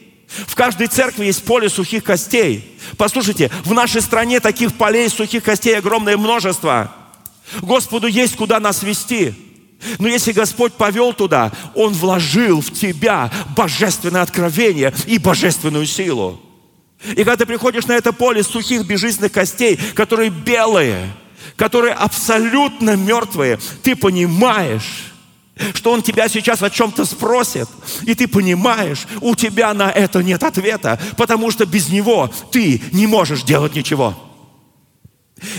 В 0.47 0.55
каждой 0.55 0.87
церкви 0.87 1.25
есть 1.25 1.43
поле 1.43 1.69
сухих 1.69 2.03
костей. 2.03 2.77
Послушайте, 2.97 3.51
в 3.63 3.73
нашей 3.73 4.01
стране 4.01 4.39
таких 4.39 4.73
полей 4.73 5.09
сухих 5.09 5.43
костей 5.43 5.77
огромное 5.77 6.17
множество. 6.17 6.91
Господу 7.61 8.07
есть 8.07 8.35
куда 8.35 8.59
нас 8.59 8.83
вести. 8.83 9.35
Но 9.99 10.07
если 10.07 10.31
Господь 10.31 10.73
повел 10.73 11.13
туда, 11.13 11.51
Он 11.75 11.93
вложил 11.93 12.61
в 12.61 12.71
тебя 12.71 13.29
божественное 13.55 14.21
откровение 14.21 14.93
и 15.05 15.17
божественную 15.17 15.85
силу. 15.85 16.39
И 17.03 17.15
когда 17.15 17.35
ты 17.35 17.45
приходишь 17.45 17.85
на 17.85 17.93
это 17.93 18.13
поле 18.13 18.43
сухих 18.43 18.87
безжизненных 18.87 19.33
костей, 19.33 19.77
которые 19.93 20.29
белые, 20.29 21.11
которые 21.57 21.93
абсолютно 21.93 22.95
мертвые, 22.95 23.59
ты 23.83 23.95
понимаешь, 23.95 25.12
что 25.73 25.91
Он 25.91 26.01
тебя 26.01 26.27
сейчас 26.27 26.63
о 26.63 26.69
чем-то 26.69 27.05
спросит, 27.05 27.67
и 28.03 28.15
ты 28.15 28.27
понимаешь, 28.27 29.05
у 29.21 29.35
тебя 29.35 29.73
на 29.73 29.89
это 29.91 30.23
нет 30.23 30.43
ответа, 30.43 30.99
потому 31.17 31.51
что 31.51 31.65
без 31.65 31.89
Него 31.89 32.31
ты 32.51 32.81
не 32.91 33.07
можешь 33.07 33.43
делать 33.43 33.75
ничего. 33.75 34.15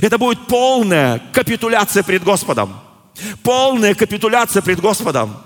Это 0.01 0.19
будет 0.19 0.47
полная 0.47 1.21
капитуляция 1.33 2.03
пред 2.03 2.25
Господом. 2.25 2.75
Полная 3.43 3.95
капитуляция 3.95 4.63
пред 4.63 4.81
Господом. 4.81 5.37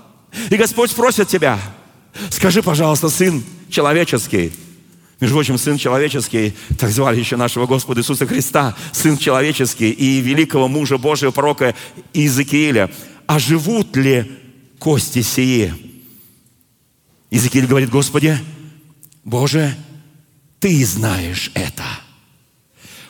И 0.51 0.57
Господь 0.57 0.90
спросит 0.90 1.28
тебя, 1.28 1.59
скажи, 2.30 2.62
пожалуйста, 2.62 3.09
Сын 3.09 3.42
человеческий, 3.68 4.53
между 5.20 5.34
прочим, 5.34 5.59
Сын 5.59 5.76
Человеческий, 5.76 6.55
так 6.78 6.90
звали 6.90 7.18
еще 7.18 7.36
нашего 7.36 7.66
Господа 7.66 8.01
Иисуса 8.01 8.24
Христа, 8.24 8.76
Сын 8.92 9.16
Человеческий 9.16 9.90
и 9.90 10.20
великого 10.20 10.68
мужа 10.68 10.96
Божьего 10.96 11.32
пророка 11.32 11.74
Иезекииля. 12.14 12.88
А 13.28 13.38
живут 13.38 13.94
ли 13.94 14.40
кости 14.78 15.20
сии? 15.20 15.74
Иезекииль 17.30 17.66
говорит, 17.66 17.90
Господи, 17.90 18.38
Боже, 19.22 19.76
Ты 20.60 20.84
знаешь 20.84 21.52
это. 21.54 21.84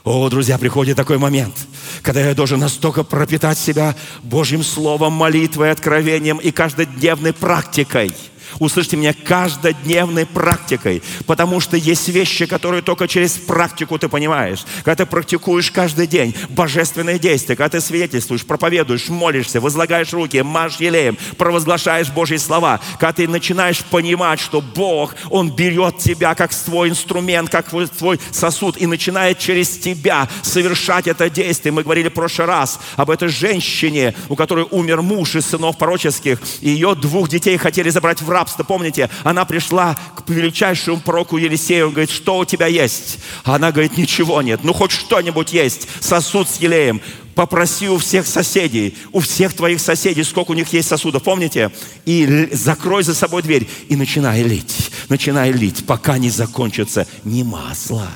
О, 0.02 0.28
друзья, 0.28 0.58
приходит 0.58 0.96
такой 0.96 1.18
момент, 1.18 1.54
когда 2.02 2.20
я 2.20 2.34
должен 2.34 2.58
настолько 2.58 3.04
пропитать 3.04 3.58
себя 3.58 3.94
Божьим 4.24 4.64
Словом, 4.64 5.12
молитвой, 5.12 5.70
откровением 5.70 6.38
и 6.38 6.50
каждодневной 6.50 7.32
практикой– 7.32 8.12
Услышьте 8.58 8.96
меня 8.96 9.12
каждодневной 9.12 10.26
практикой, 10.26 11.02
потому 11.26 11.60
что 11.60 11.76
есть 11.76 12.08
вещи, 12.08 12.46
которые 12.46 12.82
только 12.82 13.06
через 13.06 13.32
практику 13.32 13.98
ты 13.98 14.08
понимаешь. 14.08 14.64
Когда 14.84 15.04
ты 15.04 15.06
практикуешь 15.06 15.70
каждый 15.70 16.06
день 16.06 16.34
божественные 16.48 17.18
действия, 17.18 17.54
когда 17.54 17.78
ты 17.78 17.80
свидетельствуешь, 17.80 18.44
проповедуешь, 18.44 19.08
молишься, 19.08 19.60
возлагаешь 19.60 20.12
руки, 20.12 20.42
маш 20.42 20.80
елеем, 20.80 21.16
провозглашаешь 21.36 22.10
Божьи 22.10 22.36
слова, 22.36 22.80
когда 22.98 23.12
ты 23.12 23.28
начинаешь 23.28 23.84
понимать, 23.84 24.40
что 24.40 24.60
Бог, 24.60 25.14
Он 25.30 25.50
берет 25.50 25.98
тебя 25.98 26.34
как 26.34 26.52
свой 26.52 26.88
инструмент, 26.88 27.50
как 27.50 27.68
твой 27.68 28.18
сосуд 28.32 28.76
и 28.76 28.86
начинает 28.86 29.38
через 29.38 29.70
тебя 29.78 30.28
совершать 30.42 31.06
это 31.06 31.30
действие. 31.30 31.72
Мы 31.72 31.84
говорили 31.84 32.08
в 32.08 32.14
прошлый 32.14 32.48
раз 32.48 32.80
об 32.96 33.10
этой 33.10 33.28
женщине, 33.28 34.14
у 34.28 34.36
которой 34.36 34.66
умер 34.70 35.02
муж 35.02 35.36
из 35.36 35.46
сынов 35.46 35.78
пороческих, 35.78 36.40
и 36.60 36.70
ее 36.70 36.94
двух 36.94 37.28
детей 37.28 37.56
хотели 37.56 37.90
забрать 37.90 38.20
в 38.20 38.28
рабство. 38.28 38.47
Помните, 38.64 39.10
она 39.24 39.44
пришла 39.44 39.96
к 40.14 40.28
величайшему 40.28 41.00
пророку 41.00 41.36
Елисею, 41.36 41.86
он 41.86 41.92
говорит, 41.92 42.10
что 42.10 42.38
у 42.38 42.44
тебя 42.44 42.66
есть? 42.66 43.18
Она 43.44 43.72
говорит, 43.72 43.96
ничего 43.96 44.42
нет. 44.42 44.60
Ну, 44.62 44.72
хоть 44.72 44.90
что-нибудь 44.90 45.52
есть. 45.52 45.88
Сосуд 46.00 46.48
с 46.48 46.56
елеем. 46.60 47.00
Попроси 47.34 47.88
у 47.88 47.98
всех 47.98 48.26
соседей, 48.26 48.96
у 49.12 49.20
всех 49.20 49.54
твоих 49.54 49.80
соседей, 49.80 50.24
сколько 50.24 50.50
у 50.50 50.54
них 50.54 50.72
есть 50.72 50.88
сосудов, 50.88 51.22
помните? 51.22 51.70
И 52.04 52.48
закрой 52.50 53.04
за 53.04 53.14
собой 53.14 53.42
дверь 53.42 53.70
и 53.88 53.94
начинай 53.94 54.42
лить, 54.42 54.90
начинай 55.08 55.52
лить, 55.52 55.86
пока 55.86 56.18
не 56.18 56.30
закончится 56.30 57.06
не 57.22 57.44
масло, 57.44 58.10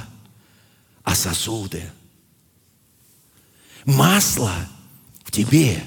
а 1.05 1.15
сосуды. 1.15 1.85
Масло 3.85 4.53
в 5.25 5.31
тебе, 5.31 5.83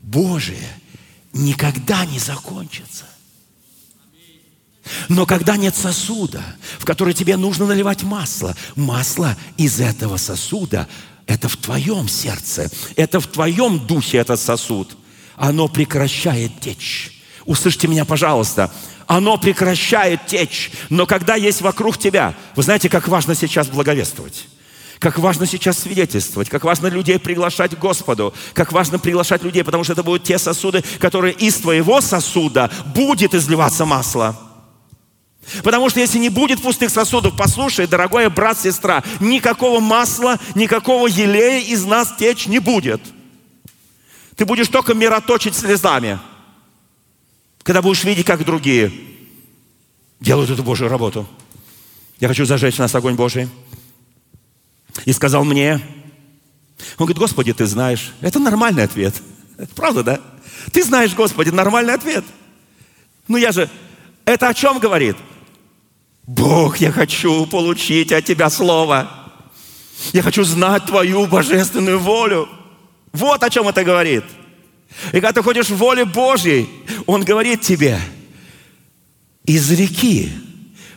Божие, 0.00 0.68
никогда 1.32 2.04
не 2.04 2.18
закончится. 2.18 3.06
Но 5.08 5.26
когда 5.26 5.56
нет 5.56 5.76
сосуда, 5.76 6.42
в 6.78 6.84
который 6.84 7.14
тебе 7.14 7.36
нужно 7.36 7.66
наливать 7.66 8.02
масло, 8.02 8.56
масло 8.76 9.36
из 9.56 9.80
этого 9.80 10.16
сосуда, 10.16 10.88
это 11.26 11.48
в 11.48 11.56
твоем 11.56 12.08
сердце, 12.08 12.70
это 12.96 13.20
в 13.20 13.26
твоем 13.26 13.78
духе 13.86 14.18
этот 14.18 14.40
сосуд, 14.40 14.96
оно 15.36 15.68
прекращает 15.68 16.60
течь. 16.60 17.22
Услышьте 17.44 17.88
меня, 17.88 18.04
пожалуйста, 18.04 18.72
оно 19.06 19.38
прекращает 19.38 20.26
течь. 20.26 20.70
Но 20.88 21.06
когда 21.06 21.34
есть 21.34 21.60
вокруг 21.62 21.98
тебя, 21.98 22.34
вы 22.56 22.62
знаете, 22.62 22.88
как 22.88 23.08
важно 23.08 23.34
сейчас 23.34 23.68
благовествовать. 23.68 24.46
Как 24.98 25.18
важно 25.18 25.46
сейчас 25.46 25.78
свидетельствовать, 25.78 26.50
как 26.50 26.62
важно 26.64 26.88
людей 26.88 27.18
приглашать 27.18 27.74
к 27.74 27.78
Господу, 27.78 28.34
как 28.52 28.70
важно 28.70 28.98
приглашать 28.98 29.42
людей, 29.42 29.64
потому 29.64 29.82
что 29.82 29.94
это 29.94 30.02
будут 30.02 30.24
те 30.24 30.38
сосуды, 30.38 30.84
которые 30.98 31.32
из 31.32 31.56
твоего 31.56 32.02
сосуда 32.02 32.70
будет 32.94 33.34
изливаться 33.34 33.86
масло. 33.86 34.49
Потому 35.62 35.90
что 35.90 36.00
если 36.00 36.18
не 36.18 36.28
будет 36.28 36.62
пустых 36.62 36.90
сосудов, 36.90 37.36
послушай, 37.36 37.86
дорогой 37.86 38.28
брат, 38.28 38.58
сестра, 38.60 39.02
никакого 39.20 39.80
масла, 39.80 40.38
никакого 40.54 41.06
елея 41.06 41.60
из 41.60 41.84
нас 41.84 42.14
течь 42.18 42.46
не 42.46 42.58
будет. 42.58 43.00
Ты 44.36 44.44
будешь 44.44 44.68
только 44.68 44.94
мироточить 44.94 45.54
слезами, 45.54 46.18
когда 47.62 47.82
будешь 47.82 48.04
видеть, 48.04 48.26
как 48.26 48.44
другие 48.44 48.92
делают 50.20 50.50
эту 50.50 50.62
Божью 50.62 50.88
работу. 50.88 51.26
Я 52.20 52.28
хочу 52.28 52.44
зажечь 52.44 52.78
нас 52.78 52.94
огонь 52.94 53.14
Божий. 53.14 53.48
И 55.04 55.12
сказал 55.12 55.44
мне, 55.44 55.80
он 56.98 57.06
говорит, 57.06 57.18
Господи, 57.18 57.52
ты 57.52 57.66
знаешь. 57.66 58.12
Это 58.20 58.38
нормальный 58.38 58.84
ответ. 58.84 59.14
Правда, 59.74 60.02
да? 60.02 60.20
Ты 60.72 60.84
знаешь, 60.84 61.14
Господи, 61.14 61.50
нормальный 61.50 61.94
ответ. 61.94 62.24
Ну 63.28 63.36
я 63.36 63.52
же, 63.52 63.70
это 64.30 64.48
о 64.48 64.54
чем 64.54 64.78
говорит? 64.78 65.16
Бог, 66.26 66.78
я 66.78 66.92
хочу 66.92 67.46
получить 67.46 68.12
от 68.12 68.24
Тебя 68.24 68.50
Слово. 68.50 69.10
Я 70.12 70.22
хочу 70.22 70.44
знать 70.44 70.86
Твою 70.86 71.26
божественную 71.26 71.98
волю. 71.98 72.48
Вот 73.12 73.42
о 73.42 73.50
чем 73.50 73.68
это 73.68 73.84
говорит. 73.84 74.24
И 75.08 75.14
когда 75.14 75.32
ты 75.32 75.42
ходишь 75.42 75.68
в 75.68 75.76
воле 75.76 76.04
Божьей, 76.04 76.68
Он 77.06 77.24
говорит 77.24 77.62
тебе, 77.62 77.98
из 79.44 79.70
реки 79.72 80.30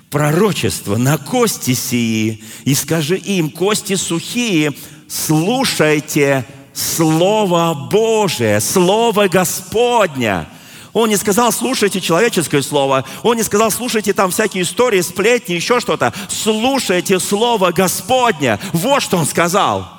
пророчество 0.09 0.97
на 0.97 1.17
кости 1.17 1.73
сии, 1.73 2.43
и 2.65 2.75
скажи 2.75 3.17
им, 3.17 3.49
кости 3.49 3.95
сухие, 3.95 4.73
слушайте 5.07 6.45
Слово 6.73 7.73
Божие, 7.89 8.59
Слово 8.59 9.27
Господня– 9.27 10.47
он 10.93 11.09
не 11.09 11.17
сказал, 11.17 11.51
слушайте 11.51 11.99
человеческое 11.99 12.61
слово. 12.61 13.03
Он 13.23 13.35
не 13.35 13.43
сказал, 13.43 13.71
слушайте 13.71 14.13
там 14.13 14.29
всякие 14.29 14.63
истории, 14.63 15.01
сплетни, 15.01 15.53
еще 15.53 15.79
что-то. 15.79 16.13
Слушайте 16.29 17.19
слово 17.19 17.71
Господня. 17.71 18.59
Вот 18.71 19.01
что 19.01 19.17
он 19.17 19.25
сказал. 19.25 19.91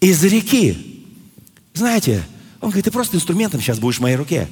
Из 0.00 0.22
реки. 0.24 1.06
Знаете, 1.72 2.24
он 2.60 2.70
говорит, 2.70 2.86
ты 2.86 2.90
просто 2.90 3.16
инструментом 3.16 3.60
сейчас 3.60 3.78
будешь 3.78 3.98
в 3.98 4.02
моей 4.02 4.16
руке. 4.16 4.48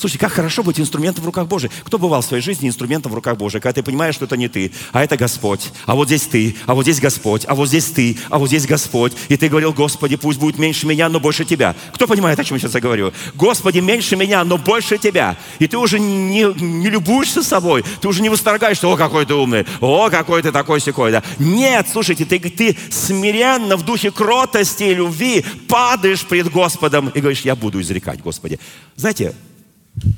Слушайте, 0.00 0.20
как 0.20 0.32
хорошо 0.32 0.62
быть 0.62 0.80
инструментом 0.80 1.24
в 1.24 1.26
руках 1.26 1.46
Божьих. 1.46 1.70
Кто 1.84 1.98
бывал 1.98 2.22
в 2.22 2.24
своей 2.24 2.42
жизни 2.42 2.66
инструментом 2.66 3.12
в 3.12 3.14
руках 3.14 3.36
Божьих, 3.36 3.62
когда 3.62 3.74
ты 3.74 3.82
понимаешь, 3.82 4.14
что 4.14 4.24
это 4.24 4.34
не 4.38 4.48
ты, 4.48 4.72
а 4.92 5.04
это 5.04 5.18
Господь, 5.18 5.70
а 5.84 5.94
вот 5.94 6.06
здесь 6.06 6.22
ты, 6.22 6.56
а 6.64 6.74
вот 6.74 6.84
здесь 6.84 7.00
Господь, 7.00 7.44
а 7.46 7.54
вот 7.54 7.68
здесь 7.68 7.84
ты, 7.84 8.16
а 8.30 8.38
вот 8.38 8.46
здесь 8.46 8.64
Господь. 8.64 9.12
И 9.28 9.36
ты 9.36 9.50
говорил, 9.50 9.74
Господи, 9.74 10.16
пусть 10.16 10.38
будет 10.38 10.58
меньше 10.58 10.86
меня, 10.86 11.10
но 11.10 11.20
больше 11.20 11.44
Тебя. 11.44 11.76
Кто 11.92 12.06
понимает, 12.06 12.40
о 12.40 12.44
чем 12.44 12.56
я 12.56 12.62
сейчас 12.62 12.72
говорю? 12.80 13.12
Господи, 13.34 13.80
меньше 13.80 14.16
меня, 14.16 14.42
но 14.42 14.56
больше 14.56 14.96
Тебя. 14.96 15.36
И 15.58 15.66
ты 15.66 15.76
уже 15.76 16.00
не, 16.00 16.46
не 16.58 16.88
любуешься 16.88 17.42
собой, 17.42 17.84
ты 18.00 18.08
уже 18.08 18.22
не 18.22 18.30
восторгаешься, 18.30 18.88
о, 18.88 18.96
какой 18.96 19.26
ты 19.26 19.34
умный, 19.34 19.66
о, 19.82 20.08
какой 20.08 20.40
ты 20.40 20.50
такой 20.50 20.80
секой. 20.80 21.12
Да. 21.12 21.22
Нет, 21.38 21.88
слушайте, 21.92 22.24
ты, 22.24 22.38
ты 22.38 22.74
смиренно 22.88 23.76
в 23.76 23.84
духе 23.84 24.10
кротости 24.10 24.84
и 24.84 24.94
любви 24.94 25.44
падаешь 25.68 26.24
пред 26.24 26.50
Господом 26.50 27.10
и 27.10 27.20
говоришь, 27.20 27.42
я 27.42 27.54
буду 27.54 27.82
изрекать, 27.82 28.22
Господи. 28.22 28.58
Знаете, 28.96 29.34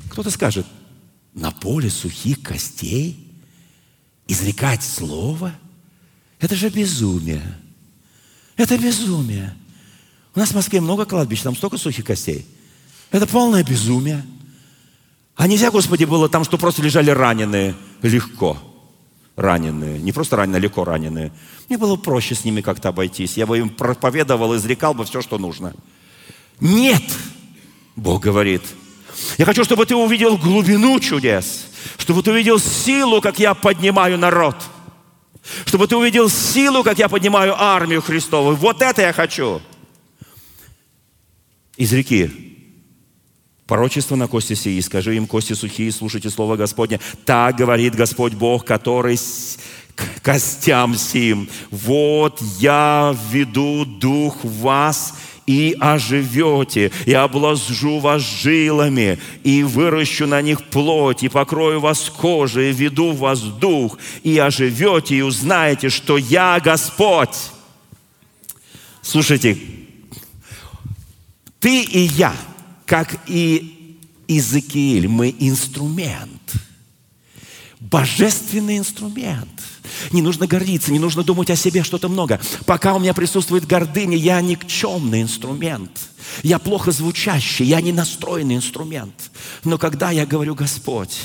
кто-то 0.09 0.29
скажет, 0.29 0.65
на 1.33 1.51
поле 1.51 1.89
сухих 1.89 2.41
костей 2.41 3.17
изрекать 4.27 4.83
слово? 4.83 5.53
Это 6.39 6.55
же 6.55 6.69
безумие. 6.69 7.57
Это 8.55 8.77
безумие. 8.77 9.55
У 10.35 10.39
нас 10.39 10.49
в 10.49 10.55
Москве 10.55 10.81
много 10.81 11.05
кладбищ, 11.05 11.41
там 11.41 11.55
столько 11.55 11.77
сухих 11.77 12.05
костей. 12.05 12.45
Это 13.11 13.27
полное 13.27 13.63
безумие. 13.63 14.25
А 15.35 15.47
нельзя, 15.47 15.71
Господи, 15.71 16.05
было 16.05 16.29
там, 16.29 16.43
что 16.43 16.57
просто 16.57 16.81
лежали 16.81 17.09
раненые 17.09 17.75
легко. 18.01 18.57
Раненые. 19.35 19.99
Не 19.99 20.11
просто 20.11 20.35
раненые, 20.35 20.59
а 20.59 20.61
легко 20.61 20.83
раненые. 20.83 21.31
Мне 21.67 21.77
было 21.77 21.95
проще 21.95 22.35
с 22.35 22.45
ними 22.45 22.61
как-то 22.61 22.89
обойтись. 22.89 23.35
Я 23.37 23.47
бы 23.47 23.57
им 23.57 23.69
проповедовал, 23.69 24.55
изрекал 24.55 24.93
бы 24.93 25.05
все, 25.05 25.21
что 25.21 25.39
нужно. 25.39 25.73
Нет! 26.59 27.03
Бог 27.95 28.21
говорит– 28.21 28.61
я 29.37 29.45
хочу, 29.45 29.63
чтобы 29.63 29.85
ты 29.85 29.95
увидел 29.95 30.37
глубину 30.37 30.99
чудес, 30.99 31.67
чтобы 31.97 32.23
ты 32.23 32.31
увидел 32.31 32.59
силу, 32.59 33.21
как 33.21 33.39
я 33.39 33.53
поднимаю 33.53 34.17
народ, 34.17 34.55
чтобы 35.65 35.87
ты 35.87 35.95
увидел 35.95 36.29
силу, 36.29 36.83
как 36.83 36.99
я 36.99 37.09
поднимаю 37.09 37.59
армию 37.59 38.01
Христову. 38.01 38.55
Вот 38.55 38.81
это 38.81 39.01
я 39.01 39.13
хочу. 39.13 39.61
Из 41.75 41.91
реки 41.91 42.53
Пророчество 43.65 44.15
на 44.15 44.27
кости 44.27 44.55
сии, 44.55 44.79
скажи 44.81 45.15
им, 45.15 45.25
кости 45.25 45.53
сухие, 45.53 45.91
слушайте 45.91 46.29
слово 46.29 46.57
Господне. 46.57 46.99
Так 47.25 47.55
говорит 47.55 47.95
Господь 47.95 48.33
Бог, 48.33 48.65
который 48.65 49.17
к 49.95 50.21
костям 50.21 50.95
сим. 50.95 51.49
Вот 51.71 52.41
я 52.59 53.15
введу 53.29 53.85
дух 53.85 54.35
вас, 54.43 55.15
и 55.45 55.75
оживете, 55.79 56.91
и 57.05 57.13
обложу 57.13 57.99
вас 57.99 58.21
жилами, 58.21 59.19
и 59.43 59.63
выращу 59.63 60.27
на 60.27 60.41
них 60.41 60.63
плоть, 60.65 61.23
и 61.23 61.29
покрою 61.29 61.79
вас 61.79 62.09
кожей, 62.09 62.69
и 62.69 62.73
веду 62.73 63.11
в 63.11 63.19
вас 63.19 63.41
дух, 63.41 63.97
и 64.23 64.37
оживете, 64.37 65.17
и 65.17 65.21
узнаете, 65.21 65.89
что 65.89 66.17
я 66.17 66.59
Господь. 66.59 67.35
Слушайте, 69.01 69.57
ты 71.59 71.83
и 71.83 71.99
я, 71.99 72.33
как 72.85 73.19
и 73.27 73.97
Иезекииль, 74.27 75.07
мы 75.07 75.35
инструмент, 75.37 76.53
божественный 77.79 78.77
инструмент– 78.77 79.49
не 80.11 80.21
нужно 80.21 80.47
гордиться, 80.47 80.91
не 80.91 80.99
нужно 80.99 81.23
думать 81.23 81.49
о 81.49 81.55
себе 81.55 81.83
что-то 81.83 82.09
много. 82.09 82.39
Пока 82.65 82.93
у 82.93 82.99
меня 82.99 83.13
присутствует 83.13 83.65
гордыня, 83.65 84.17
я 84.17 84.41
никчемный 84.41 85.21
инструмент. 85.21 85.91
Я 86.41 86.59
плохо 86.59 86.91
звучащий, 86.91 87.65
я 87.65 87.81
не 87.81 87.91
настроенный 87.91 88.55
инструмент. 88.55 89.31
Но 89.63 89.77
когда 89.77 90.11
я 90.11 90.25
говорю 90.25 90.55
«Господь», 90.55 91.19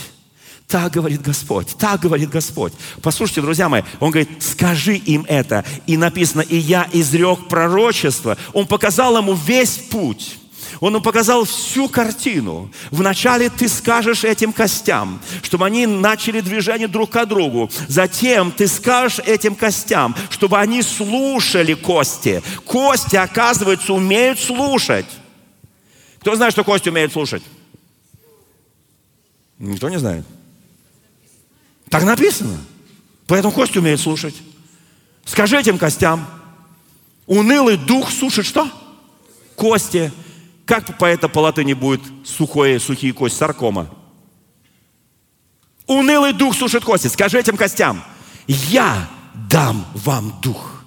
так 0.68 0.92
говорит 0.92 1.22
Господь, 1.22 1.74
так 1.78 2.00
говорит 2.00 2.28
Господь. 2.28 2.74
Послушайте, 3.00 3.40
друзья 3.40 3.70
мои, 3.70 3.82
Он 4.00 4.10
говорит, 4.10 4.42
скажи 4.42 4.96
им 4.96 5.24
это. 5.26 5.64
И 5.86 5.96
написано, 5.96 6.42
и 6.42 6.58
я 6.58 6.86
изрек 6.92 7.48
пророчество. 7.48 8.36
Он 8.52 8.66
показал 8.66 9.16
ему 9.16 9.32
весь 9.32 9.78
путь. 9.78 10.37
Он 10.80 10.96
им 10.96 11.02
показал 11.02 11.44
всю 11.44 11.88
картину. 11.88 12.70
Вначале 12.90 13.50
ты 13.50 13.68
скажешь 13.68 14.24
этим 14.24 14.52
костям, 14.52 15.20
чтобы 15.42 15.66
они 15.66 15.86
начали 15.86 16.40
движение 16.40 16.88
друг 16.88 17.10
к 17.10 17.26
другу. 17.26 17.70
Затем 17.88 18.52
ты 18.52 18.68
скажешь 18.68 19.20
этим 19.20 19.54
костям, 19.54 20.14
чтобы 20.30 20.58
они 20.58 20.82
слушали 20.82 21.74
кости. 21.74 22.42
Кости, 22.64 23.16
оказывается, 23.16 23.92
умеют 23.92 24.38
слушать. 24.38 25.06
Кто 26.20 26.36
знает, 26.36 26.52
что 26.52 26.64
кости 26.64 26.88
умеют 26.88 27.12
слушать? 27.12 27.42
Никто 29.58 29.88
не 29.88 29.98
знает. 29.98 30.24
Так 31.88 32.04
написано. 32.04 32.58
Поэтому 33.26 33.52
кости 33.52 33.78
умеют 33.78 34.00
слушать. 34.00 34.34
Скажи 35.24 35.58
этим 35.58 35.78
костям. 35.78 36.26
Унылый 37.26 37.76
дух 37.76 38.10
слушает 38.10 38.46
что? 38.46 38.70
Кости. 39.54 40.12
Как 40.68 40.98
по 40.98 41.06
это 41.06 41.30
по 41.30 41.38
латыни 41.38 41.72
будет 41.72 42.02
сухое, 42.26 42.78
сухие 42.78 43.14
кости? 43.14 43.38
Саркома. 43.38 43.88
Унылый 45.86 46.34
дух 46.34 46.54
сушит 46.54 46.84
кости. 46.84 47.06
Скажи 47.06 47.38
этим 47.38 47.56
костям, 47.56 48.04
я 48.46 49.08
дам 49.48 49.86
вам 49.94 50.38
дух. 50.42 50.84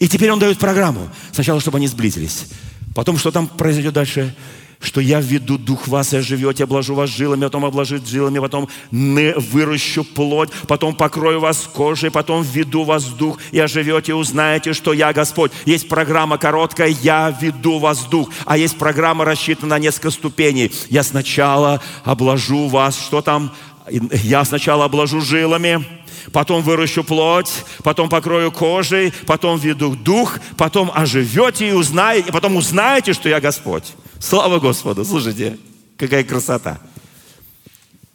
И 0.00 0.08
теперь 0.08 0.32
он 0.32 0.40
дает 0.40 0.58
программу. 0.58 1.08
Сначала, 1.30 1.60
чтобы 1.60 1.78
они 1.78 1.86
сблизились. 1.86 2.46
Потом, 2.92 3.18
что 3.18 3.30
там 3.30 3.46
произойдет 3.46 3.94
дальше? 3.94 4.34
Что 4.82 5.00
я 5.00 5.20
введу 5.20 5.58
дух 5.58 5.88
вас 5.88 6.12
и 6.12 6.16
оживете, 6.18 6.64
обложу 6.64 6.94
вас 6.94 7.08
жилами, 7.10 7.44
потом 7.44 7.64
обложу 7.64 7.98
жилами, 8.04 8.38
потом 8.40 8.68
выращу 8.90 10.04
плоть, 10.04 10.50
потом 10.66 10.94
покрою 10.94 11.40
вас 11.40 11.68
кожей, 11.72 12.10
потом 12.10 12.42
введу 12.42 12.84
вас 12.84 13.04
дух 13.04 13.38
и 13.52 13.58
оживете, 13.58 14.14
узнаете, 14.14 14.72
что 14.72 14.92
я 14.92 15.12
Господь. 15.12 15.52
Есть 15.64 15.88
программа 15.88 16.38
короткая 16.38 16.88
«Я 16.88 17.36
веду 17.40 17.78
вас 17.78 18.04
дух», 18.06 18.30
а 18.44 18.58
есть 18.58 18.76
программа 18.76 19.24
рассчитана 19.24 19.76
на 19.76 19.78
несколько 19.78 20.10
ступеней. 20.10 20.72
Я 20.90 21.02
сначала 21.02 21.80
обложу 22.04 22.68
вас, 22.68 22.98
что 22.98 23.22
там? 23.22 23.52
Я 23.88 24.44
сначала 24.44 24.84
обложу 24.84 25.20
жилами, 25.20 25.84
потом 26.32 26.62
выращу 26.62 27.02
плоть, 27.02 27.64
потом 27.82 28.08
покрою 28.08 28.52
кожей, 28.52 29.12
потом 29.26 29.58
веду 29.58 29.96
дух, 29.96 30.38
потом 30.56 30.90
оживете 30.94 31.68
и 31.68 31.72
узнаете, 31.72 32.28
и 32.28 32.32
потом 32.32 32.56
узнаете, 32.56 33.12
что 33.12 33.28
я 33.28 33.40
Господь. 33.40 33.94
Слава 34.22 34.60
Господу! 34.60 35.04
Слушайте, 35.04 35.58
какая 35.96 36.22
красота! 36.22 36.80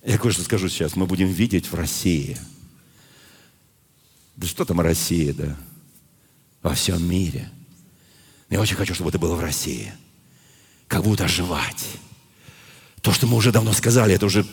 Я 0.06 0.18
кое-что 0.18 0.42
скажу 0.42 0.70
сейчас. 0.70 0.96
Мы 0.96 1.06
будем 1.06 1.28
видеть 1.28 1.70
в 1.70 1.76
России. 1.76 2.38
Да 4.38 4.48
что 4.48 4.64
там 4.64 4.80
Россия, 4.80 5.34
да? 5.34 5.58
Во 6.64 6.74
всем 6.74 7.06
мире. 7.06 7.52
Я 8.50 8.62
очень 8.62 8.78
хочу, 8.78 8.94
чтобы 8.94 9.10
это 9.10 9.20
было 9.20 9.36
в 9.36 9.42
России. 9.42 9.92
Как 10.88 11.04
будут 11.04 11.20
оживать. 11.20 11.86
То, 13.02 13.12
что 13.12 13.28
мы 13.28 13.36
уже 13.36 13.52
давно 13.52 13.74
сказали, 13.74 14.16
это 14.16 14.28
уже 14.28 14.46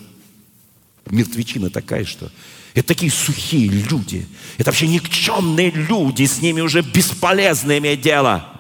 мертвечина 1.07 1.71
такая, 1.71 2.05
что 2.05 2.33
это 2.75 2.89
такие 2.89 3.13
сухие 3.13 3.69
люди. 3.69 4.27
Это 4.59 4.71
вообще 4.71 4.89
никчемные 4.89 5.71
люди. 5.71 6.25
С 6.25 6.41
ними 6.43 6.63
уже 6.63 6.83
бесполезно 6.83 7.79
иметь 7.79 8.01
дело. 8.01 8.54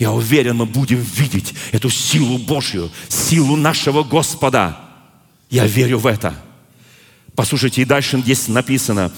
Я 0.00 0.12
уверен, 0.12 0.56
мы 0.56 0.64
будем 0.64 0.98
видеть 0.98 1.52
эту 1.72 1.90
силу 1.90 2.38
Божью, 2.38 2.90
силу 3.08 3.54
нашего 3.54 4.02
Господа. 4.02 4.80
Я 5.50 5.66
верю 5.66 5.98
в 5.98 6.06
это. 6.06 6.34
Послушайте, 7.36 7.82
и 7.82 7.84
дальше 7.84 8.18
здесь 8.18 8.48
написано, 8.48 9.12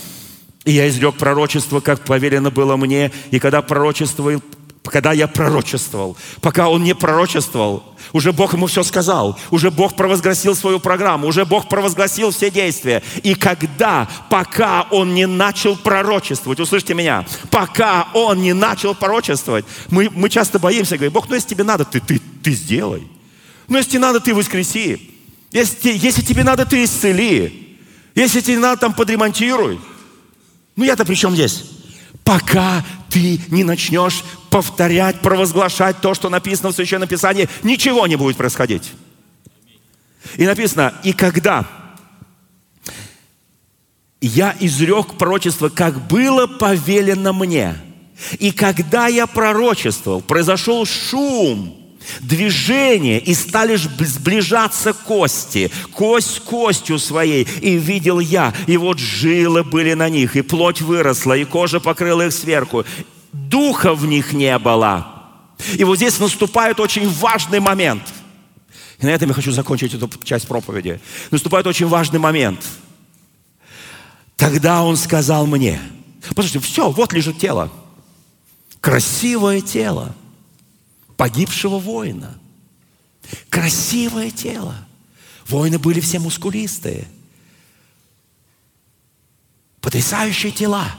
«И 0.65 0.73
я 0.73 0.89
изрек 0.89 1.17
пророчество, 1.17 1.79
как 1.79 2.05
поверено 2.05 2.51
было 2.51 2.77
мне, 2.77 3.13
и 3.31 3.39
когда 3.39 3.63
пророчествовал, 3.63 4.43
когда 4.91 5.13
я 5.13 5.29
пророчествовал, 5.29 6.17
пока 6.41 6.69
он 6.69 6.83
не 6.83 6.95
пророчествовал, 6.95 7.85
уже 8.13 8.33
Бог 8.33 8.53
ему 8.53 8.67
все 8.67 8.83
сказал, 8.83 9.39
уже 9.51 9.71
Бог 9.71 9.95
провозгласил 9.95 10.57
свою 10.57 10.81
программу, 10.81 11.29
уже 11.29 11.45
Бог 11.45 11.69
провозгласил 11.69 12.31
все 12.33 12.51
действия. 12.51 13.03
И 13.23 13.35
когда, 13.35 14.09
пока 14.29 14.89
он 14.91 15.15
не 15.15 15.27
начал 15.27 15.77
пророчествовать, 15.77 16.59
услышьте 16.59 16.95
меня, 16.95 17.25
пока 17.51 18.09
он 18.13 18.43
не 18.43 18.53
начал 18.53 18.95
пророчествовать, 18.95 19.65
мы, 19.89 20.11
мы 20.11 20.29
часто 20.29 20.59
боимся, 20.59 20.97
говорим, 20.97 21.13
Бог, 21.13 21.29
ну 21.29 21.37
если 21.37 21.51
тебе 21.51 21.65
надо, 21.65 21.85
ты, 21.85 22.01
ты, 22.01 22.21
ты 22.43 22.53
сделай. 22.53 23.07
Ну 23.69 23.77
если 23.77 23.91
тебе 23.93 24.01
надо, 24.01 24.19
ты 24.19 24.35
воскреси. 24.35 25.11
Если, 25.53 25.93
если 25.97 26.23
тебе 26.23 26.43
надо, 26.43 26.67
ты 26.67 26.83
исцели. 26.83 27.79
Если 28.15 28.41
тебе 28.41 28.59
надо, 28.59 28.81
там 28.81 28.95
подремонтируй. 28.95 29.79
Ну 30.75 30.85
я-то 30.85 31.05
при 31.05 31.15
чем 31.15 31.35
здесь? 31.35 31.65
Пока 32.25 32.85
ты 33.11 33.41
не 33.49 33.65
начнешь 33.65 34.23
повторять, 34.51 35.21
провозглашать 35.21 36.01
то, 36.01 36.15
что 36.15 36.29
написано 36.29 36.71
в 36.71 36.75
Священном 36.75 37.09
Писании, 37.09 37.49
ничего 37.63 38.07
не 38.07 38.17
будет 38.17 38.37
происходить. 38.37 38.93
И 40.37 40.47
написано, 40.47 40.95
и 41.03 41.13
когда 41.13 41.67
я 44.21 44.57
изрек 44.61 45.19
пророчество, 45.19 45.69
как 45.69 46.07
было 46.07 46.47
повелено 46.47 47.33
мне, 47.33 47.77
и 48.39 48.53
когда 48.53 49.09
я 49.09 49.27
пророчествовал, 49.27 50.21
произошел 50.21 50.87
шум, 50.87 51.82
движение, 52.23 53.19
и 53.19 53.35
стали 53.35 53.77
сближаться 53.77 54.93
кости, 54.93 55.71
кость 55.93 56.41
костью 56.41 56.99
своей, 56.99 57.47
и 57.61 57.77
видел 57.77 58.21
я, 58.21 58.55
и 58.67 58.77
вот 58.77 58.99
жилы 58.99 59.65
были 59.65 59.93
на 59.95 60.09
них, 60.09 60.37
и 60.37 60.43
плоть 60.43 60.81
выросла, 60.81 61.37
и 61.37 61.45
кожа 61.45 61.81
покрыла 61.81 62.27
их 62.27 62.33
сверху, 62.33 62.85
духа 63.33 63.93
в 63.95 64.07
них 64.07 64.33
не 64.33 64.57
было. 64.59 65.09
И 65.75 65.85
вот 65.85 65.97
здесь 65.97 66.19
наступает 66.19 66.81
очень 66.81 67.09
важный 67.09 67.61
момент. 67.61 68.03
И 68.99 69.07
на 69.07 69.11
этом 69.11 69.29
я 69.29 69.35
хочу 69.35 69.51
закончить 69.51 69.95
эту 69.95 70.09
часть 70.23 70.47
проповеди. 70.47 71.01
Наступает 71.31 71.67
очень 71.67 71.87
важный 71.87 72.21
момент. 72.21 72.65
Тогда 74.37 74.83
он 74.83 74.97
сказал 74.97 75.47
мне, 75.47 75.81
послушайте, 76.35 76.61
все, 76.61 76.91
вот 76.91 77.13
лежит 77.13 77.39
тело. 77.39 77.71
Красивое 78.81 79.61
тело 79.61 80.15
погибшего 81.23 81.79
воина. 81.79 82.37
Красивое 83.49 84.33
тело. 84.33 84.75
Воины 85.47 85.79
были 85.79 86.01
все 86.01 86.19
мускулистые. 86.19 87.07
Потрясающие 89.81 90.51
тела, 90.51 90.93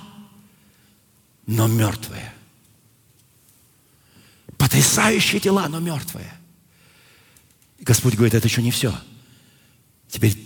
но 1.46 1.68
мертвые. 1.68 2.34
Потрясающие 4.58 5.42
тела, 5.42 5.68
но 5.68 5.82
мертвые. 5.82 6.34
И 7.80 7.84
Господь 7.84 8.16
говорит, 8.16 8.34
это 8.34 8.48
еще 8.48 8.62
не 8.62 8.72
все. 8.72 8.98
Теперь 10.08 10.38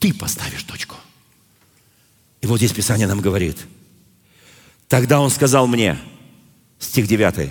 ты 0.00 0.12
поставишь 0.12 0.64
точку. 0.64 0.96
И 2.40 2.48
вот 2.48 2.56
здесь 2.56 2.72
Писание 2.72 3.06
нам 3.06 3.20
говорит. 3.20 3.58
Тогда 4.88 5.20
Он 5.20 5.30
сказал 5.30 5.68
мне, 5.68 6.00
стих 6.80 7.06
9, 7.06 7.48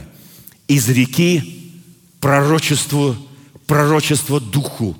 из 0.68 0.90
реки 0.90 1.56
пророчеству, 2.20 3.16
пророчество 3.68 4.40
духу. 4.40 4.98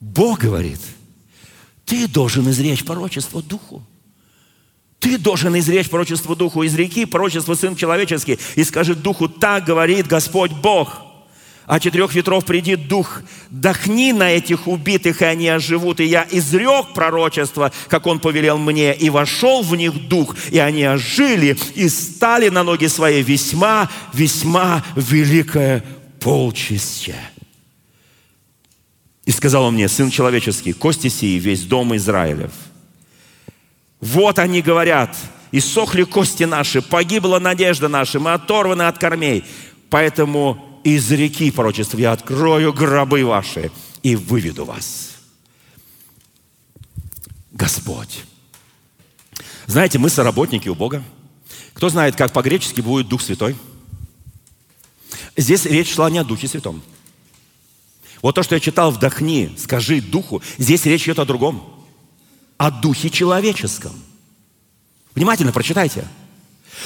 Бог 0.00 0.40
говорит, 0.40 0.80
ты 1.84 2.08
должен 2.08 2.48
изречь 2.50 2.84
пророчество 2.84 3.42
духу. 3.42 3.84
Ты 5.00 5.16
должен 5.16 5.58
изречь 5.58 5.88
пророчество 5.88 6.36
Духу 6.36 6.62
из 6.62 6.74
реки, 6.74 7.06
пророчество 7.06 7.54
Сын 7.54 7.74
Человеческий, 7.74 8.38
и 8.54 8.64
скажи 8.64 8.94
Духу, 8.94 9.28
так 9.28 9.64
говорит 9.64 10.06
Господь 10.06 10.52
Бог. 10.52 11.09
А 11.70 11.78
четырех 11.78 12.12
ветров 12.14 12.44
придит 12.44 12.88
Дух, 12.88 13.22
дохни 13.48 14.10
на 14.10 14.32
этих 14.32 14.66
убитых, 14.66 15.22
и 15.22 15.24
они 15.24 15.46
оживут. 15.46 16.00
И 16.00 16.04
я 16.04 16.26
изрек 16.28 16.92
пророчество, 16.94 17.70
как 17.86 18.08
Он 18.08 18.18
повелел 18.18 18.58
мне, 18.58 18.92
и 18.92 19.08
вошел 19.08 19.62
в 19.62 19.76
них 19.76 20.08
Дух, 20.08 20.34
и 20.50 20.58
они 20.58 20.82
ожили, 20.82 21.56
и 21.76 21.88
стали 21.88 22.48
на 22.48 22.64
ноги 22.64 22.86
свои 22.86 23.22
весьма, 23.22 23.88
весьма 24.12 24.84
великое 24.96 25.84
полчище. 26.18 27.14
И 29.24 29.30
сказал 29.30 29.66
он 29.66 29.74
мне, 29.74 29.88
Сын 29.88 30.10
Человеческий, 30.10 30.72
кости 30.72 31.06
сии, 31.06 31.38
весь 31.38 31.62
дом 31.62 31.94
Израилев– 31.94 32.50
вот 34.00 34.38
они 34.38 34.62
говорят, 34.62 35.14
иссохли 35.52 36.04
кости 36.04 36.44
наши, 36.44 36.80
погибла 36.82 37.38
надежда 37.38 37.86
наша, 37.86 38.18
мы 38.18 38.32
оторваны 38.32 38.82
от 38.82 38.98
кормей. 38.98 39.44
Поэтому 39.90 40.69
из 40.84 41.10
реки 41.10 41.50
пророчества 41.50 41.98
я 41.98 42.12
открою 42.12 42.72
гробы 42.72 43.24
ваши 43.24 43.70
и 44.02 44.16
выведу 44.16 44.64
вас. 44.64 45.12
Господь. 47.52 48.24
Знаете, 49.66 49.98
мы 49.98 50.08
соработники 50.08 50.68
у 50.68 50.74
Бога. 50.74 51.02
Кто 51.74 51.88
знает, 51.88 52.16
как 52.16 52.32
по-гречески 52.32 52.80
будет 52.80 53.08
Дух 53.08 53.22
Святой? 53.22 53.56
Здесь 55.36 55.64
речь 55.64 55.92
шла 55.92 56.10
не 56.10 56.18
о 56.18 56.24
Духе 56.24 56.48
Святом. 56.48 56.82
Вот 58.22 58.34
то, 58.34 58.42
что 58.42 58.54
я 58.54 58.60
читал, 58.60 58.90
вдохни, 58.90 59.54
скажи 59.56 60.00
Духу, 60.00 60.42
здесь 60.58 60.84
речь 60.84 61.04
идет 61.04 61.18
о 61.18 61.24
другом 61.24 61.80
о 62.60 62.70
духе 62.70 63.08
человеческом. 63.08 63.92
Внимательно 65.14 65.50
прочитайте. 65.50 66.06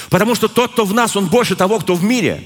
Потому 0.08 0.36
что 0.36 0.46
тот, 0.46 0.70
кто 0.70 0.84
в 0.84 0.94
нас, 0.94 1.16
он 1.16 1.26
больше 1.26 1.56
того, 1.56 1.80
кто 1.80 1.96
в 1.96 2.04
мире. 2.04 2.44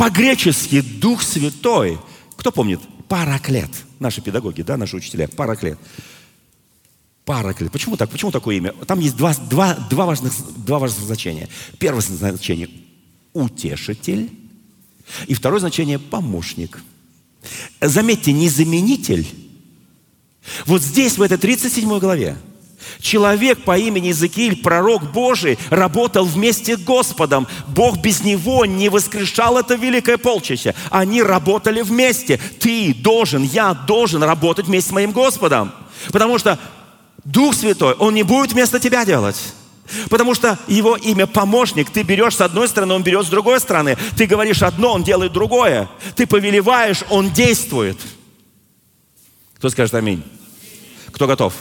По-гречески 0.00 0.80
Дух 0.80 1.20
Святой. 1.20 1.98
Кто 2.36 2.50
помнит? 2.50 2.80
Параклет. 3.06 3.68
Наши 3.98 4.22
педагоги, 4.22 4.62
да, 4.62 4.78
наши 4.78 4.96
учителя. 4.96 5.28
Параклет. 5.28 5.78
Параклет. 7.26 7.70
Почему 7.70 7.98
так? 7.98 8.08
Почему 8.08 8.30
такое 8.30 8.56
имя? 8.56 8.72
Там 8.86 8.98
есть 8.98 9.14
два, 9.14 9.34
два, 9.34 9.74
два, 9.74 10.06
важных, 10.06 10.32
два 10.64 10.78
важных 10.78 11.04
значения. 11.04 11.50
Первое 11.78 12.00
значение– 12.00 12.70
утешитель. 13.34 14.30
И 15.26 15.34
второе 15.34 15.60
значение– 15.60 15.98
помощник. 15.98 16.82
Заметьте, 17.82 18.32
не 18.32 18.48
заменитель. 18.48 19.28
Вот 20.64 20.80
здесь, 20.80 21.18
в 21.18 21.22
этой 21.22 21.36
37 21.36 21.98
главе, 21.98 22.38
Человек 23.00 23.64
по 23.64 23.78
имени 23.78 24.08
Иезекииль, 24.08 24.62
пророк 24.62 25.02
Божий, 25.12 25.58
работал 25.70 26.24
вместе 26.24 26.76
с 26.76 26.80
Господом. 26.80 27.46
Бог 27.68 27.98
без 27.98 28.22
него 28.22 28.66
не 28.66 28.88
воскрешал 28.88 29.58
это 29.58 29.74
великое 29.74 30.18
полчище. 30.18 30.74
Они 30.90 31.22
работали 31.22 31.82
вместе. 31.82 32.38
Ты 32.58 32.94
должен, 32.94 33.42
я 33.42 33.74
должен 33.74 34.22
работать 34.22 34.66
вместе 34.66 34.90
с 34.90 34.92
моим 34.92 35.12
Господом. 35.12 35.72
Потому 36.12 36.38
что 36.38 36.58
Дух 37.24 37.54
Святой, 37.54 37.94
Он 37.94 38.14
не 38.14 38.22
будет 38.22 38.52
вместо 38.52 38.80
тебя 38.80 39.04
делать. 39.04 39.36
Потому 40.08 40.34
что 40.34 40.58
его 40.68 40.96
имя 40.96 41.26
помощник, 41.26 41.90
ты 41.90 42.02
берешь 42.02 42.36
с 42.36 42.40
одной 42.40 42.68
стороны, 42.68 42.94
он 42.94 43.02
берет 43.02 43.26
с 43.26 43.28
другой 43.28 43.60
стороны. 43.60 43.96
Ты 44.16 44.26
говоришь 44.26 44.62
одно, 44.62 44.92
он 44.92 45.02
делает 45.02 45.32
другое. 45.32 45.88
Ты 46.14 46.26
повелеваешь, 46.26 47.02
он 47.10 47.30
действует. 47.30 47.98
Кто 49.56 49.68
скажет 49.68 49.94
аминь? 49.94 50.22
Кто 51.12 51.26
готов? 51.26 51.54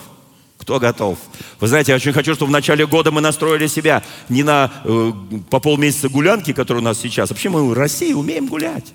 Кто 0.60 0.78
готов? 0.78 1.18
Вы 1.60 1.68
знаете, 1.68 1.94
я 1.94 1.96
очень 1.96 2.12
хочу, 2.12 2.36
чтобы 2.36 2.50
в 2.50 2.54
начале 2.54 2.86
года 2.86 3.12
мы 3.12 3.22
настроили 3.22 3.66
себя 3.68 4.04
не 4.28 4.44
на 4.44 4.72
э, 4.84 5.12
по 5.50 5.60
полмесяца 5.60 6.10
гулянки, 6.10 6.52
которые 6.52 6.82
у 6.82 6.86
нас 6.86 7.00
сейчас. 7.00 7.30
Вообще 7.30 7.50
мы 7.50 7.68
в 7.68 7.74
России 7.74 8.14
умеем 8.14 8.46
гулять. 8.46 8.94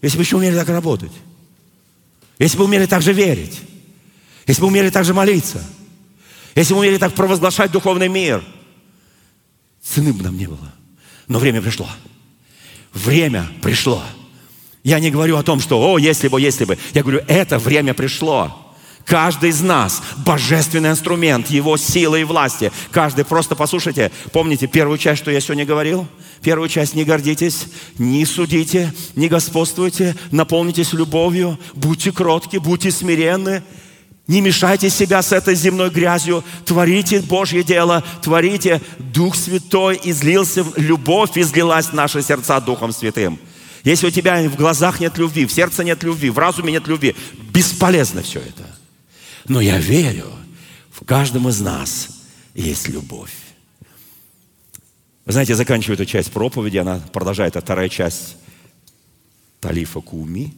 Если 0.00 0.16
бы 0.16 0.24
еще 0.24 0.36
умели 0.36 0.56
так 0.56 0.68
работать. 0.70 1.12
Если 2.38 2.56
бы 2.56 2.64
умели 2.64 2.86
так 2.86 3.02
же 3.02 3.12
верить. 3.12 3.60
Если 4.46 4.62
бы 4.62 4.68
умели 4.68 4.88
так 4.88 5.04
же 5.04 5.12
молиться. 5.12 5.62
Если 6.54 6.72
бы 6.72 6.80
умели 6.80 6.96
так 6.96 7.12
провозглашать 7.12 7.70
духовный 7.70 8.08
мир. 8.08 8.42
Цены 9.82 10.14
бы 10.14 10.24
нам 10.24 10.38
не 10.38 10.46
было. 10.46 10.72
Но 11.28 11.38
время 11.38 11.60
пришло. 11.60 11.88
Время 12.94 13.46
пришло. 13.60 14.02
Я 14.82 15.00
не 15.00 15.10
говорю 15.10 15.36
о 15.36 15.42
том, 15.42 15.60
что, 15.60 15.92
о, 15.92 15.98
если 15.98 16.28
бы, 16.28 16.40
если 16.40 16.64
бы. 16.64 16.78
Я 16.94 17.02
говорю, 17.02 17.22
это 17.28 17.58
время 17.58 17.92
пришло. 17.92 18.69
Каждый 19.10 19.50
из 19.50 19.60
нас 19.60 20.00
божественный 20.18 20.90
инструмент 20.90 21.48
Его 21.48 21.76
силы 21.76 22.20
и 22.20 22.24
власти. 22.24 22.70
Каждый, 22.92 23.24
просто 23.24 23.56
послушайте, 23.56 24.12
помните 24.32 24.68
первую 24.68 24.98
часть, 24.98 25.20
что 25.20 25.32
я 25.32 25.40
сегодня 25.40 25.66
говорил? 25.66 26.06
Первую 26.42 26.68
часть 26.68 26.94
не 26.94 27.04
гордитесь, 27.04 27.66
не 27.98 28.24
судите, 28.24 28.94
не 29.16 29.26
господствуйте, 29.26 30.14
наполнитесь 30.30 30.92
любовью, 30.92 31.58
будьте 31.74 32.12
кротки, 32.12 32.58
будьте 32.58 32.92
смиренны, 32.92 33.64
не 34.28 34.40
мешайте 34.40 34.88
себя 34.88 35.22
с 35.22 35.32
этой 35.32 35.56
земной 35.56 35.90
грязью, 35.90 36.44
творите 36.64 37.20
Божье 37.20 37.64
дело, 37.64 38.04
творите. 38.22 38.80
Дух 39.00 39.34
Святой 39.34 40.00
излился, 40.04 40.64
любовь 40.76 41.36
излилась 41.36 41.86
в 41.86 41.94
наши 41.94 42.22
сердца 42.22 42.60
Духом 42.60 42.92
Святым. 42.92 43.40
Если 43.82 44.06
у 44.06 44.10
тебя 44.10 44.40
в 44.48 44.54
глазах 44.54 45.00
нет 45.00 45.18
любви, 45.18 45.46
в 45.46 45.52
сердце 45.52 45.82
нет 45.82 46.04
любви, 46.04 46.30
в 46.30 46.38
разуме 46.38 46.70
нет 46.70 46.86
любви, 46.86 47.16
бесполезно 47.52 48.22
все 48.22 48.38
это. 48.38 48.69
Но 49.50 49.60
я 49.60 49.80
верю, 49.80 50.30
в 50.92 51.04
каждом 51.04 51.48
из 51.48 51.60
нас 51.60 52.20
есть 52.54 52.86
любовь. 52.86 53.34
Вы 55.24 55.32
знаете, 55.32 55.54
я 55.54 55.56
заканчиваю 55.56 55.94
эту 55.94 56.04
часть 56.04 56.30
проповеди, 56.30 56.76
она 56.76 57.00
продолжает, 57.00 57.56
а 57.56 57.60
вторая 57.60 57.88
часть 57.88 58.36
Талифа 59.58 60.00
Куми, 60.02 60.54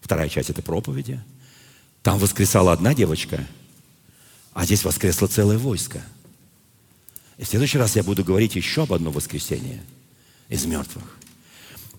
вторая 0.00 0.28
часть 0.28 0.50
этой 0.50 0.64
проповеди. 0.64 1.22
Там 2.02 2.18
воскресала 2.18 2.72
одна 2.72 2.92
девочка, 2.92 3.46
а 4.52 4.64
здесь 4.64 4.82
воскресло 4.82 5.28
целое 5.28 5.56
войско. 5.56 6.02
И 7.38 7.44
в 7.44 7.46
следующий 7.46 7.78
раз 7.78 7.94
я 7.94 8.02
буду 8.02 8.24
говорить 8.24 8.56
еще 8.56 8.82
об 8.82 8.94
одном 8.94 9.12
воскресении 9.12 9.80
из 10.48 10.66
мертвых. 10.66 11.04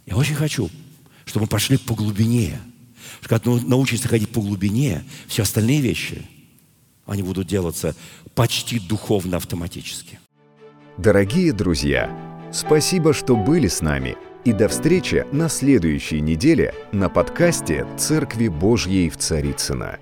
Я 0.06 0.18
очень 0.18 0.36
хочу, 0.36 0.70
чтобы 1.24 1.46
мы 1.46 1.48
пошли 1.48 1.78
по 1.78 1.96
глубине– 1.96 2.60
когда 3.22 3.52
научишься 3.52 4.08
ходить 4.08 4.30
по 4.30 4.42
глубине, 4.42 5.04
все 5.28 5.44
остальные 5.44 5.82
вещи, 5.82 6.24
они 7.06 7.24
будут 7.24 7.48
делаться 7.48 7.96
почти 8.36 8.80
духовно 8.80 9.38
автоматически. 9.38 10.20
Дорогие 10.98 11.54
друзья, 11.54 12.10
спасибо, 12.52 13.14
что 13.14 13.36
были 13.36 13.68
с 13.68 13.82
нами. 13.82 14.16
И 14.46 14.54
до 14.54 14.70
встречи 14.70 15.26
на 15.32 15.50
следующей 15.50 16.22
неделе 16.22 16.74
на 16.92 17.10
подкасте 17.10 17.86
«Церкви 17.98 18.48
Божьей 18.48 19.10
в 19.10 19.18
Царицына. 19.18 20.00